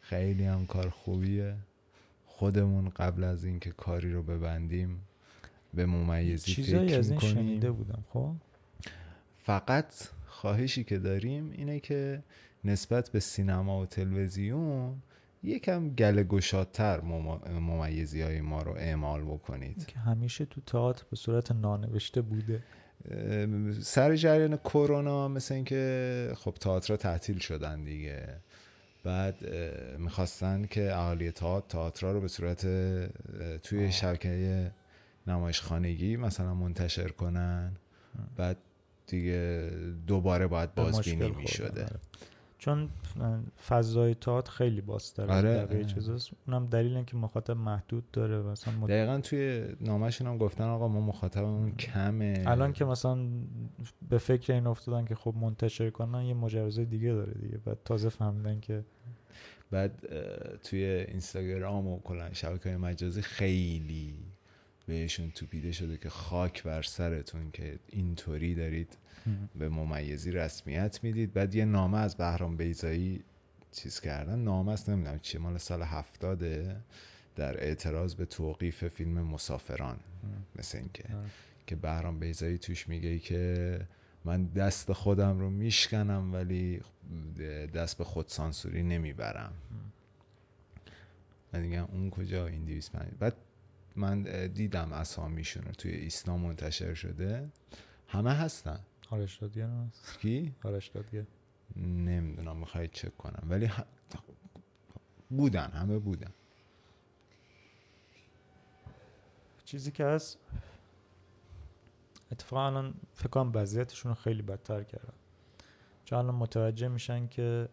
خیلی 0.00 0.44
هم 0.44 0.66
کار 0.66 0.90
خوبیه. 0.90 1.56
خودمون 2.26 2.88
قبل 2.88 3.24
از 3.24 3.44
اینکه 3.44 3.70
کاری 3.70 4.12
رو 4.12 4.22
ببندیم 4.22 5.05
به 5.76 5.86
ممیزی 5.86 6.52
چیزایی 6.52 6.94
از 6.94 7.10
این 7.10 7.20
شنیده 7.20 7.70
بودم 7.70 8.04
خب؟ 8.12 8.32
فقط 9.38 9.92
خواهشی 10.26 10.84
که 10.84 10.98
داریم 10.98 11.50
اینه 11.50 11.80
که 11.80 12.22
نسبت 12.64 13.10
به 13.10 13.20
سینما 13.20 13.80
و 13.80 13.86
تلویزیون 13.86 15.02
یکم 15.42 15.88
گله 15.88 16.24
گشادتر 16.24 17.00
ممیزی 17.60 18.22
های 18.22 18.40
ما 18.40 18.62
رو 18.62 18.72
اعمال 18.72 19.24
بکنید. 19.24 19.86
که 19.86 19.98
همیشه 19.98 20.44
تو 20.44 20.60
تئاتر 20.60 21.04
به 21.10 21.16
صورت 21.16 21.52
نانوشته 21.52 22.22
بوده. 22.22 22.62
سر 23.80 24.16
جریان 24.16 24.56
کرونا 24.56 25.28
مثل 25.28 25.54
اینکه 25.54 26.32
خب 26.36 26.54
تئاتر 26.60 26.96
تعطیل 26.96 27.38
شدن 27.38 27.84
دیگه. 27.84 28.28
بعد 29.04 29.34
می‌خواستن 29.98 30.66
که 30.66 30.96
اهالی 30.96 31.30
تئاتر 31.30 31.68
تئاتر 31.68 32.12
رو 32.12 32.20
به 32.20 32.28
صورت 32.28 32.60
توی 33.62 33.84
آه. 33.84 33.90
شبکه 35.26 35.32
نمایشخانگی 35.32 36.16
مثلا 36.16 36.54
منتشر 36.54 37.08
کنن 37.08 37.72
بعد 38.36 38.56
دیگه 39.06 39.70
دوباره 40.06 40.46
باید 40.46 40.74
بازبینی 40.74 41.30
می 41.30 41.46
شده 41.46 41.84
آره. 41.84 42.00
چون 42.58 42.88
فضای 43.68 44.14
تئاتر 44.14 44.50
خیلی 44.50 44.80
بازتره 44.80 45.34
آره، 45.34 45.60
آره. 45.60 45.84
چیزاست 45.84 46.30
اونم 46.46 46.66
دلیل 46.66 46.96
اینکه 46.96 47.16
مخاطب 47.16 47.56
محدود 47.56 48.10
داره 48.10 48.42
مثلا 48.42 48.74
مد- 48.74 48.90
دقیقا 48.90 49.20
توی 49.20 49.64
نامشون 49.80 50.26
هم 50.26 50.38
گفتن 50.38 50.64
آقا 50.64 50.88
ما 50.88 51.00
مخاطبمون 51.00 51.72
کمه. 51.72 52.44
الان 52.46 52.72
که 52.72 52.84
مثلا 52.84 53.28
به 54.08 54.18
فکر 54.18 54.52
این 54.52 54.66
افتادن 54.66 55.04
که 55.04 55.14
خب 55.14 55.34
منتشر 55.40 55.90
کنن 55.90 56.22
یه 56.22 56.34
مجوز 56.34 56.80
دیگه 56.80 57.12
داره 57.12 57.32
دیگه. 57.32 57.58
بعد 57.58 57.78
تازه 57.84 58.08
فهمیدن 58.08 58.60
که 58.60 58.84
بعد 59.70 60.02
توی 60.62 60.84
اینستاگرام 60.84 61.86
و 61.86 62.00
کلا 62.00 62.32
شبکه 62.32 62.68
های 62.68 62.78
مجازی 62.78 63.22
خیلی 63.22 64.14
بهشون 64.86 65.30
توپیده 65.30 65.72
شده 65.72 65.96
که 65.96 66.08
خاک 66.08 66.62
بر 66.62 66.82
سرتون 66.82 67.50
که 67.50 67.78
اینطوری 67.88 68.54
دارید 68.54 68.98
به 69.58 69.68
ممیزی 69.68 70.30
رسمیت 70.30 71.00
می‌دید. 71.02 71.32
بعد 71.32 71.54
یه 71.54 71.64
نامه 71.64 71.98
از 71.98 72.16
بهرام 72.16 72.56
بیزایی 72.56 73.24
چیز 73.72 74.00
کردن. 74.00 74.38
نامه 74.38 74.72
است 74.72 74.90
نمی‌دونم 74.90 75.18
چیه 75.18 75.40
مال 75.40 75.58
سال 75.58 75.82
هفتاده 75.82 76.76
در 77.36 77.64
اعتراض 77.64 78.14
به 78.14 78.24
توقیف 78.24 78.88
فیلم 78.88 79.20
مسافران. 79.22 80.00
مثل 80.56 80.78
اینکه 80.78 81.04
آره. 81.16 81.30
که 81.66 81.76
بهرام 81.76 82.18
بیزایی 82.18 82.58
توش 82.58 82.88
میگه 82.88 83.18
که 83.18 83.80
من 84.24 84.44
دست 84.46 84.92
خودم 84.92 85.38
رو 85.38 85.50
میشکنم 85.50 86.32
ولی 86.32 86.80
دست 87.74 87.98
به 87.98 88.04
خودسانسوری 88.04 88.82
نمی‌برم. 88.82 89.52
من 91.52 91.60
میگم 91.60 91.84
اون 91.92 92.10
کجا؟ 92.10 92.46
این 92.46 92.64
250 92.64 93.18
بعد 93.18 93.36
من 93.96 94.22
دیدم 94.46 94.92
اسامیشون 94.92 95.62
رو 95.62 95.72
توی 95.72 95.90
ایسنا 95.90 96.36
منتشر 96.36 96.94
شده. 96.94 97.48
همه 98.08 98.32
هستن. 98.32 98.80
آرش 99.10 99.42
هم 99.42 99.86
هست. 99.88 100.18
کی؟ 100.18 100.54
آرش 100.64 100.90
نمی‌دونم 101.76 102.56
می‌خوای 102.56 102.88
چک 102.88 103.16
کنم. 103.16 103.46
ولی 103.50 103.68
ه- 103.68 103.84
بودن 105.30 105.70
همه 105.70 105.98
بودن. 105.98 106.30
چیزی 109.64 109.90
که 109.90 110.04
هست 110.04 110.38
اتفاقا 112.32 112.66
الان 112.66 112.94
فکر 113.14 113.28
کنم 113.28 113.52
وضعیتشون 113.54 114.08
رو 114.10 114.14
خیلی 114.14 114.42
بدتر 114.42 114.82
کردن. 114.82 115.14
چون 116.04 116.18
الان 116.18 116.34
متوجه 116.34 116.88
میشن 116.88 117.26
که 117.28 117.68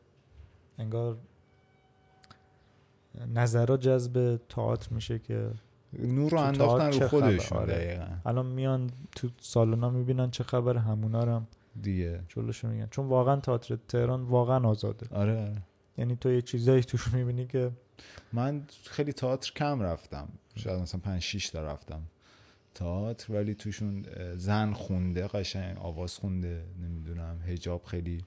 انگار 0.77 1.17
نظرها 3.15 3.77
جذب 3.77 4.37
تئاتر 4.49 4.93
میشه 4.93 5.19
که 5.19 5.51
نور 5.99 6.31
رو 6.31 6.37
انداختن 6.37 6.99
رو؟ 6.99 7.07
خودشون 7.07 7.57
آره. 7.57 7.73
دقیقا. 7.73 8.07
الان 8.25 8.45
میان 8.45 8.89
تو 9.15 9.29
سالونا 9.39 9.89
می‌بینن 9.89 10.31
چه 10.31 10.43
خبر 10.43 10.77
همونا 10.77 11.21
هم 11.35 11.47
دیگه. 11.81 12.19
جلوشون 12.29 12.71
میگن. 12.71 12.87
چون 12.91 13.07
واقعا 13.07 13.39
تئاتر 13.39 13.77
تهران 13.87 14.21
واقعا 14.21 14.69
آزاده. 14.69 15.07
آره. 15.11 15.31
آره. 15.31 15.61
یعنی 15.97 16.15
تو 16.15 16.31
یه 16.31 16.41
چیزایی 16.41 16.81
توش 16.83 17.13
می‌بینی 17.13 17.47
که 17.47 17.71
من 18.33 18.63
خیلی 18.83 19.13
تئاتر 19.13 19.51
کم 19.53 19.81
رفتم. 19.81 20.27
شاید 20.55 20.81
مثلا 20.81 21.01
پنج 21.03 21.21
شیش 21.21 21.49
تا 21.49 21.63
رفتم 21.63 22.01
تئاتر 22.75 23.33
ولی 23.33 23.55
توشون 23.55 24.05
زن 24.35 24.73
خونده 24.73 25.27
قشنگ 25.27 25.77
آواز 25.77 26.17
خونده 26.17 26.65
نمی‌دونم 26.81 27.41
هجاب 27.47 27.83
خیلی 27.83 28.23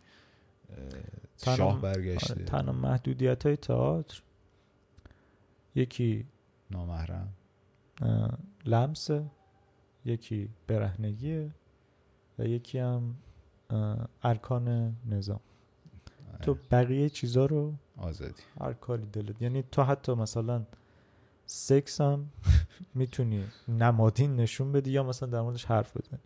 شاه 1.45 1.81
برگشته. 1.81 2.35
آره، 2.35 2.45
تنها 2.45 2.73
محدودیت 2.73 3.47
های 3.47 3.57
تئاتر؟ 3.57 4.23
یکی 5.75 6.27
نامحرم. 6.71 7.33
اه، 8.03 8.39
لمسه 8.67 9.31
یکی 10.05 10.49
برهنگیه 10.67 11.55
و 12.39 12.45
یکی 12.47 12.79
هم 12.79 13.17
ارکان 14.23 14.97
نظام. 15.07 15.41
تو 16.43 16.57
بقیه 16.71 17.09
چیزا 17.09 17.47
رو 17.47 17.75
آزادی. 17.97 18.43
هر 18.61 18.73
کاری 18.73 19.07
دلت 19.07 19.43
یعنی 19.43 19.63
تو 19.73 19.83
حتی 19.83 20.15
مثلا 20.15 20.67
سکس 21.47 22.01
هم 22.01 22.31
می‌تونی 22.95 23.45
نمادین 23.69 24.37
نشون 24.37 24.73
بدی 24.73 24.91
یا 24.91 25.03
مثلا 25.03 25.29
در 25.29 25.41
موردش 25.41 25.65
حرف 25.65 25.97
بزنی. 25.97 26.21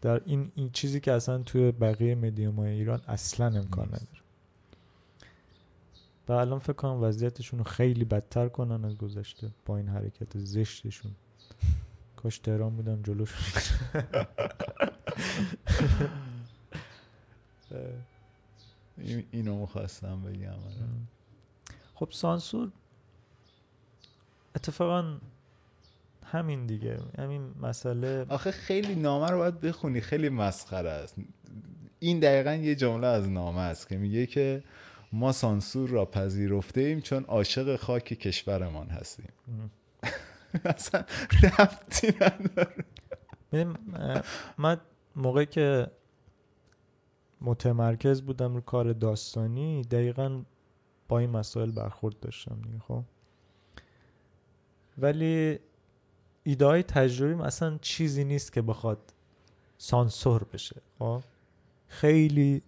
در 0.00 0.22
این 0.24 0.52
این 0.54 0.70
چیزی 0.70 1.00
که 1.00 1.12
اصلا 1.12 1.38
توی 1.38 1.72
بقیه 1.72 2.14
مدیوم 2.14 2.56
های 2.56 2.70
ایران 2.70 3.00
اصلا 3.08 3.46
امکان. 3.46 3.86
نداره. 3.86 4.06
و 6.28 6.32
الان 6.32 6.58
فکر 6.58 6.72
کنم 6.72 7.02
وضعیتشون 7.02 7.58
رو 7.58 7.64
خیلی 7.64 8.04
بدتر 8.04 8.48
کنن 8.48 8.84
از 8.84 8.96
گذشته 8.98 9.50
با 9.66 9.76
این 9.76 9.88
حرکت 9.88 10.38
زشتشون. 10.38 11.12
کاش 12.16 12.38
تهران 12.38 12.76
بودم 12.76 13.02
جلوش. 13.02 13.34
این- 18.98 19.24
اینو 19.30 19.60
می‌خواستم 19.60 20.22
بگم 20.22 20.48
آره. 20.48 20.88
خب 21.94 22.08
سانسور 22.10 22.70
اتفاقا 24.56 25.18
همین 26.24 26.66
دیگه. 26.66 26.98
همین 27.18 27.54
مسئله. 27.62 28.26
آخه 28.28 28.50
خیلی 28.50 28.94
نامه 28.94 29.30
رو 29.30 29.38
باید 29.38 29.60
بخونی 29.60 30.00
خیلی 30.00 30.28
مسخره 30.28 30.90
است. 30.90 31.16
این 31.98 32.20
دقیقا 32.20 32.52
یه 32.54 32.74
جمله 32.74 33.06
از 33.06 33.28
نامه 33.28 33.60
است 33.60 33.88
که 33.88 33.96
میگه 33.96 34.26
که 34.26 34.62
ما 35.12 35.32
سانسور 35.32 35.88
را 35.88 36.04
پذیرفته 36.06 36.80
ایم 36.80 37.00
چون 37.00 37.24
عاشق 37.24 37.76
خاک 37.76 38.04
کشورمان 38.04 38.86
هستیم. 38.86 39.32
اصلا 40.64 41.04
ربطی 41.42 42.06
نداره. 42.20 42.84
من 44.58 44.80
موقعی 45.16 45.46
که 45.46 45.90
متمرکز 47.40 48.22
بودم 48.22 48.54
رو 48.54 48.60
کار 48.60 48.92
داستانی 48.92 49.82
دقیقا 49.82 50.42
با 51.08 51.18
این 51.18 51.30
مسائل 51.30 51.70
برخورد 51.70 52.20
داشتم 52.20 52.60
دیگه 52.62 52.78
خب. 52.78 53.02
ولی 54.98 55.58
ایده 56.42 56.66
های 56.66 56.82
تجربیم 56.82 57.40
اصلا 57.40 57.78
چیزی 57.78 58.24
نیست 58.24 58.52
که 58.52 58.62
بخواد 58.62 59.14
سانسور 59.78 60.44
بشه 60.44 60.76
خب. 60.98 61.22
خیلی 61.86 62.62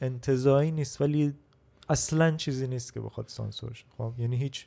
انتظایی 0.00 0.70
نیست 0.70 1.00
ولی 1.00 1.34
اصلا 1.88 2.36
چیزی 2.36 2.66
نیست 2.66 2.92
که 2.92 3.00
بخواد 3.00 3.28
سانسور 3.28 3.72
شه. 3.72 3.84
خب؟ 3.98 4.14
یعنی 4.18 4.36
هیچ 4.36 4.66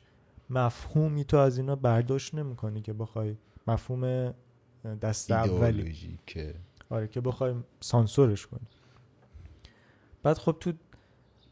مفهومی 0.50 1.24
تو 1.24 1.36
از 1.36 1.58
اینا 1.58 1.76
برداشت 1.76 2.34
نمی‌کنی 2.34 2.82
که 2.82 2.92
بخوای 2.92 3.36
مفهوم 3.66 4.34
دست 5.02 5.30
اولی. 5.30 6.18
که 6.26 6.54
آره 6.90 7.08
که 7.08 7.20
بخوای 7.20 7.54
سانسورش 7.80 8.46
کنی. 8.46 8.66
بعد 10.22 10.38
خب 10.38 10.56
تو 10.60 10.72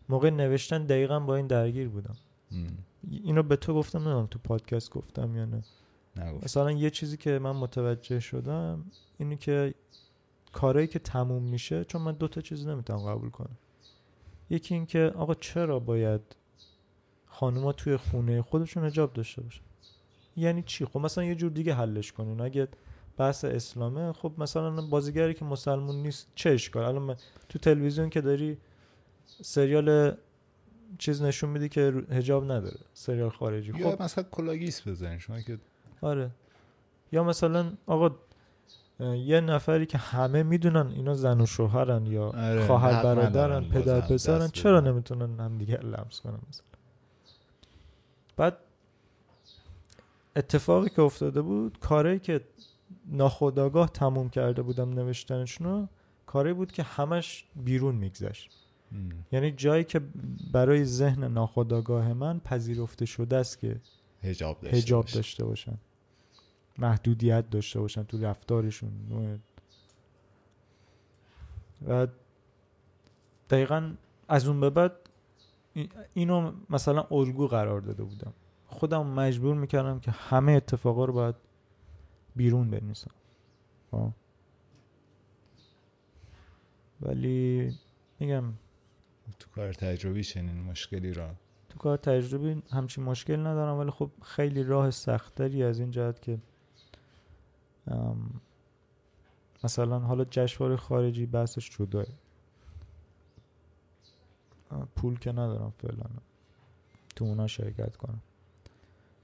موقع 0.08 0.30
نوشتن 0.30 0.86
دقیقا 0.86 1.20
با 1.20 1.36
این 1.36 1.46
درگیر 1.46 1.88
بودم. 1.88 2.16
م، 2.50 2.66
اینو 3.10 3.42
به 3.42 3.56
تو 3.56 3.74
گفتم 3.74 3.98
نمی‌دونم 3.98 4.26
تو 4.26 4.38
پادکست 4.38 4.90
گفتم 4.90 5.36
یا 5.36 5.44
نه. 5.44 5.62
نگفت 6.16 6.44
مثلا 6.44 6.72
یه 6.72 6.90
چیزی 6.90 7.16
که 7.16 7.38
من 7.38 7.56
متوجه 7.56 8.20
شدم 8.20 8.84
اینه 9.18 9.36
که 9.36 9.74
کارهایی 10.52 10.86
که 10.86 10.98
تموم 10.98 11.42
میشه 11.42 11.84
چون 11.84 12.02
من 12.02 12.12
دو 12.12 12.28
تا 12.28 12.40
چیز 12.40 12.66
نمی‌تونم 12.66 12.98
قبول 12.98 13.30
کنم. 13.30 13.58
یکی 14.50 14.74
این 14.74 14.86
که 14.86 15.12
آقا 15.16 15.34
چرا 15.34 15.78
باید 15.78 16.20
خانوما 17.26 17.72
توی 17.72 17.96
خونه 17.96 18.42
خودشون 18.42 18.84
حجاب 18.84 19.12
داشته 19.12 19.42
باشن؟ 19.42 19.62
یعنی 20.36 20.62
چی؟ 20.62 20.84
خب 20.84 21.00
مثلا 21.00 21.24
یه 21.24 21.34
جور 21.34 21.50
دیگه 21.50 21.74
حلش 21.74 22.12
کنین. 22.12 22.40
اگه 22.40 22.68
بحث 23.16 23.44
اسلامه 23.44 24.12
خب 24.12 24.32
مثلا 24.38 24.86
بازیگری 24.86 25.34
که 25.34 25.44
مسلمون 25.44 25.96
نیست 25.96 26.28
چه 26.34 26.50
اشکال؟ 26.50 26.84
الان 26.84 27.16
تو 27.48 27.58
تلویزیون 27.58 28.10
که 28.10 28.20
داری 28.20 28.58
سریال 29.42 30.16
چیز 30.98 31.22
نشون 31.22 31.50
میدی 31.50 31.68
که 31.68 31.92
حجاب 32.10 32.44
نداره 32.44 32.78
سریال 32.94 33.30
خارجی. 33.30 33.72
یا 33.78 33.90
خب 33.90 34.02
مثلا 34.02 34.24
کلاگیس 34.30 34.88
بزنین. 34.88 35.18
شما 35.18 35.40
که 35.40 35.58
آره. 36.00 36.30
یا 37.12 37.24
مثلا 37.24 37.72
آقا 37.86 38.16
یه 39.00 39.40
نفری 39.40 39.86
که 39.86 39.98
همه 39.98 40.42
می‌دونن 40.42 40.86
اینا 40.86 41.14
زن 41.14 41.40
و 41.40 41.46
شوهرن 41.46 42.06
یا 42.06 42.24
آره، 42.24 42.66
خواهر 42.66 43.02
برادرن 43.02 43.64
پدر 43.64 44.00
پسرن 44.00 44.48
چرا. 44.48 44.80
نمی‌تونن 44.80 45.40
همدیگه 45.40 45.76
رو 45.76 45.88
لمس 45.88 46.20
کنن 46.20 46.38
مثلا 46.48 46.64
بعد 48.36 48.56
اتفاقی 50.36 50.90
که 50.90 51.02
افتاده 51.02 51.42
بود 51.42 51.78
کاری 51.78 52.18
که 52.18 52.40
ناخداگاه 53.06 53.88
تموم 53.88 54.28
کرده 54.28 54.62
بودم 54.62 54.90
نوشتنشونو 54.90 55.86
کاری 56.26 56.52
بود 56.52 56.72
که 56.72 56.82
همش 56.82 57.44
بیرون 57.56 57.94
میگذشت 57.94 58.50
یعنی 59.32 59.50
جایی 59.50 59.84
که 59.84 60.00
برای 60.52 60.84
ذهن 60.84 61.24
ناخداگاه 61.24 62.12
من 62.12 62.40
پذیرفته 62.40 63.06
شده 63.06 63.36
است 63.36 63.58
که 63.58 63.76
حجاب 64.22 64.60
داشته 64.60 64.76
هجاب. 64.76 65.06
داشته 65.06 65.44
باشن 65.44 65.78
محدودیت 66.80 67.50
داشته 67.50 67.80
باشن 67.80 68.02
تو 68.02 68.24
رفتارشون. 68.24 68.90
و 71.88 72.06
دقیقا 73.50 73.92
از 74.28 74.48
اون 74.48 74.60
به 74.60 74.70
بعد 74.70 74.92
ای- 75.74 75.88
اینو 76.14 76.52
مثلا 76.70 77.06
الگو 77.10 77.46
قرار 77.46 77.80
داده 77.80 78.04
بودم. 78.04 78.32
خودم 78.66 79.06
مجبور 79.06 79.54
می‌کردم 79.54 80.00
که 80.00 80.10
همه 80.10 80.52
اتفاقا 80.52 81.04
رو 81.04 81.12
باید 81.12 81.34
بیرون 82.36 82.70
بنویسم. 82.70 83.10
خب. 83.90 84.10
ولی 87.02 87.72
میگم 88.20 88.44
تو 89.38 89.50
کار 89.54 89.72
تجربی 89.72 90.24
چنین 90.24 90.62
مشکلی 90.62 91.12
را؟ 91.12 91.30
تو 91.68 91.78
کار 91.78 91.96
تجربی 91.96 92.62
همچین 92.72 93.04
مشکل 93.04 93.40
ندارم 93.46 93.78
ولی 93.78 93.90
خب 93.90 94.10
خیلی 94.22 94.62
راه 94.62 94.90
سختری 94.90 95.62
از 95.62 95.80
این 95.80 95.90
جهت 95.90 96.22
که 96.22 96.38
مثلا 99.64 99.98
حالا 99.98 100.24
جشنواره 100.24 100.76
خارجی 100.76 101.26
بحثش 101.26 101.70
جداه 101.78 102.06
پول 104.96 105.18
که 105.18 105.32
ندارم 105.32 105.72
فعلا. 105.78 106.04
تو 107.16 107.24
اونا 107.24 107.46
شرکت 107.46 107.96
کنم. 107.96 108.20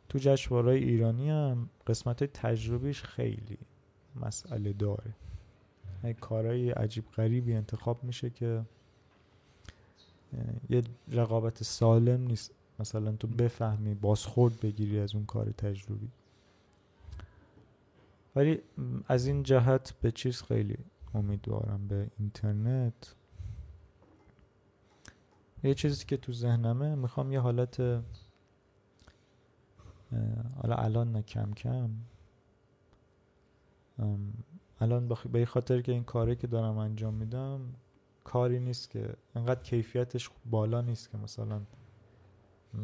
تو 0.08 0.18
جشنواره 0.18 0.74
ایرانی 0.74 1.30
هم 1.30 1.68
قسمت 1.86 2.24
تجربیش 2.24 3.02
خیلی 3.02 3.58
مسئله 4.16 4.72
داره. 4.72 5.12
یه 6.04 6.12
کارهای 6.12 6.70
عجیب 6.70 7.04
غریبی 7.10 7.54
انتخاب 7.54 8.04
میشه 8.04 8.30
که 8.30 8.62
یه 10.70 10.82
رقابت 11.08 11.62
سالم 11.62 12.20
نیست. 12.20 12.52
مثلا 12.78 13.12
تو 13.12 13.26
بفهمی 13.26 13.94
بازخورد 13.94 14.60
بگیری 14.60 14.98
از 14.98 15.14
اون 15.14 15.26
کار 15.26 15.50
تجربی. 15.50 16.08
ولی 18.36 18.62
از 19.08 19.26
این 19.26 19.42
جهت 19.42 19.94
به 20.00 20.10
چیز 20.12 20.42
خیلی 20.42 20.78
امیدوارم 21.14 21.88
به 21.88 22.10
اینترنت. 22.18 23.14
یه 25.62 25.74
چیزی 25.74 26.04
که 26.04 26.16
تو 26.16 26.32
ذهنمه 26.32 26.94
می‌خوام 26.94 27.32
یه 27.32 27.40
حالت 27.40 27.80
حالا 30.62 30.74
الان 30.76 31.12
نه 31.12 31.22
کم 31.22 31.52
کم. 31.52 31.90
الان 34.80 35.08
بخ- 35.08 35.44
خاطر 35.44 35.80
که 35.80 35.92
این 35.92 36.04
کاری 36.04 36.36
که 36.36 36.46
دارم 36.46 36.78
انجام 36.78 37.14
میدم 37.14 37.60
کاری 38.24 38.60
نیست 38.60 38.90
که 38.90 39.16
انقدر 39.34 39.62
کیفیتش 39.62 40.30
بالا 40.50 40.80
نیست 40.80 41.10
که 41.10 41.18
مثلا 41.18 41.60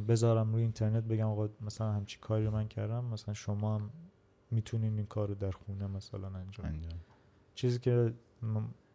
بذارم 0.08 0.52
روی 0.52 0.62
اینترنت 0.62 1.04
بگم 1.04 1.26
آقا 1.26 1.48
مثلا 1.60 1.92
همچی 1.92 2.18
کاری 2.20 2.44
رو 2.44 2.50
من 2.50 2.68
کردم 2.68 3.04
مثلا 3.04 3.34
شما 3.34 3.74
هم 3.74 3.90
می‌تونین 4.52 4.96
این 4.96 5.06
کار 5.06 5.28
رو 5.28 5.34
در 5.34 5.50
خونه 5.50 5.86
مثلا 5.86 6.26
انجام. 6.26 6.66
انجام. 6.66 7.00
چیزی 7.54 7.78
که 7.78 8.12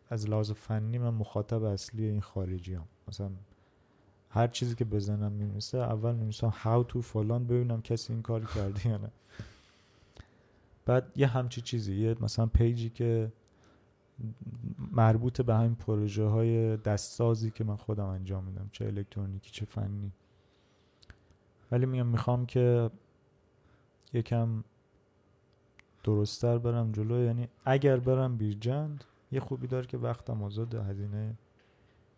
از 0.10 0.30
لحاظ 0.30 0.52
فنی 0.52 0.98
من 0.98 1.10
مخاطب 1.10 1.64
اصلی 1.64 2.06
این 2.06 2.22
خارجی 2.22 2.74
هم 2.74 2.86
مثلا 3.08 3.30
هر 4.30 4.48
چیزی 4.48 4.76
که 4.76 4.86
بزنم 4.86 5.32
میمیسه 5.32 5.78
اول 5.78 6.16
میمیسم 6.16 6.54
how 6.64 6.92
to 6.94 7.00
فلان 7.00 7.48
ببینم 7.48 7.82
کسی 7.82 8.14
این 8.14 8.22
کار 8.22 8.46
کرده 8.46 8.88
یا 8.88 8.98
نه. 8.98 9.12
بعد 10.86 11.12
یه 11.16 11.28
همچی 11.28 11.62
چیزی 11.62 11.96
یه 11.96 12.16
مثلا 12.22 12.46
پیجی 12.46 12.90
که 12.90 13.32
مربوط 14.92 15.42
به 15.42 15.56
همین 15.56 15.76
پروژه 15.76 16.24
های 16.24 16.78
دستسازی 16.78 17.52
که 17.52 17.64
من 17.64 17.76
خودم 17.76 18.06
انجام 18.06 18.44
میدم 18.44 18.70
چه 18.72 18.86
الکترونیکی 18.86 19.52
چه 19.52 19.66
فنی. 19.66 20.12
ولی 21.72 21.86
میگم 21.86 22.08
می‌خوام 22.08 22.46
که 22.46 22.92
یکم 24.14 24.64
درستتر 26.08 26.58
برم 26.58 26.92
جلو 26.92 27.24
یعنی 27.24 27.48
اگر 27.66 28.00
برم 28.00 28.38
بیرجند 28.38 29.04
یه 29.32 29.40
خوبی 29.40 29.68
داره 29.68 29.86
که 29.86 29.98
وقتم 29.98 30.44
آزاده 30.44 30.84
هزینه 30.84 31.36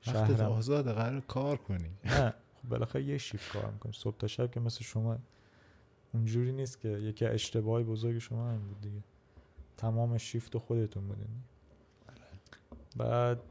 وقتت 0.07 0.37
شهرم. 0.37 0.51
آزاده 0.51 0.93
قرار 0.93 1.21
کار 1.21 1.57
کنی. 1.57 1.89
نه 2.05 2.29
خب 2.29 2.69
بالاخره 2.69 3.03
یه 3.03 3.17
شیفت 3.17 3.53
کار 3.53 3.71
می‌کنم 3.71 3.91
صبح 3.91 4.17
تا 4.17 4.27
شب 4.27 4.51
که 4.51 4.59
مثل 4.59 4.83
شما 4.83 5.17
اونجوری 6.13 6.51
نیست 6.51 6.79
که 6.79 6.87
یکی 6.89 7.25
اشتباهی 7.25 7.83
بزرگ 7.83 8.17
شما 8.17 8.49
هم 8.49 8.59
بود 8.67 8.81
دیگه. 8.81 9.03
تمام 9.77 10.17
شیفت 10.17 10.57
خودتون 10.57 11.07
بودین. 11.07 11.29
بعد 12.97 13.41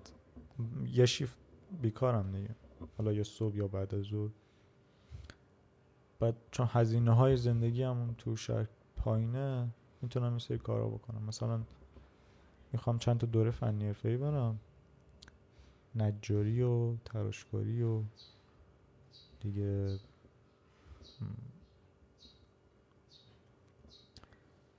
یه 0.93 1.07
شیفت 1.07 1.37
بیکارم 1.83 2.33
دیگه. 2.33 2.55
حالا 2.99 3.13
یا 3.13 3.25
صبح 3.25 3.57
یا 3.57 3.69
بعد 3.69 3.95
از 3.95 4.03
ظهر. 4.03 4.31
بعد 6.21 6.35
چون 6.51 6.69
هزینه 6.71 7.15
های 7.15 7.37
زندگی 7.37 7.83
همون 7.83 8.15
تو 8.19 8.37
شهر 8.37 8.67
پایینه 8.97 9.69
می‌تونم 10.03 10.29
این 10.31 10.39
سری 10.39 10.59
کارا 10.59 10.89
بکنم. 10.89 11.23
مثلا 11.23 11.61
می‌خوام 12.73 12.99
چند 12.99 13.19
تا 13.19 13.27
دوره 13.27 13.51
فنی 13.51 13.87
حرفه‌ای 13.87 14.17
برم. 14.17 14.59
نجاری 15.95 16.63
و 16.63 16.97
تراشکاری 17.05 17.83
و 17.83 18.03
دیگه 19.41 19.99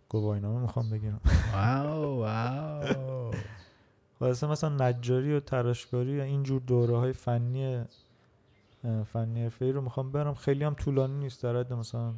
گواهینامه 0.10 0.60
می‌خوام 0.60 0.90
بگیرم. 0.90 1.22
واو 1.54 2.20
واو. 2.24 3.34
واسه 4.20 4.48
مثلا 4.48 4.90
نجاری 4.90 5.34
و 5.34 5.40
تراشکاری 5.40 6.12
یا 6.12 6.24
اینجور 6.24 6.62
دوره 6.62 6.98
های 6.98 7.14
فنی 7.14 7.84
فنی 9.06 9.44
حرفه‌ای 9.44 9.72
رو 9.72 9.82
می‌خوام 9.82 10.12
برم. 10.12 10.34
خیلی 10.34 10.64
هم 10.64 10.74
طولانی 10.74 11.20
نیست 11.20 11.44
در 11.44 11.58
حد 11.58 11.74
مثلا 11.74 12.14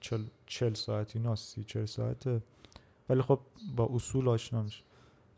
چل, 0.00 0.24
چل 0.46 0.74
ساعتی 0.74 1.18
نه 1.18 1.34
سی 1.34 1.64
چل 1.64 1.84
ساعته. 1.84 2.42
ولی 3.08 3.22
خب 3.22 3.40
با 3.76 3.88
اصول 3.92 4.28
آشنا 4.28 4.62
میشه. 4.62 4.82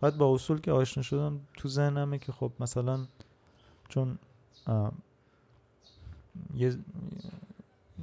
بعد 0.00 0.16
با 0.18 0.34
اصول 0.34 0.60
که 0.60 0.72
آشنا 0.72 1.02
شدم 1.02 1.40
تو 1.54 1.68
ذهنمه 1.68 2.18
که 2.18 2.32
خب 2.32 2.52
مثلا 2.60 3.06
چون 3.88 4.18
یه 6.54 6.78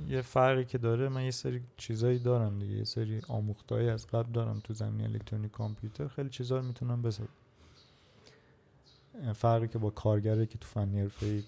یه 0.08 0.22
فرقی 0.22 0.66
که 0.66 0.78
داره 0.78 1.10
من 1.10 1.24
یه 1.24 1.32
سری 1.32 1.62
چیزایی 1.78 2.20
دارم 2.20 2.60
دیگه. 2.60 2.76
یه 2.76 2.84
سری 2.84 3.22
آموختهایی 3.28 3.90
از 3.90 4.08
قبل 4.08 4.32
دارم 4.32 4.60
تو 4.64 4.74
زمینه 4.74 5.04
الکترونیک 5.04 5.52
کامپیوتر. 5.52 6.08
خیلی 6.08 6.30
چیزا 6.30 6.58
رو 6.58 6.64
می‌تونم 6.64 7.02
بسازم. 7.02 7.30
فرقی 9.36 9.68
که 9.68 9.78
با 9.78 9.90
کارگره 9.90 10.46
که 10.46 10.58
تو 10.58 10.68
فنی 10.68 11.00
حرفه‌ای 11.00 11.44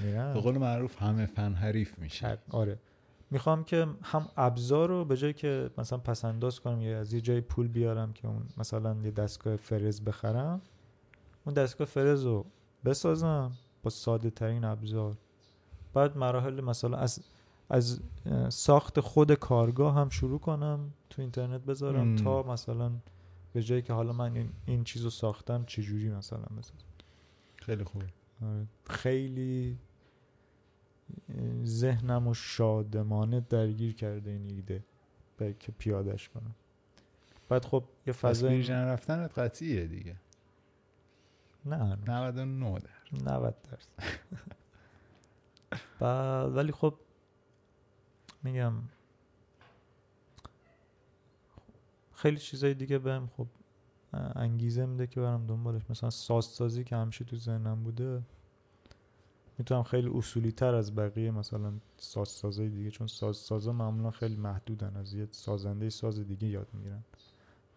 میرن. 0.00 0.34
به 0.34 0.40
قول 0.40 0.58
معروف 0.58 1.02
همه 1.02 1.26
فن 1.26 1.54
حریف 1.54 1.98
میشه. 1.98 2.38
آره. 2.50 2.78
می‌خوام 3.30 3.64
که 3.64 3.86
هم 4.02 4.28
ابزار 4.36 4.88
رو 4.88 5.04
به 5.04 5.16
جای 5.16 5.32
که 5.32 5.70
مثلا 5.78 5.98
پس 5.98 6.24
انداز 6.24 6.60
کنم 6.60 6.80
یا 6.80 7.00
از 7.00 7.12
یه 7.12 7.20
جای 7.20 7.40
پول 7.40 7.68
بیارم 7.68 8.12
که 8.12 8.28
اون 8.28 8.42
مثلا 8.56 8.96
یه 9.04 9.10
دستگاه 9.10 9.56
فرز 9.56 10.00
بخرم 10.00 10.60
اون 11.44 11.54
دستگاه 11.54 11.86
فرز 11.86 12.24
رو 12.24 12.46
بسازم 12.84 13.52
با 13.82 13.90
ساده 13.90 14.30
ترین 14.30 14.64
ابزار 14.64 15.16
بعد 15.94 16.16
مراحل 16.16 16.60
مثلا 16.60 16.96
از 16.98 17.20
از 17.68 18.00
ساخت 18.48 19.00
خود 19.00 19.34
کارگاه 19.34 19.94
هم 19.94 20.08
شروع 20.08 20.38
کنم 20.38 20.92
تو 21.10 21.22
اینترنت 21.22 21.60
بذارم. 21.60 22.16
تا 22.16 22.42
مثلا 22.42 22.92
به 23.52 23.62
جایی 23.62 23.82
که 23.82 23.92
حالا 23.92 24.12
من 24.12 24.36
این, 24.36 24.50
این 24.66 24.84
چیز 24.84 25.02
رو 25.02 25.10
ساختم 25.10 25.64
چجوری 25.64 26.10
مثلا 26.10 26.38
بسازم 26.58 26.84
خیلی 27.56 27.84
خوب 27.84 28.02
آره. 28.42 28.66
خیلی 28.90 29.78
ذهنم 31.64 32.28
و 32.28 32.34
شادمانه 32.34 33.40
درگیر 33.40 33.94
کرده 33.94 34.30
این 34.30 34.46
ایده 34.46 34.84
که 35.58 35.72
پیادش 35.72 36.28
کنم. 36.28 36.54
بعد 37.48 37.64
خب 37.64 37.84
یه 38.06 38.12
فضای 38.12 38.50
بیرجن 38.56 38.84
رفتنت 38.84 39.38
قطعیه 39.38 39.86
دیگه. 39.86 40.16
نه 41.64 41.76
هنوز. 41.76 42.08
99 42.08 42.78
در 42.78 43.32
90 43.32 43.54
درصد. 43.62 44.20
بعد 46.00 46.56
ولی 46.56 46.72
خب 46.72 46.94
میگم 48.42 48.72
خیلی 52.14 52.36
چیزای 52.36 52.74
دیگه 52.74 52.98
بهم 52.98 53.30
خب 53.36 53.46
انگیزه 54.12 54.86
میده 54.86 55.06
که 55.06 55.20
برم 55.20 55.46
دنبالش. 55.46 55.82
مثلا 55.90 56.10
سازسازی 56.10 56.84
که 56.84 56.96
همیشه 56.96 57.24
تو 57.24 57.36
ذهنم 57.36 57.82
بوده 57.82 58.22
می‌تونم 59.58 59.82
خیلی 59.82 60.08
اصولی 60.08 60.52
تر 60.52 60.74
از 60.74 60.94
بقیه 60.94 61.30
مثلا 61.30 61.72
سازسازای 61.98 62.68
دیگه 62.68 62.90
چون 62.90 63.06
سازسازا 63.06 63.72
معمولا 63.72 64.10
خیلی 64.10 64.36
محدودن. 64.36 64.96
از 64.96 65.14
یه 65.14 65.28
سازنده 65.30 65.90
ساز 65.90 66.18
دیگه 66.20 66.48
یاد 66.48 66.68
می‌گیرن. 66.72 67.04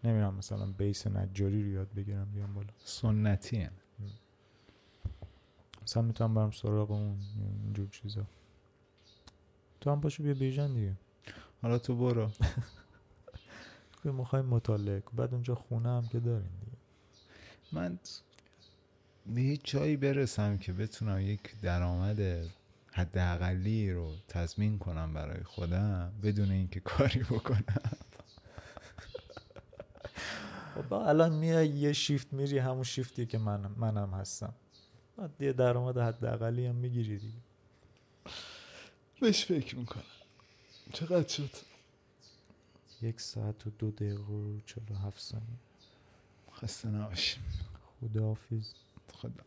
نمیرم 0.03 0.35
مثلا 0.35 0.65
بیس 0.65 1.07
نجاری 1.07 1.63
رو 1.63 1.69
یاد 1.69 1.93
بگیرم 1.93 2.31
بیام 2.33 2.53
بالا. 2.53 2.67
سنتی 2.77 3.57
هن. 3.57 3.71
مثلا 5.83 6.03
می‌تونم 6.03 6.33
برم 6.33 6.51
سراغ 6.51 6.91
اون 6.91 7.17
اینجور 7.63 7.87
چیزا. 7.87 8.25
تو 9.81 9.91
هم 9.91 10.01
پاشو 10.01 10.23
بیا 10.23 10.33
بیژن 10.33 10.73
دیگه. 10.73 10.95
حالا 11.61 11.77
تو 11.77 11.95
برو. 11.95 12.29
می‌خوایم 14.03 14.45
مطالعه 14.45 15.03
بعد 15.13 15.33
اونجا 15.33 15.55
خونه 15.55 15.89
هم 15.89 16.07
که 16.07 16.19
داریم 16.19 16.51
دیگه. 16.59 16.77
من 17.71 17.99
به 19.35 19.41
یه 19.41 19.57
جایی 19.57 19.97
برسم 19.97 20.57
که 20.57 20.73
بتونم 20.73 21.21
یک 21.21 21.61
درآمد 21.61 22.49
حداقلی 22.91 23.91
رو 23.91 24.13
تضمین 24.27 24.79
کنم 24.79 25.13
برای 25.13 25.43
خودم 25.43 26.13
بدون 26.23 26.51
اینکه 26.51 26.79
کاری 26.79 27.19
بکنم. 27.19 27.97
خب 30.75 30.93
الان 30.93 31.35
میای 31.35 31.67
یه 31.67 31.93
شیفت 31.93 32.33
میری 32.33 32.57
همون 32.57 32.83
شیفتی 32.83 33.25
که 33.25 33.37
من 33.37 33.67
منم 33.77 34.13
هستم. 34.13 34.53
بعد 35.17 35.41
یه 35.41 35.53
درآمد 35.53 35.97
حداقلی 35.97 36.65
هم 36.65 36.75
می‌گیری 36.75 37.17
دیگه. 37.17 37.37
بهش 39.21 39.45
فکر 39.45 39.75
می‌کنم. 39.75 40.03
چقدر 40.93 41.27
شد؟ 41.27 41.51
یک 43.01 43.21
ساعت 43.21 43.67
و 43.67 43.69
دو 43.69 43.91
دقیقه 43.91 44.33
و 44.33 44.59
چلو 44.65 44.97
هفت 45.05 45.21
ثانیه. 45.21 45.47
خسته 46.53 46.87
نباشیم. 46.87 47.43
خداحافظ. 48.01 48.73
خدا 49.12 49.44